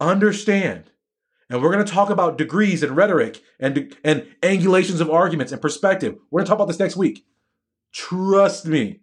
Understand 0.00 0.90
and 1.50 1.62
we're 1.62 1.72
going 1.72 1.84
to 1.84 1.92
talk 1.92 2.10
about 2.10 2.38
degrees 2.38 2.82
and 2.82 2.96
rhetoric 2.96 3.42
and, 3.60 3.96
and 4.02 4.26
angulations 4.42 5.00
of 5.00 5.10
arguments 5.10 5.52
and 5.52 5.60
perspective. 5.60 6.16
We're 6.30 6.40
going 6.40 6.46
to 6.46 6.48
talk 6.48 6.58
about 6.58 6.68
this 6.68 6.78
next 6.78 6.96
week. 6.96 7.24
Trust 7.92 8.66
me. 8.66 9.00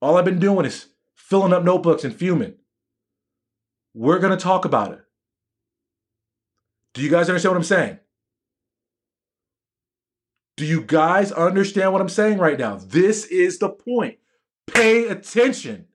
All 0.00 0.16
I've 0.16 0.24
been 0.24 0.38
doing 0.38 0.66
is 0.66 0.88
filling 1.16 1.52
up 1.52 1.64
notebooks 1.64 2.04
and 2.04 2.14
fuming. 2.14 2.54
We're 3.94 4.18
going 4.18 4.36
to 4.36 4.42
talk 4.42 4.64
about 4.64 4.92
it. 4.92 5.00
Do 6.94 7.02
you 7.02 7.10
guys 7.10 7.28
understand 7.28 7.52
what 7.52 7.58
I'm 7.58 7.64
saying? 7.64 7.98
Do 10.56 10.64
you 10.64 10.82
guys 10.82 11.32
understand 11.32 11.92
what 11.92 12.00
I'm 12.00 12.08
saying 12.08 12.38
right 12.38 12.58
now? 12.58 12.76
This 12.76 13.24
is 13.26 13.58
the 13.58 13.68
point. 13.68 14.18
Pay 14.68 15.08
attention. 15.08 15.86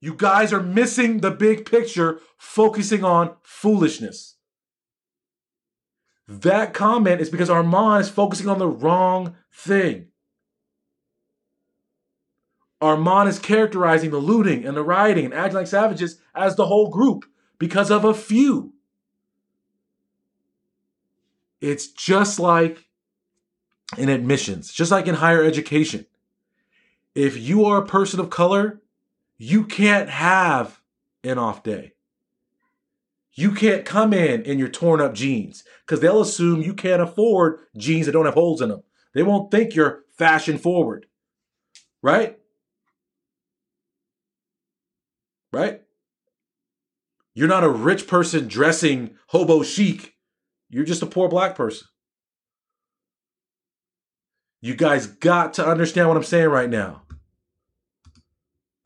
You 0.00 0.14
guys 0.14 0.52
are 0.52 0.62
missing 0.62 1.20
the 1.20 1.30
big 1.30 1.68
picture, 1.68 2.20
focusing 2.36 3.02
on 3.02 3.34
foolishness. 3.42 4.36
That 6.28 6.74
comment 6.74 7.20
is 7.20 7.30
because 7.30 7.48
Armand 7.48 8.02
is 8.02 8.08
focusing 8.08 8.48
on 8.48 8.58
the 8.58 8.68
wrong 8.68 9.36
thing. 9.52 10.08
Armand 12.80 13.28
is 13.28 13.38
characterizing 13.38 14.10
the 14.10 14.18
looting 14.18 14.66
and 14.66 14.76
the 14.76 14.82
rioting 14.82 15.24
and 15.24 15.34
acting 15.34 15.56
like 15.56 15.66
savages 15.66 16.20
as 16.34 16.56
the 16.56 16.66
whole 16.66 16.90
group 16.90 17.24
because 17.58 17.90
of 17.90 18.04
a 18.04 18.12
few. 18.12 18.74
It's 21.60 21.86
just 21.86 22.38
like 22.38 22.84
in 23.96 24.08
admissions, 24.08 24.72
just 24.72 24.90
like 24.90 25.06
in 25.06 25.14
higher 25.14 25.42
education. 25.42 26.06
If 27.14 27.38
you 27.38 27.64
are 27.64 27.78
a 27.78 27.86
person 27.86 28.20
of 28.20 28.28
color, 28.28 28.82
you 29.38 29.64
can't 29.64 30.08
have 30.08 30.80
an 31.24 31.38
off 31.38 31.62
day. 31.62 31.92
You 33.32 33.52
can't 33.52 33.84
come 33.84 34.14
in 34.14 34.42
in 34.42 34.58
your 34.58 34.68
torn 34.68 35.00
up 35.00 35.12
jeans 35.12 35.62
because 35.84 36.00
they'll 36.00 36.22
assume 36.22 36.62
you 36.62 36.72
can't 36.72 37.02
afford 37.02 37.60
jeans 37.76 38.06
that 38.06 38.12
don't 38.12 38.24
have 38.24 38.34
holes 38.34 38.62
in 38.62 38.70
them. 38.70 38.82
They 39.14 39.22
won't 39.22 39.50
think 39.50 39.74
you're 39.74 40.04
fashion 40.16 40.56
forward. 40.56 41.06
Right? 42.02 42.38
Right? 45.52 45.82
You're 47.34 47.48
not 47.48 47.64
a 47.64 47.68
rich 47.68 48.06
person 48.06 48.48
dressing 48.48 49.16
hobo 49.28 49.62
chic. 49.62 50.14
You're 50.70 50.84
just 50.84 51.02
a 51.02 51.06
poor 51.06 51.28
black 51.28 51.54
person. 51.54 51.86
You 54.62 54.74
guys 54.74 55.06
got 55.06 55.54
to 55.54 55.66
understand 55.66 56.08
what 56.08 56.16
I'm 56.16 56.22
saying 56.22 56.48
right 56.48 56.70
now. 56.70 57.02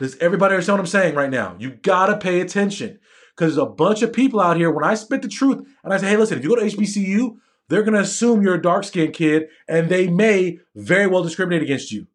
Does 0.00 0.16
everybody 0.16 0.54
understand 0.54 0.78
what 0.78 0.80
I'm 0.80 0.86
saying 0.86 1.14
right 1.14 1.28
now? 1.28 1.56
You 1.58 1.72
gotta 1.72 2.16
pay 2.16 2.40
attention. 2.40 2.98
Because 3.36 3.54
there's 3.54 3.66
a 3.66 3.70
bunch 3.70 4.00
of 4.00 4.14
people 4.14 4.40
out 4.40 4.56
here, 4.56 4.70
when 4.70 4.82
I 4.82 4.94
spit 4.94 5.20
the 5.20 5.28
truth 5.28 5.68
and 5.84 5.92
I 5.92 5.98
say, 5.98 6.08
hey, 6.08 6.16
listen, 6.16 6.38
if 6.38 6.42
you 6.42 6.48
go 6.48 6.56
to 6.56 6.62
HBCU, 6.62 7.36
they're 7.68 7.82
gonna 7.82 8.00
assume 8.00 8.40
you're 8.40 8.54
a 8.54 8.62
dark 8.62 8.84
skinned 8.84 9.12
kid 9.12 9.48
and 9.68 9.90
they 9.90 10.08
may 10.08 10.58
very 10.74 11.06
well 11.06 11.22
discriminate 11.22 11.62
against 11.62 11.92
you. 11.92 12.06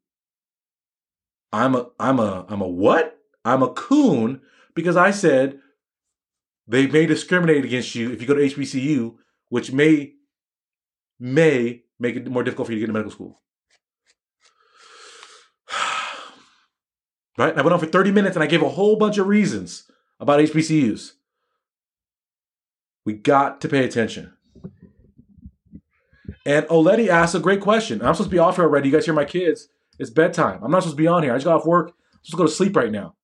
I'm 1.53 1.75
a 1.75 1.89
I'm 1.99 2.19
a 2.19 2.47
I'm 2.49 2.61
a 2.61 2.67
what? 2.67 3.19
I'm 3.45 3.61
a 3.61 3.69
coon 3.69 4.41
because 4.73 4.97
I 4.97 5.11
said 5.11 5.59
they 6.67 6.87
may 6.87 7.05
discriminate 7.05 7.65
against 7.65 7.93
you 7.93 8.11
if 8.11 8.19
you 8.19 8.27
go 8.27 8.33
to 8.33 8.41
HBCU, 8.41 9.15
which 9.49 9.71
may 9.71 10.13
may 11.19 11.83
make 11.99 12.15
it 12.15 12.27
more 12.27 12.41
difficult 12.41 12.65
for 12.65 12.73
you 12.73 12.79
to 12.79 12.79
get 12.79 12.89
into 12.89 12.93
medical 12.93 13.11
school. 13.11 13.41
Right? 17.37 17.51
And 17.51 17.59
I 17.59 17.63
went 17.63 17.73
on 17.73 17.79
for 17.79 17.85
30 17.85 18.11
minutes 18.11 18.35
and 18.35 18.43
I 18.43 18.47
gave 18.47 18.61
a 18.61 18.69
whole 18.69 18.95
bunch 18.95 19.17
of 19.17 19.27
reasons 19.27 19.89
about 20.19 20.39
HBCUs. 20.39 21.13
We 23.05 23.13
got 23.13 23.61
to 23.61 23.69
pay 23.69 23.83
attention. 23.85 24.33
And 26.45 26.65
Oleti 26.67 27.07
asked 27.07 27.35
a 27.35 27.39
great 27.39 27.61
question. 27.61 28.01
I'm 28.01 28.13
supposed 28.13 28.29
to 28.29 28.35
be 28.35 28.39
off 28.39 28.55
here 28.55 28.65
already. 28.65 28.89
You 28.89 28.93
guys 28.95 29.05
hear 29.05 29.13
my 29.13 29.25
kids? 29.25 29.67
It's 29.99 30.09
bedtime. 30.09 30.63
I'm 30.63 30.71
not 30.71 30.83
supposed 30.83 30.97
to 30.97 31.01
be 31.01 31.07
on 31.07 31.23
here. 31.23 31.33
I 31.33 31.35
just 31.35 31.45
got 31.45 31.57
off 31.57 31.65
work. 31.65 31.89
I'm 31.89 32.23
supposed 32.23 32.31
to 32.31 32.37
go 32.37 32.45
to 32.45 32.51
sleep 32.51 32.75
right 32.75 32.91
now. 32.91 33.15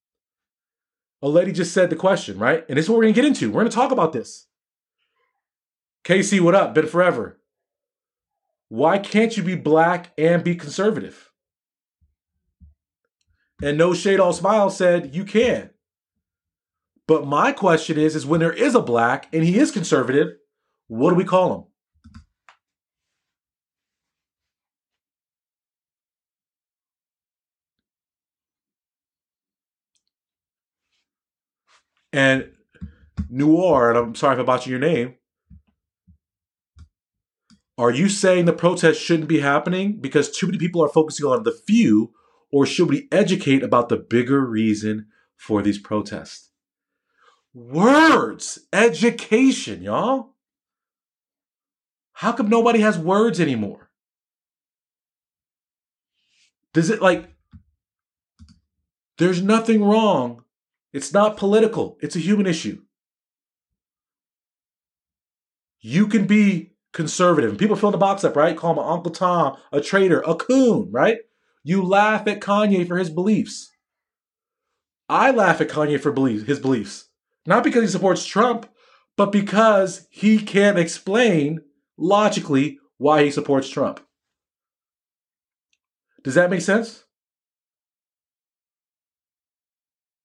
Oleti 1.24 1.53
just 1.53 1.74
said 1.74 1.89
the 1.89 1.95
question, 1.95 2.39
right? 2.39 2.66
And 2.68 2.78
this 2.78 2.86
is 2.86 2.89
what 2.89 2.97
we're 2.97 3.03
going 3.03 3.14
to 3.14 3.22
get 3.22 3.28
into. 3.28 3.49
We're 3.49 3.62
going 3.62 3.70
to 3.70 3.76
talk 3.76 3.91
about 3.91 4.12
this. 4.12 4.47
Casey, 6.03 6.39
what 6.39 6.55
up? 6.55 6.74
Been 6.74 6.88
forever. 6.88 7.39
Why 8.70 8.97
can't 8.97 9.38
you 9.38 9.43
be 9.43 9.55
black 9.55 10.14
and 10.18 10.43
be 10.43 10.55
conservative? 10.55 11.30
And 13.64 13.78
no 13.78 13.93
shade 13.93 14.20
all 14.20 14.34
smiles 14.34 14.76
said, 14.76 15.16
you 15.16 15.24
can. 15.24 15.70
But 17.07 17.28
my 17.28 17.51
question 17.51 17.97
is, 17.97 18.16
is 18.16 18.26
when 18.26 18.39
there 18.39 18.53
is 18.53 18.74
a 18.74 18.82
black 18.82 19.28
and 19.34 19.43
he 19.43 19.59
is 19.59 19.70
conservative, 19.72 20.30
what 20.88 21.09
do 21.12 21.16
we 21.16 21.26
call 21.26 21.55
him? 21.55 21.64
And 32.14 32.51
Noir, 33.30 33.89
and 33.89 33.97
I'm 33.97 34.16
sorry 34.16 34.36
if 34.36 34.41
I 34.41 34.43
botched 34.43 34.68
your 34.68 34.80
name, 34.80 35.16
are 37.78 37.91
you 37.91 38.09
saying 38.09 38.45
the 38.45 38.53
protest 38.53 39.01
shouldn't 39.01 39.30
be 39.30 39.39
happening 39.39 39.99
because 40.01 40.30
too 40.30 40.47
many 40.47 40.57
people 40.57 40.84
are 40.84 40.89
focusing 40.89 41.26
on 41.26 41.43
the 41.43 41.51
few 41.51 42.14
or 42.51 42.65
should 42.65 42.89
we 42.89 43.07
educate 43.11 43.63
about 43.63 43.89
the 43.89 43.97
bigger 43.97 44.45
reason 44.45 45.07
for 45.35 45.61
these 45.61 45.79
protests? 45.79 46.49
Words, 47.53 48.59
education, 48.71 49.81
y'all. 49.81 50.35
How 52.13 52.31
come 52.31 52.49
nobody 52.49 52.79
has 52.79 52.97
words 52.97 53.39
anymore? 53.39 53.89
Does 56.73 56.89
it 56.89 57.01
like, 57.01 57.29
there's 59.17 59.41
nothing 59.41 59.83
wrong. 59.83 60.43
It's 60.93 61.13
not 61.13 61.37
political, 61.37 61.97
it's 62.01 62.15
a 62.15 62.19
human 62.19 62.45
issue. 62.45 62.81
You 65.79 66.07
can 66.07 66.27
be 66.27 66.73
conservative. 66.93 67.49
And 67.49 67.59
people 67.59 67.75
fill 67.75 67.91
the 67.91 67.97
box 67.97 68.23
up, 68.23 68.35
right? 68.35 68.55
Call 68.55 68.73
him 68.73 68.79
Uncle 68.79 69.11
Tom, 69.11 69.57
a 69.71 69.81
traitor, 69.81 70.21
a 70.21 70.35
coon, 70.35 70.89
right? 70.91 71.17
You 71.64 71.84
laugh 71.84 72.28
at 72.28 72.41
Kanye 72.41 72.88
for 72.88 72.97
his 72.97 73.09
beliefs. 73.09 73.72
I 75.07 75.32
laugh 75.32 75.62
at 75.62 75.70
Kanye 75.70 75.99
for 75.99 76.12
belief, 76.12 76.47
his 76.47 76.59
beliefs. 76.59 77.09
Not 77.45 77.64
because 77.64 77.82
he 77.82 77.88
supports 77.88 78.26
Trump, 78.26 78.68
but 79.18 79.32
because 79.32 80.07
he 80.09 80.39
can't 80.39 80.80
explain 80.80 81.62
logically 81.97 82.80
why 82.97 83.24
he 83.24 83.32
supports 83.32 83.70
Trump. 83.70 83.99
Does 86.24 86.36
that 86.36 86.49
make 86.49 86.62
sense? 86.62 87.03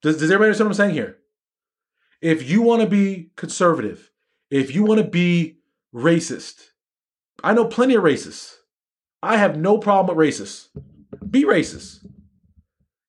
Does, 0.02 0.18
does 0.18 0.30
everybody 0.30 0.48
understand 0.48 0.68
what 0.68 0.74
I'm 0.74 0.88
saying 0.88 0.94
here? 0.94 1.18
If 2.20 2.48
you 2.48 2.62
want 2.62 2.82
to 2.82 2.88
be 2.88 3.30
conservative, 3.36 4.10
if 4.50 4.74
you 4.74 4.84
want 4.84 5.00
to 5.00 5.06
be 5.06 5.58
racist, 5.94 6.66
I 7.42 7.54
know 7.54 7.64
plenty 7.64 7.94
of 7.94 8.04
racists. 8.04 8.54
I 9.22 9.36
have 9.36 9.58
no 9.58 9.78
problem 9.78 10.16
with 10.16 10.26
racists. 10.26 10.68
Be 11.30 11.44
racist. 11.44 12.06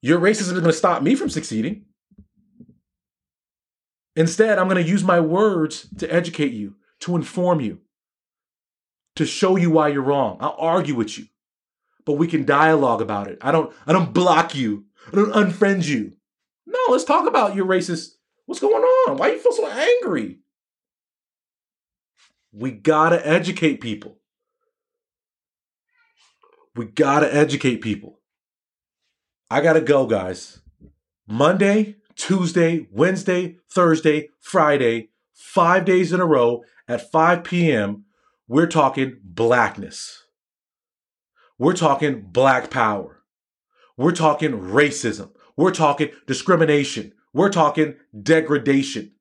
Your 0.02 0.20
racism 0.20 0.54
is 0.54 0.54
going 0.54 0.64
to 0.66 0.74
stop 0.74 1.02
me 1.02 1.16
from 1.16 1.30
succeeding. 1.30 1.86
Instead, 4.16 4.58
I'm 4.58 4.68
going 4.68 4.84
to 4.84 4.90
use 4.90 5.04
my 5.04 5.20
words 5.20 5.88
to 6.00 6.12
educate 6.12 6.52
you, 6.52 6.76
to 7.02 7.16
inform 7.16 7.62
you, 7.62 7.80
to 9.16 9.26
show 9.26 9.56
you 9.56 9.70
why 9.70 9.90
you're 9.90 10.02
wrong. 10.02 10.38
I'll 10.40 10.56
argue 10.58 10.96
with 10.96 11.18
you. 11.18 11.26
But 12.06 12.14
we 12.14 12.28
can 12.28 12.46
dialogue 12.46 13.02
about 13.02 13.28
it. 13.28 13.38
I 13.42 13.52
don't 13.52 13.74
I 13.86 13.94
don't 13.94 14.14
block 14.14 14.56
you. 14.56 14.86
I 15.12 15.16
don't 15.16 15.34
unfriend 15.34 15.86
you. 15.88 16.14
No, 16.66 16.80
let's 16.90 17.04
talk 17.04 17.28
about 17.28 17.56
your 17.56 17.66
racist. 17.66 18.12
What's 18.46 18.62
going 18.62 18.82
on? 18.82 19.18
Why 19.18 19.32
you 19.32 19.40
feel 19.40 19.52
so 19.52 19.68
angry? 19.68 20.40
We 22.54 22.72
got 22.72 23.10
to 23.10 23.28
educate 23.28 23.82
people. 23.82 24.17
We 26.78 26.86
got 26.86 27.22
to 27.22 27.36
educate 27.36 27.82
people. 27.82 28.20
I 29.50 29.62
got 29.62 29.74
to 29.74 29.82
go, 29.82 30.06
guys. 30.06 30.60
Monday, 31.28 31.96
Tuesday, 32.16 32.88
Wednesday, 32.92 33.58
Thursday, 33.68 34.30
Friday, 34.40 35.10
five 35.34 35.86
days 35.86 36.14
in 36.14 36.20
a 36.20 36.26
row 36.26 36.64
at 36.88 37.12
5 37.12 37.44
p.m., 37.44 38.06
we're 38.48 38.68
talking 38.68 39.18
blackness. 39.24 40.26
We're 41.58 41.74
talking 41.74 42.22
black 42.22 42.70
power. 42.70 43.24
We're 43.98 44.12
talking 44.12 44.52
racism. 44.52 45.32
We're 45.58 45.72
talking 45.72 46.12
discrimination. 46.28 47.14
We're 47.34 47.50
talking 47.50 47.96
degradation. 48.22 49.14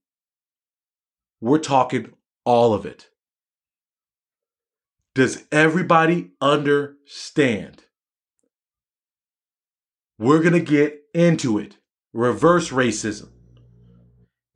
We're 1.40 1.58
talking 1.58 2.12
all 2.44 2.74
of 2.74 2.84
it. 2.84 3.08
Does 5.16 5.44
everybody 5.50 6.32
understand? 6.42 7.84
We're 10.18 10.42
going 10.42 10.52
to 10.52 10.60
get 10.60 11.04
into 11.14 11.58
it. 11.58 11.78
Reverse 12.12 12.68
racism, 12.68 13.30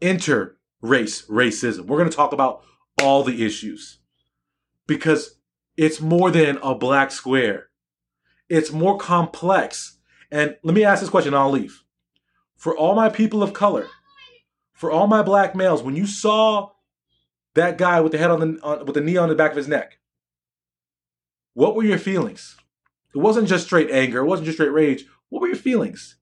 inter 0.02 0.58
race 0.82 1.22
racism. 1.28 1.86
We're 1.86 1.96
going 1.96 2.10
to 2.10 2.16
talk 2.16 2.34
about 2.34 2.62
all 3.02 3.24
the 3.24 3.42
issues 3.42 4.00
because 4.86 5.36
it's 5.78 5.98
more 5.98 6.30
than 6.30 6.58
a 6.62 6.74
black 6.74 7.10
square, 7.10 7.68
it's 8.50 8.70
more 8.70 8.98
complex. 8.98 9.96
And 10.30 10.58
let 10.62 10.74
me 10.74 10.84
ask 10.84 11.00
this 11.00 11.08
question, 11.08 11.32
I'll 11.32 11.50
leave. 11.50 11.84
For 12.56 12.76
all 12.76 12.94
my 12.94 13.08
people 13.08 13.42
of 13.42 13.54
color, 13.54 13.86
for 14.74 14.90
all 14.90 15.06
my 15.06 15.22
black 15.22 15.56
males, 15.56 15.82
when 15.82 15.96
you 15.96 16.06
saw 16.06 16.72
that 17.54 17.78
guy 17.78 18.02
with 18.02 18.12
the 18.12 18.18
head 18.18 18.30
on 18.30 18.40
the 18.40 18.62
on, 18.62 18.84
with 18.84 18.94
the 18.94 19.00
knee 19.00 19.16
on 19.16 19.30
the 19.30 19.34
back 19.34 19.52
of 19.52 19.56
his 19.56 19.66
neck, 19.66 19.96
what 21.54 21.74
were 21.74 21.84
your 21.84 21.98
feelings? 21.98 22.56
It 23.14 23.18
wasn't 23.18 23.48
just 23.48 23.66
straight 23.66 23.90
anger, 23.90 24.20
it 24.20 24.26
wasn't 24.26 24.46
just 24.46 24.56
straight 24.56 24.72
rage. 24.72 25.04
What 25.28 25.40
were 25.40 25.48
your 25.48 25.56
feelings? 25.56 26.16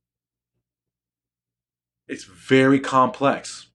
It's 2.06 2.24
very 2.24 2.80
complex. 2.80 3.68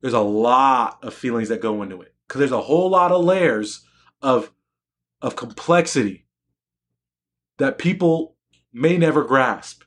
There's 0.00 0.14
a 0.14 0.20
lot 0.20 0.98
of 1.02 1.14
feelings 1.14 1.48
that 1.48 1.60
go 1.60 1.82
into 1.82 2.02
it 2.02 2.14
because 2.26 2.38
there's 2.38 2.52
a 2.52 2.62
whole 2.62 2.90
lot 2.90 3.12
of 3.12 3.24
layers 3.24 3.84
of, 4.20 4.52
of 5.22 5.36
complexity 5.36 6.26
that 7.58 7.78
people 7.78 8.36
may 8.72 8.96
never 8.96 9.24
grasp. 9.24 9.82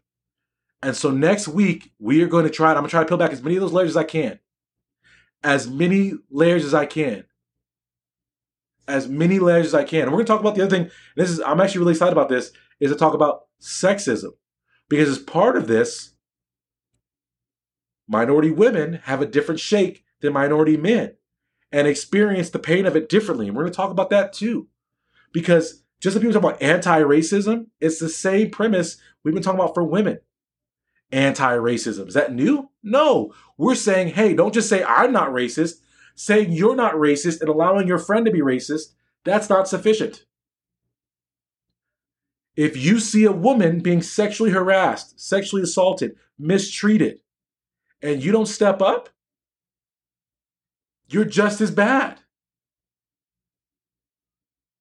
And 0.82 0.96
so 0.96 1.12
next 1.12 1.48
week, 1.48 1.92
we 2.00 2.22
are 2.24 2.28
going 2.28 2.46
to 2.46 2.52
try, 2.52 2.70
I'm 2.70 2.76
going 2.76 2.86
to 2.86 2.92
try 2.92 3.02
to 3.02 3.08
peel 3.08 3.18
back 3.18 3.32
as 3.32 3.44
many 3.44 3.56
of 3.56 3.62
those 3.62 3.74
layers 3.74 3.92
as 3.92 3.98
I 3.98 4.04
can. 4.04 4.40
As 5.44 5.68
many 5.68 6.14
layers 6.30 6.66
as 6.66 6.74
I 6.74 6.86
can 6.86 7.26
as 8.88 9.08
many 9.08 9.40
layers 9.40 9.68
as 9.68 9.74
I 9.74 9.84
can. 9.84 10.04
And 10.04 10.12
we're 10.12 10.20
gonna 10.20 10.28
talk 10.28 10.40
about 10.40 10.56
the 10.56 10.64
other 10.64 10.76
thing. 10.76 10.90
This 11.16 11.30
is 11.30 11.40
I'm 11.42 11.60
actually 11.60 11.80
really 11.80 11.94
excited 11.94 12.14
about 12.14 12.30
this. 12.30 12.52
Is 12.80 12.92
to 12.92 12.98
talk 12.98 13.14
about 13.14 13.46
sexism 13.62 14.32
because 14.88 15.10
as 15.10 15.20
part 15.20 15.58
of 15.58 15.68
this, 15.68 16.14
minority 18.08 18.52
women 18.52 19.02
have 19.04 19.22
a 19.22 19.26
different 19.26 19.60
shake 19.60 20.04
than 20.22 20.34
minority 20.34 20.78
men 20.78 21.16
and 21.72 21.88
experience 21.88 22.50
the 22.50 22.60
pain 22.60 22.86
of 22.86 22.96
it 22.96 23.10
differently. 23.10 23.48
And 23.48 23.58
we're 23.58 23.64
gonna 23.64 23.74
talk 23.74 23.92
about 23.92 24.12
that 24.12 24.32
too, 24.32 24.68
because 25.34 25.84
just 26.00 26.16
like 26.16 26.22
people 26.22 26.40
talk 26.40 26.52
about 26.52 26.62
anti-racism, 26.62 27.66
it's 27.80 28.00
the 28.00 28.10
same 28.10 28.52
premise 28.52 28.98
we've 29.24 29.34
been 29.34 29.44
talking 29.44 29.60
about 29.60 29.74
for 29.74 29.84
women. 29.84 30.20
Anti-racism 31.12 32.08
is 32.08 32.14
that 32.14 32.34
new? 32.34 32.70
No, 32.84 33.34
we're 33.58 33.76
saying, 33.76 34.10
hey, 34.10 34.36
don't 34.36 34.54
just 34.54 34.70
say 34.70 34.84
I'm 34.84 35.12
not 35.12 35.30
racist 35.30 35.80
saying 36.18 36.52
you're 36.52 36.76
not 36.76 36.96
racist 36.96 37.42
and 37.42 37.50
allowing 37.50 37.88
your 37.88 38.00
friend 38.00 38.26
to 38.26 38.32
be 38.32 38.42
racist, 38.42 38.94
that's 39.24 39.50
not 39.50 39.68
sufficient. 39.68 40.26
If 42.56 42.76
you 42.76 43.00
see 43.00 43.24
a 43.24 43.32
woman 43.32 43.82
being 43.82 44.02
sexually 44.02 44.50
harassed, 44.50 45.20
sexually 45.20 45.62
assaulted, 45.62 46.16
mistreated, 46.40 47.20
and 48.02 48.24
you 48.24 48.32
don't 48.32 48.48
step 48.48 48.82
up, 48.82 49.10
you're 51.08 51.24
just 51.24 51.62
as 51.62 51.70
bad. 51.70 52.20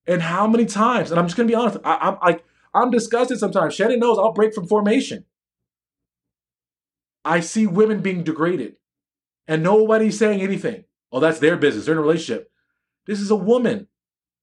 And 0.06 0.22
how 0.22 0.46
many 0.46 0.64
times? 0.64 1.10
And 1.10 1.20
I'm 1.20 1.26
just 1.26 1.36
gonna 1.36 1.48
be 1.48 1.54
honest. 1.54 1.76
I, 1.84 2.08
am 2.08 2.18
like 2.22 2.44
I'm 2.72 2.90
disgusted 2.90 3.38
sometimes. 3.38 3.74
Shannon 3.74 4.00
knows 4.00 4.18
I'll 4.18 4.32
break 4.32 4.54
from 4.54 4.66
formation. 4.66 5.26
I 7.26 7.40
see 7.40 7.66
women 7.66 8.00
being 8.00 8.24
degraded, 8.24 8.76
and 9.46 9.62
nobody's 9.62 10.18
saying 10.18 10.40
anything. 10.40 10.85
Oh, 11.12 11.20
that's 11.20 11.38
their 11.38 11.56
business. 11.56 11.84
They're 11.84 11.94
in 11.94 11.98
a 11.98 12.02
relationship. 12.02 12.50
This 13.06 13.20
is 13.20 13.30
a 13.30 13.36
woman 13.36 13.88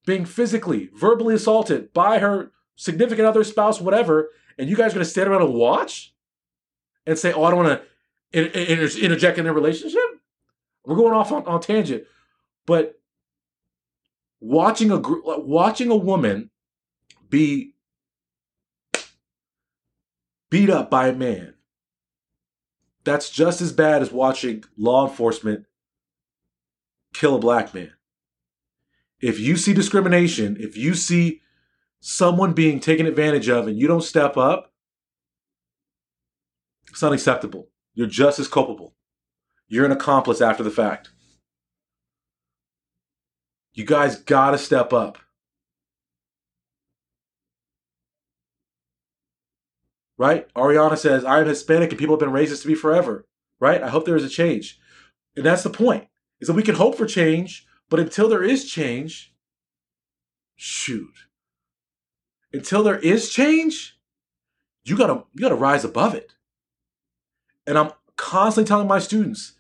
being 0.05 0.25
physically, 0.25 0.89
verbally 0.93 1.35
assaulted 1.35 1.93
by 1.93 2.19
her 2.19 2.51
significant 2.75 3.27
other, 3.27 3.43
spouse, 3.43 3.79
whatever, 3.79 4.29
and 4.57 4.69
you 4.69 4.75
guys 4.75 4.91
are 4.91 4.95
going 4.95 5.05
to 5.05 5.09
stand 5.09 5.29
around 5.29 5.41
and 5.41 5.53
watch 5.53 6.13
and 7.05 7.17
say, 7.17 7.33
"Oh, 7.33 7.43
I 7.43 7.51
don't 7.51 7.65
want 7.65 7.81
to 8.33 8.39
inter- 8.39 8.99
interject 8.99 9.37
in 9.37 9.43
their 9.43 9.53
relationship." 9.53 10.01
We're 10.85 10.95
going 10.95 11.13
off 11.13 11.31
on, 11.31 11.45
on 11.45 11.61
tangent, 11.61 12.03
but 12.65 12.99
watching 14.39 14.91
a 14.91 14.99
watching 14.99 15.89
a 15.89 15.95
woman 15.95 16.49
be 17.29 17.73
beat 20.49 20.69
up 20.69 20.89
by 20.89 21.07
a 21.07 21.13
man 21.13 21.55
that's 23.03 23.29
just 23.29 23.61
as 23.61 23.71
bad 23.71 24.01
as 24.01 24.11
watching 24.11 24.63
law 24.77 25.07
enforcement 25.07 25.65
kill 27.13 27.35
a 27.35 27.39
black 27.39 27.73
man. 27.73 27.91
If 29.21 29.39
you 29.39 29.55
see 29.55 29.73
discrimination, 29.73 30.57
if 30.59 30.75
you 30.75 30.93
see 30.95 31.41
someone 32.01 32.53
being 32.53 32.79
taken 32.79 33.05
advantage 33.05 33.47
of 33.47 33.67
and 33.67 33.77
you 33.77 33.87
don't 33.87 34.03
step 34.03 34.35
up, 34.35 34.73
it's 36.89 37.01
unacceptable. 37.01 37.69
You're 37.93 38.07
just 38.07 38.39
as 38.39 38.47
culpable. 38.47 38.93
You're 39.67 39.85
an 39.85 39.91
accomplice 39.91 40.41
after 40.41 40.63
the 40.63 40.69
fact. 40.69 41.09
You 43.73 43.85
guys 43.85 44.17
gotta 44.17 44.57
step 44.57 44.93
up. 44.93 45.17
Right? 50.17 50.53
Ariana 50.53 50.97
says, 50.97 51.25
I 51.25 51.39
am 51.41 51.47
Hispanic 51.47 51.89
and 51.89 51.99
people 51.99 52.15
have 52.15 52.19
been 52.19 52.29
racist 52.29 52.61
to 52.63 52.67
me 52.67 52.75
forever. 52.75 53.25
right? 53.59 53.81
I 53.81 53.89
hope 53.89 54.05
there 54.05 54.15
is 54.15 54.25
a 54.25 54.29
change. 54.29 54.79
And 55.35 55.45
that's 55.45 55.63
the 55.63 55.69
point. 55.69 56.07
Is 56.43 56.47
that 56.47 56.55
we 56.55 56.61
can 56.61 56.75
hope 56.75 56.97
for 56.97 57.05
change, 57.05 57.65
but 57.89 58.01
until 58.01 58.27
there 58.27 58.43
is 58.43 58.69
change, 58.69 59.33
shoot. 60.57 61.13
Until 62.51 62.83
there 62.83 62.99
is 62.99 63.29
change, 63.29 63.97
you 64.83 64.97
gotta 64.97 65.23
you 65.33 65.39
gotta 65.39 65.55
rise 65.55 65.85
above 65.85 66.13
it. 66.15 66.33
And 67.65 67.77
I'm 67.77 67.93
constantly 68.17 68.67
telling 68.67 68.89
my 68.89 68.99
students, 68.99 69.53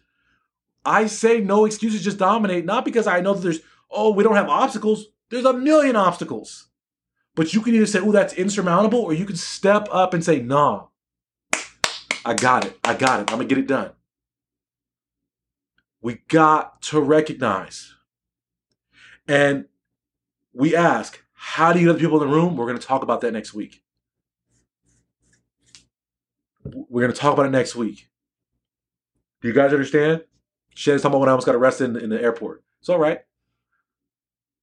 I 0.83 1.05
say 1.05 1.39
no 1.39 1.63
excuses 1.63 2.03
just 2.03 2.17
dominate, 2.17 2.65
not 2.65 2.83
because 2.83 3.07
I 3.07 3.21
know 3.21 3.33
that 3.33 3.39
there's, 3.39 3.61
oh, 3.89 4.11
we 4.11 4.25
don't 4.25 4.35
have 4.35 4.49
obstacles. 4.49 5.05
There's 5.29 5.45
a 5.45 5.53
million 5.53 5.95
obstacles. 5.95 6.67
But 7.33 7.53
you 7.53 7.61
can 7.61 7.75
either 7.75 7.85
say, 7.85 8.01
oh, 8.01 8.11
that's 8.11 8.33
insurmountable, 8.33 8.99
or 8.99 9.13
you 9.13 9.25
can 9.25 9.37
step 9.37 9.87
up 9.89 10.13
and 10.13 10.21
say, 10.21 10.41
nah, 10.41 10.87
I 12.25 12.33
got 12.33 12.65
it. 12.65 12.77
I 12.83 12.93
got 12.93 13.21
it. 13.21 13.31
I'm 13.31 13.39
to 13.39 13.45
get 13.45 13.57
it 13.57 13.67
done. 13.67 13.91
We 16.03 16.19
got 16.27 16.81
to 16.83 16.99
recognize. 16.99 17.95
And 19.25 19.65
we 20.53 20.75
ask, 20.75 21.23
how 21.31 21.71
do 21.71 21.79
you 21.79 21.87
get 21.87 21.93
the 21.93 21.99
people 21.99 22.21
in 22.21 22.29
the 22.29 22.35
room? 22.35 22.57
We're 22.57 22.67
going 22.67 22.77
to 22.77 22.85
talk 22.85 23.03
about 23.03 23.21
that 23.21 23.31
next 23.31 23.53
week. 23.53 23.81
We're 26.65 27.01
going 27.01 27.13
to 27.13 27.19
talk 27.19 27.33
about 27.33 27.45
it 27.45 27.51
next 27.51 27.77
week. 27.77 28.09
Do 29.41 29.47
you 29.47 29.53
guys 29.53 29.71
understand? 29.71 30.25
Shannon's 30.75 31.03
talking 31.03 31.13
about 31.13 31.21
when 31.21 31.29
I 31.29 31.31
almost 31.31 31.45
got 31.45 31.55
arrested 31.55 31.91
in, 31.91 31.95
in 31.95 32.09
the 32.09 32.21
airport. 32.21 32.63
It's 32.81 32.89
all 32.89 32.99
right. 32.99 33.21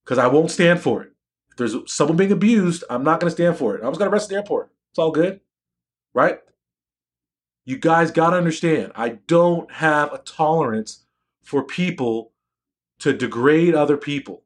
Because 0.05 0.19
I 0.19 0.27
won't 0.27 0.51
stand 0.51 0.79
for 0.79 1.01
it. 1.01 1.11
If 1.49 1.57
there's 1.57 1.75
someone 1.91 2.17
being 2.17 2.31
abused, 2.31 2.83
I'm 2.87 3.03
not 3.03 3.19
going 3.19 3.29
to 3.29 3.35
stand 3.35 3.57
for 3.57 3.75
it. 3.75 3.81
I 3.81 3.85
almost 3.85 3.99
got 3.99 4.09
arrested 4.09 4.33
in 4.33 4.35
the 4.35 4.41
airport. 4.41 4.71
It's 4.91 4.99
all 4.99 5.11
good. 5.11 5.41
Right? 6.13 6.39
You 7.65 7.79
guys 7.79 8.11
got 8.11 8.29
to 8.29 8.37
understand, 8.37 8.91
I 8.95 9.09
don't 9.25 9.71
have 9.71 10.13
a 10.13 10.19
tolerance 10.19 11.05
for 11.41 11.63
people 11.63 12.33
to 12.99 13.13
degrade 13.13 13.75
other 13.75 13.97
people. 13.97 14.43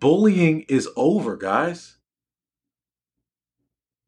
Bullying 0.00 0.62
is 0.62 0.88
over, 0.96 1.36
guys. 1.36 1.98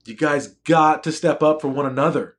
You 0.05 0.15
guys 0.15 0.49
got 0.49 1.05
to 1.05 1.13
step 1.13 1.43
up 1.43 1.61
for 1.61 1.69
one 1.69 1.87
another. 1.87 2.37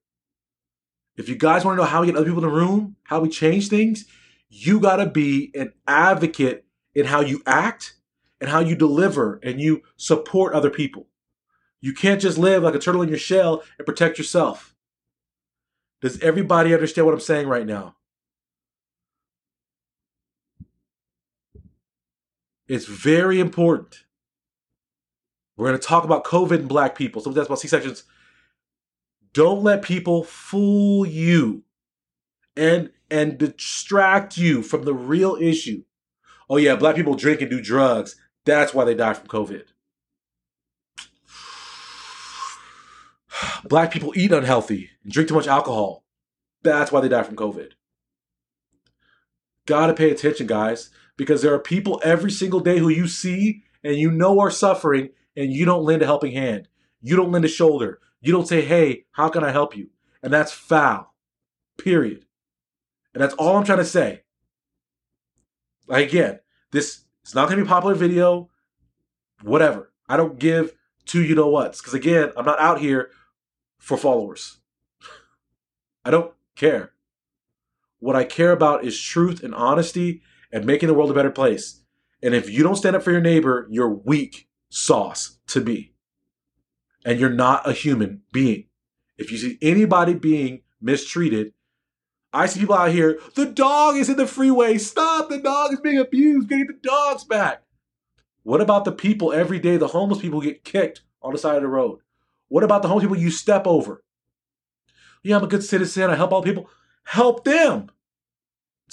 If 1.15 1.29
you 1.29 1.35
guys 1.35 1.63
want 1.63 1.77
to 1.77 1.83
know 1.83 1.89
how 1.89 2.01
we 2.01 2.07
get 2.07 2.15
other 2.15 2.25
people 2.25 2.43
in 2.43 2.49
the 2.49 2.55
room, 2.55 2.95
how 3.03 3.19
we 3.19 3.29
change 3.29 3.69
things, 3.69 4.05
you 4.49 4.79
got 4.79 4.97
to 4.97 5.05
be 5.05 5.51
an 5.55 5.73
advocate 5.87 6.65
in 6.95 7.05
how 7.05 7.21
you 7.21 7.41
act 7.45 7.95
and 8.41 8.49
how 8.49 8.59
you 8.59 8.75
deliver 8.75 9.39
and 9.43 9.61
you 9.61 9.83
support 9.95 10.53
other 10.53 10.69
people. 10.69 11.07
You 11.79 11.93
can't 11.93 12.21
just 12.21 12.37
live 12.37 12.63
like 12.63 12.75
a 12.75 12.79
turtle 12.79 13.01
in 13.01 13.09
your 13.09 13.17
shell 13.17 13.63
and 13.77 13.85
protect 13.85 14.17
yourself. 14.17 14.75
Does 16.01 16.19
everybody 16.19 16.73
understand 16.73 17.05
what 17.05 17.13
I'm 17.13 17.19
saying 17.19 17.47
right 17.47 17.65
now? 17.65 17.95
It's 22.73 22.85
very 22.85 23.39
important. 23.39 24.03
We're 25.55 25.67
going 25.67 25.79
to 25.79 25.87
talk 25.87 26.03
about 26.03 26.23
COVID 26.23 26.59
and 26.59 26.67
black 26.67 26.95
people. 26.95 27.21
So 27.21 27.31
that's 27.31 27.47
about 27.47 27.59
C 27.59 27.67
sections 27.67 28.03
don't 29.33 29.63
let 29.63 29.81
people 29.81 30.23
fool 30.23 31.05
you 31.05 31.63
and 32.55 32.91
and 33.09 33.37
distract 33.37 34.37
you 34.37 34.61
from 34.63 34.83
the 34.83 34.93
real 34.93 35.35
issue. 35.35 35.83
Oh 36.49 36.57
yeah, 36.57 36.75
black 36.75 36.95
people 36.95 37.15
drink 37.15 37.41
and 37.41 37.49
do 37.49 37.59
drugs. 37.61 38.15
That's 38.45 38.73
why 38.73 38.85
they 38.85 38.95
die 38.95 39.13
from 39.13 39.27
COVID. 39.27 39.63
Black 43.63 43.91
people 43.91 44.13
eat 44.15 44.31
unhealthy 44.31 44.89
and 45.03 45.11
drink 45.11 45.29
too 45.29 45.35
much 45.35 45.47
alcohol. 45.47 46.03
That's 46.61 46.91
why 46.91 47.01
they 47.01 47.07
die 47.07 47.23
from 47.23 47.35
COVID. 47.35 47.71
Gotta 49.65 49.93
pay 49.93 50.11
attention, 50.11 50.45
guys, 50.45 50.89
because 51.17 51.41
there 51.41 51.53
are 51.53 51.59
people 51.59 52.01
every 52.03 52.31
single 52.31 52.59
day 52.59 52.79
who 52.79 52.89
you 52.89 53.07
see 53.07 53.63
and 53.83 53.95
you 53.97 54.11
know 54.11 54.39
are 54.39 54.51
suffering 54.51 55.09
and 55.35 55.51
you 55.51 55.65
don't 55.65 55.83
lend 55.83 56.01
a 56.01 56.05
helping 56.05 56.33
hand. 56.33 56.67
You 57.01 57.15
don't 57.15 57.31
lend 57.31 57.45
a 57.45 57.49
shoulder. 57.49 57.99
You 58.21 58.31
don't 58.31 58.47
say, 58.47 58.61
hey, 58.61 59.05
how 59.11 59.29
can 59.29 59.43
I 59.43 59.51
help 59.51 59.75
you? 59.75 59.89
And 60.21 60.31
that's 60.31 60.51
foul. 60.51 61.13
Period. 61.77 62.25
And 63.13 63.21
that's 63.21 63.33
all 63.35 63.57
I'm 63.57 63.65
trying 63.65 63.79
to 63.79 63.85
say. 63.85 64.23
Like 65.87 66.07
again, 66.07 66.39
this 66.71 67.01
it's 67.21 67.35
not 67.35 67.49
gonna 67.49 67.61
be 67.61 67.67
a 67.67 67.69
popular 67.69 67.95
video, 67.95 68.49
whatever. 69.41 69.91
I 70.07 70.17
don't 70.17 70.39
give 70.39 70.73
two 71.05 71.23
you 71.23 71.35
know 71.35 71.49
what's. 71.49 71.81
Because 71.81 71.93
again, 71.93 72.31
I'm 72.37 72.45
not 72.45 72.59
out 72.59 72.79
here 72.79 73.09
for 73.77 73.97
followers. 73.97 74.59
I 76.05 76.11
don't 76.11 76.33
care. 76.55 76.93
What 77.99 78.15
I 78.15 78.23
care 78.23 78.51
about 78.51 78.83
is 78.83 78.99
truth 78.99 79.43
and 79.43 79.53
honesty 79.53 80.21
and 80.53 80.65
making 80.65 80.87
the 80.87 80.93
world 80.93 81.11
a 81.11 81.13
better 81.13 81.31
place. 81.31 81.81
And 82.21 82.33
if 82.33 82.49
you 82.49 82.63
don't 82.63 82.77
stand 82.77 82.95
up 82.95 83.03
for 83.03 83.11
your 83.11 83.19
neighbor, 83.19 83.67
you're 83.69 83.89
weak 83.89 84.47
sauce 84.69 85.39
to 85.47 85.59
be 85.59 85.93
and 87.05 87.19
you're 87.19 87.29
not 87.29 87.67
a 87.67 87.73
human 87.73 88.21
being. 88.31 88.65
If 89.17 89.31
you 89.31 89.37
see 89.37 89.57
anybody 89.61 90.13
being 90.13 90.61
mistreated, 90.81 91.53
I 92.31 92.45
see 92.47 92.61
people 92.61 92.75
out 92.75 92.91
here, 92.91 93.19
the 93.35 93.45
dog 93.45 93.95
is 93.95 94.09
in 94.09 94.17
the 94.17 94.25
freeway. 94.25 94.77
Stop, 94.77 95.29
the 95.29 95.37
dog 95.37 95.73
is 95.73 95.79
being 95.81 95.99
abused. 95.99 96.49
Get 96.49 96.67
the 96.67 96.79
dogs 96.81 97.23
back. 97.23 97.63
What 98.43 98.61
about 98.61 98.85
the 98.85 98.91
people 98.91 99.31
every 99.31 99.59
day, 99.59 99.77
the 99.77 99.87
homeless 99.87 100.19
people 100.19 100.41
get 100.41 100.63
kicked 100.63 101.01
on 101.21 101.31
the 101.31 101.37
side 101.37 101.57
of 101.57 101.61
the 101.61 101.67
road? 101.67 101.99
What 102.47 102.63
about 102.63 102.81
the 102.81 102.87
homeless 102.87 103.05
people 103.05 103.17
you 103.17 103.31
step 103.31 103.67
over? 103.67 104.03
Yeah, 105.23 105.37
I'm 105.37 105.43
a 105.43 105.47
good 105.47 105.63
citizen. 105.63 106.09
I 106.09 106.15
help 106.15 106.31
all 106.31 106.41
people. 106.41 106.69
Help 107.05 107.43
them. 107.43 107.89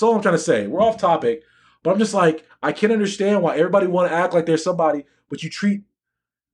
That's 0.00 0.08
all 0.08 0.16
I'm 0.16 0.22
trying 0.22 0.34
to 0.34 0.38
say. 0.38 0.66
We're 0.66 0.80
off 0.80 0.96
topic, 0.96 1.42
but 1.82 1.90
I'm 1.90 1.98
just 1.98 2.14
like, 2.14 2.48
I 2.62 2.72
can't 2.72 2.90
understand 2.90 3.42
why 3.42 3.56
everybody 3.58 3.86
want 3.86 4.10
to 4.10 4.16
act 4.16 4.32
like 4.32 4.46
they're 4.46 4.56
somebody, 4.56 5.04
but 5.28 5.42
you 5.42 5.50
treat 5.50 5.82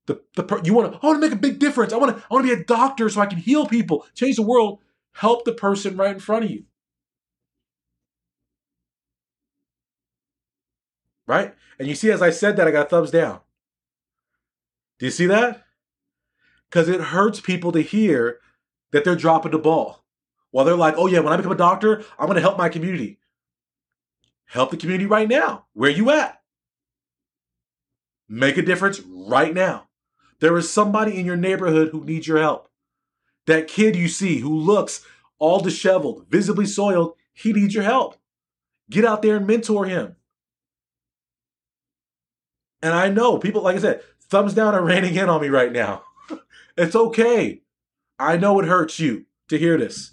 the, 0.07 0.21
the 0.35 0.61
you 0.65 0.75
want 0.75 0.93
to 0.93 0.99
I 1.01 1.07
want 1.07 1.23
to 1.23 1.29
make 1.29 1.33
a 1.33 1.41
big 1.41 1.61
difference. 1.61 1.93
I 1.93 1.97
want 1.97 2.17
to 2.17 2.25
I 2.29 2.35
want 2.35 2.45
to 2.45 2.57
be 2.57 2.61
a 2.61 2.65
doctor 2.65 3.09
so 3.09 3.21
I 3.21 3.27
can 3.27 3.39
heal 3.39 3.65
people, 3.65 4.05
change 4.17 4.35
the 4.35 4.43
world, 4.43 4.81
help 5.13 5.45
the 5.45 5.53
person 5.53 5.97
right 5.97 6.11
in 6.11 6.19
front 6.19 6.45
of 6.45 6.51
you. 6.51 6.65
Right? 11.29 11.55
And 11.79 11.87
you 11.87 11.95
see 11.95 12.11
as 12.11 12.23
I 12.23 12.31
said 12.31 12.57
that 12.57 12.67
I 12.67 12.73
got 12.73 12.91
thumbs 12.91 13.13
down. 13.13 13.39
Do 14.99 15.07
you 15.07 15.13
see 15.13 15.27
that? 15.27 15.63
Cuz 16.73 16.89
it 16.89 17.01
hurts 17.01 17.41
people 17.41 17.71
to 17.71 17.81
hear 17.81 18.41
that 18.91 19.05
they're 19.05 19.15
dropping 19.15 19.53
the 19.53 19.59
ball. 19.59 20.05
While 20.51 20.65
they're 20.65 20.75
like, 20.75 20.95
"Oh 20.97 21.07
yeah, 21.07 21.21
when 21.21 21.33
I 21.33 21.37
become 21.37 21.53
a 21.53 21.57
doctor, 21.57 22.03
I'm 22.19 22.27
going 22.27 22.35
to 22.35 22.41
help 22.41 22.59
my 22.59 22.69
community." 22.69 23.21
Help 24.47 24.71
the 24.71 24.77
community 24.77 25.07
right 25.07 25.29
now. 25.29 25.67
Where 25.73 25.91
you 25.91 26.11
at? 26.11 26.41
Make 28.29 28.57
a 28.57 28.63
difference 28.63 29.01
right 29.01 29.55
now. 29.55 29.89
There 30.41 30.57
is 30.57 30.71
somebody 30.71 31.19
in 31.19 31.27
your 31.27 31.37
neighborhood 31.37 31.91
who 31.91 32.05
needs 32.05 32.27
your 32.27 32.39
help. 32.39 32.69
That 33.47 33.69
kid 33.69 33.97
you 33.97 34.09
see 34.09 34.39
who 34.39 34.55
looks 34.55 35.05
all 35.39 35.61
disheveled, 35.61 36.27
visibly 36.29 36.67
soiled, 36.67 37.15
he 37.33 37.53
needs 37.53 37.75
your 37.75 37.85
help. 37.85 38.17
Get 38.91 39.05
out 39.05 39.23
there 39.23 39.37
and 39.37 39.47
mentor 39.47 39.85
him. 39.85 40.17
And 42.83 42.95
I 42.95 43.09
know 43.09 43.39
people, 43.39 43.63
like 43.63 43.77
I 43.77 43.81
said, 43.81 44.03
thumbs 44.21 44.55
down 44.55 44.75
are 44.75 44.85
raining 44.85 45.15
in 45.15 45.29
on 45.29 45.41
me 45.41 45.49
right 45.49 45.73
now. 45.73 46.03
it's 46.77 46.97
okay. 46.97 47.63
I 48.19 48.37
know 48.37 48.59
it 48.61 48.67
hurts 48.67 48.99
you 48.99 49.27
to 49.49 49.59
hear 49.59 49.77
this. 49.77 50.13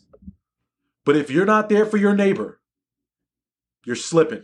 But 1.05 1.15
if 1.15 1.29
you're 1.29 1.45
not 1.45 1.69
there 1.69 1.85
for 1.85 1.97
your 1.97 2.15
neighbor, 2.15 2.59
you're 3.85 3.95
slipping. 3.95 4.43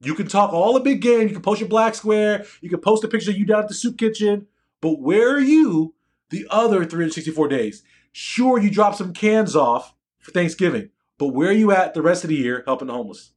You 0.00 0.14
can 0.14 0.28
talk 0.28 0.52
all 0.52 0.74
the 0.74 0.80
big 0.80 1.00
game. 1.00 1.28
You 1.28 1.34
can 1.34 1.42
post 1.42 1.60
your 1.60 1.68
black 1.68 1.94
square. 1.94 2.44
You 2.60 2.68
can 2.68 2.80
post 2.80 3.04
a 3.04 3.08
picture 3.08 3.30
of 3.30 3.38
you 3.38 3.46
down 3.46 3.62
at 3.62 3.68
the 3.68 3.74
soup 3.74 3.98
kitchen. 3.98 4.46
But 4.80 5.00
where 5.00 5.34
are 5.34 5.40
you 5.40 5.94
the 6.30 6.46
other 6.50 6.84
364 6.84 7.48
days? 7.48 7.82
Sure, 8.12 8.58
you 8.58 8.70
drop 8.70 8.94
some 8.94 9.12
cans 9.12 9.56
off 9.56 9.94
for 10.18 10.30
Thanksgiving, 10.32 10.90
but 11.18 11.28
where 11.28 11.50
are 11.50 11.52
you 11.52 11.70
at 11.70 11.94
the 11.94 12.02
rest 12.02 12.24
of 12.24 12.30
the 12.30 12.36
year 12.36 12.62
helping 12.66 12.88
the 12.88 12.94
homeless? 12.94 13.32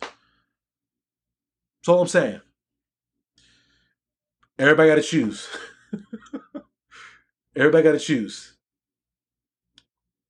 That's 0.00 1.88
all 1.88 2.02
I'm 2.02 2.08
saying. 2.08 2.40
Everybody 4.58 4.88
got 4.88 4.96
to 4.96 5.02
choose. 5.02 5.48
Everybody 7.56 7.84
got 7.84 7.92
to 7.92 7.98
choose. 7.98 8.56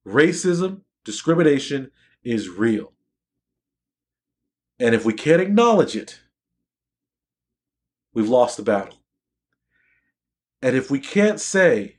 Racism, 0.07 0.83
discrimination 1.05 1.91
is 2.23 2.49
real. 2.49 2.93
And 4.79 4.95
if 4.95 5.05
we 5.05 5.13
can't 5.13 5.43
acknowledge 5.43 5.97
it, 5.97 6.21
we've 8.15 8.29
lost 8.29 8.57
the 8.57 8.63
battle. 8.63 8.99
And 10.63 10.77
if 10.77 10.91
we 10.91 11.01
can't 11.01 11.41
say 11.41 11.99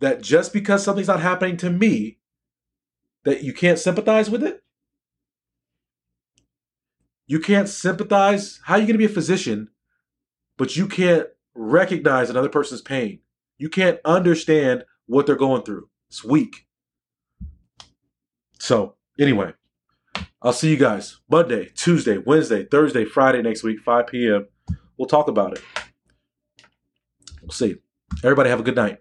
that 0.00 0.22
just 0.22 0.52
because 0.52 0.82
something's 0.82 1.08
not 1.08 1.20
happening 1.20 1.56
to 1.58 1.70
me, 1.70 2.18
that 3.24 3.42
you 3.42 3.52
can't 3.52 3.78
sympathize 3.78 4.30
with 4.30 4.42
it, 4.42 4.62
you 7.26 7.38
can't 7.38 7.68
sympathize. 7.68 8.60
How 8.64 8.74
are 8.74 8.78
you 8.78 8.86
going 8.86 8.94
to 8.94 8.98
be 8.98 9.04
a 9.04 9.08
physician, 9.08 9.68
but 10.56 10.76
you 10.76 10.88
can't 10.88 11.28
recognize 11.54 12.30
another 12.30 12.48
person's 12.48 12.82
pain? 12.82 13.20
You 13.58 13.68
can't 13.68 14.00
understand 14.04 14.84
what 15.06 15.26
they're 15.26 15.36
going 15.36 15.62
through. 15.62 15.88
It's 16.08 16.24
weak. 16.24 16.66
So 18.58 18.96
anyway, 19.20 19.52
I'll 20.42 20.52
see 20.52 20.70
you 20.70 20.76
guys 20.76 21.20
Monday, 21.30 21.70
Tuesday, 21.74 22.18
Wednesday, 22.18 22.64
Thursday, 22.64 23.04
Friday 23.04 23.42
next 23.42 23.62
week, 23.62 23.80
5 23.80 24.06
p.m. 24.06 24.46
We'll 24.96 25.08
talk 25.08 25.28
about 25.28 25.56
it. 25.56 25.62
We'll 27.42 27.50
see. 27.50 27.76
Everybody 28.24 28.50
have 28.50 28.60
a 28.60 28.64
good 28.64 28.76
night. 28.76 28.98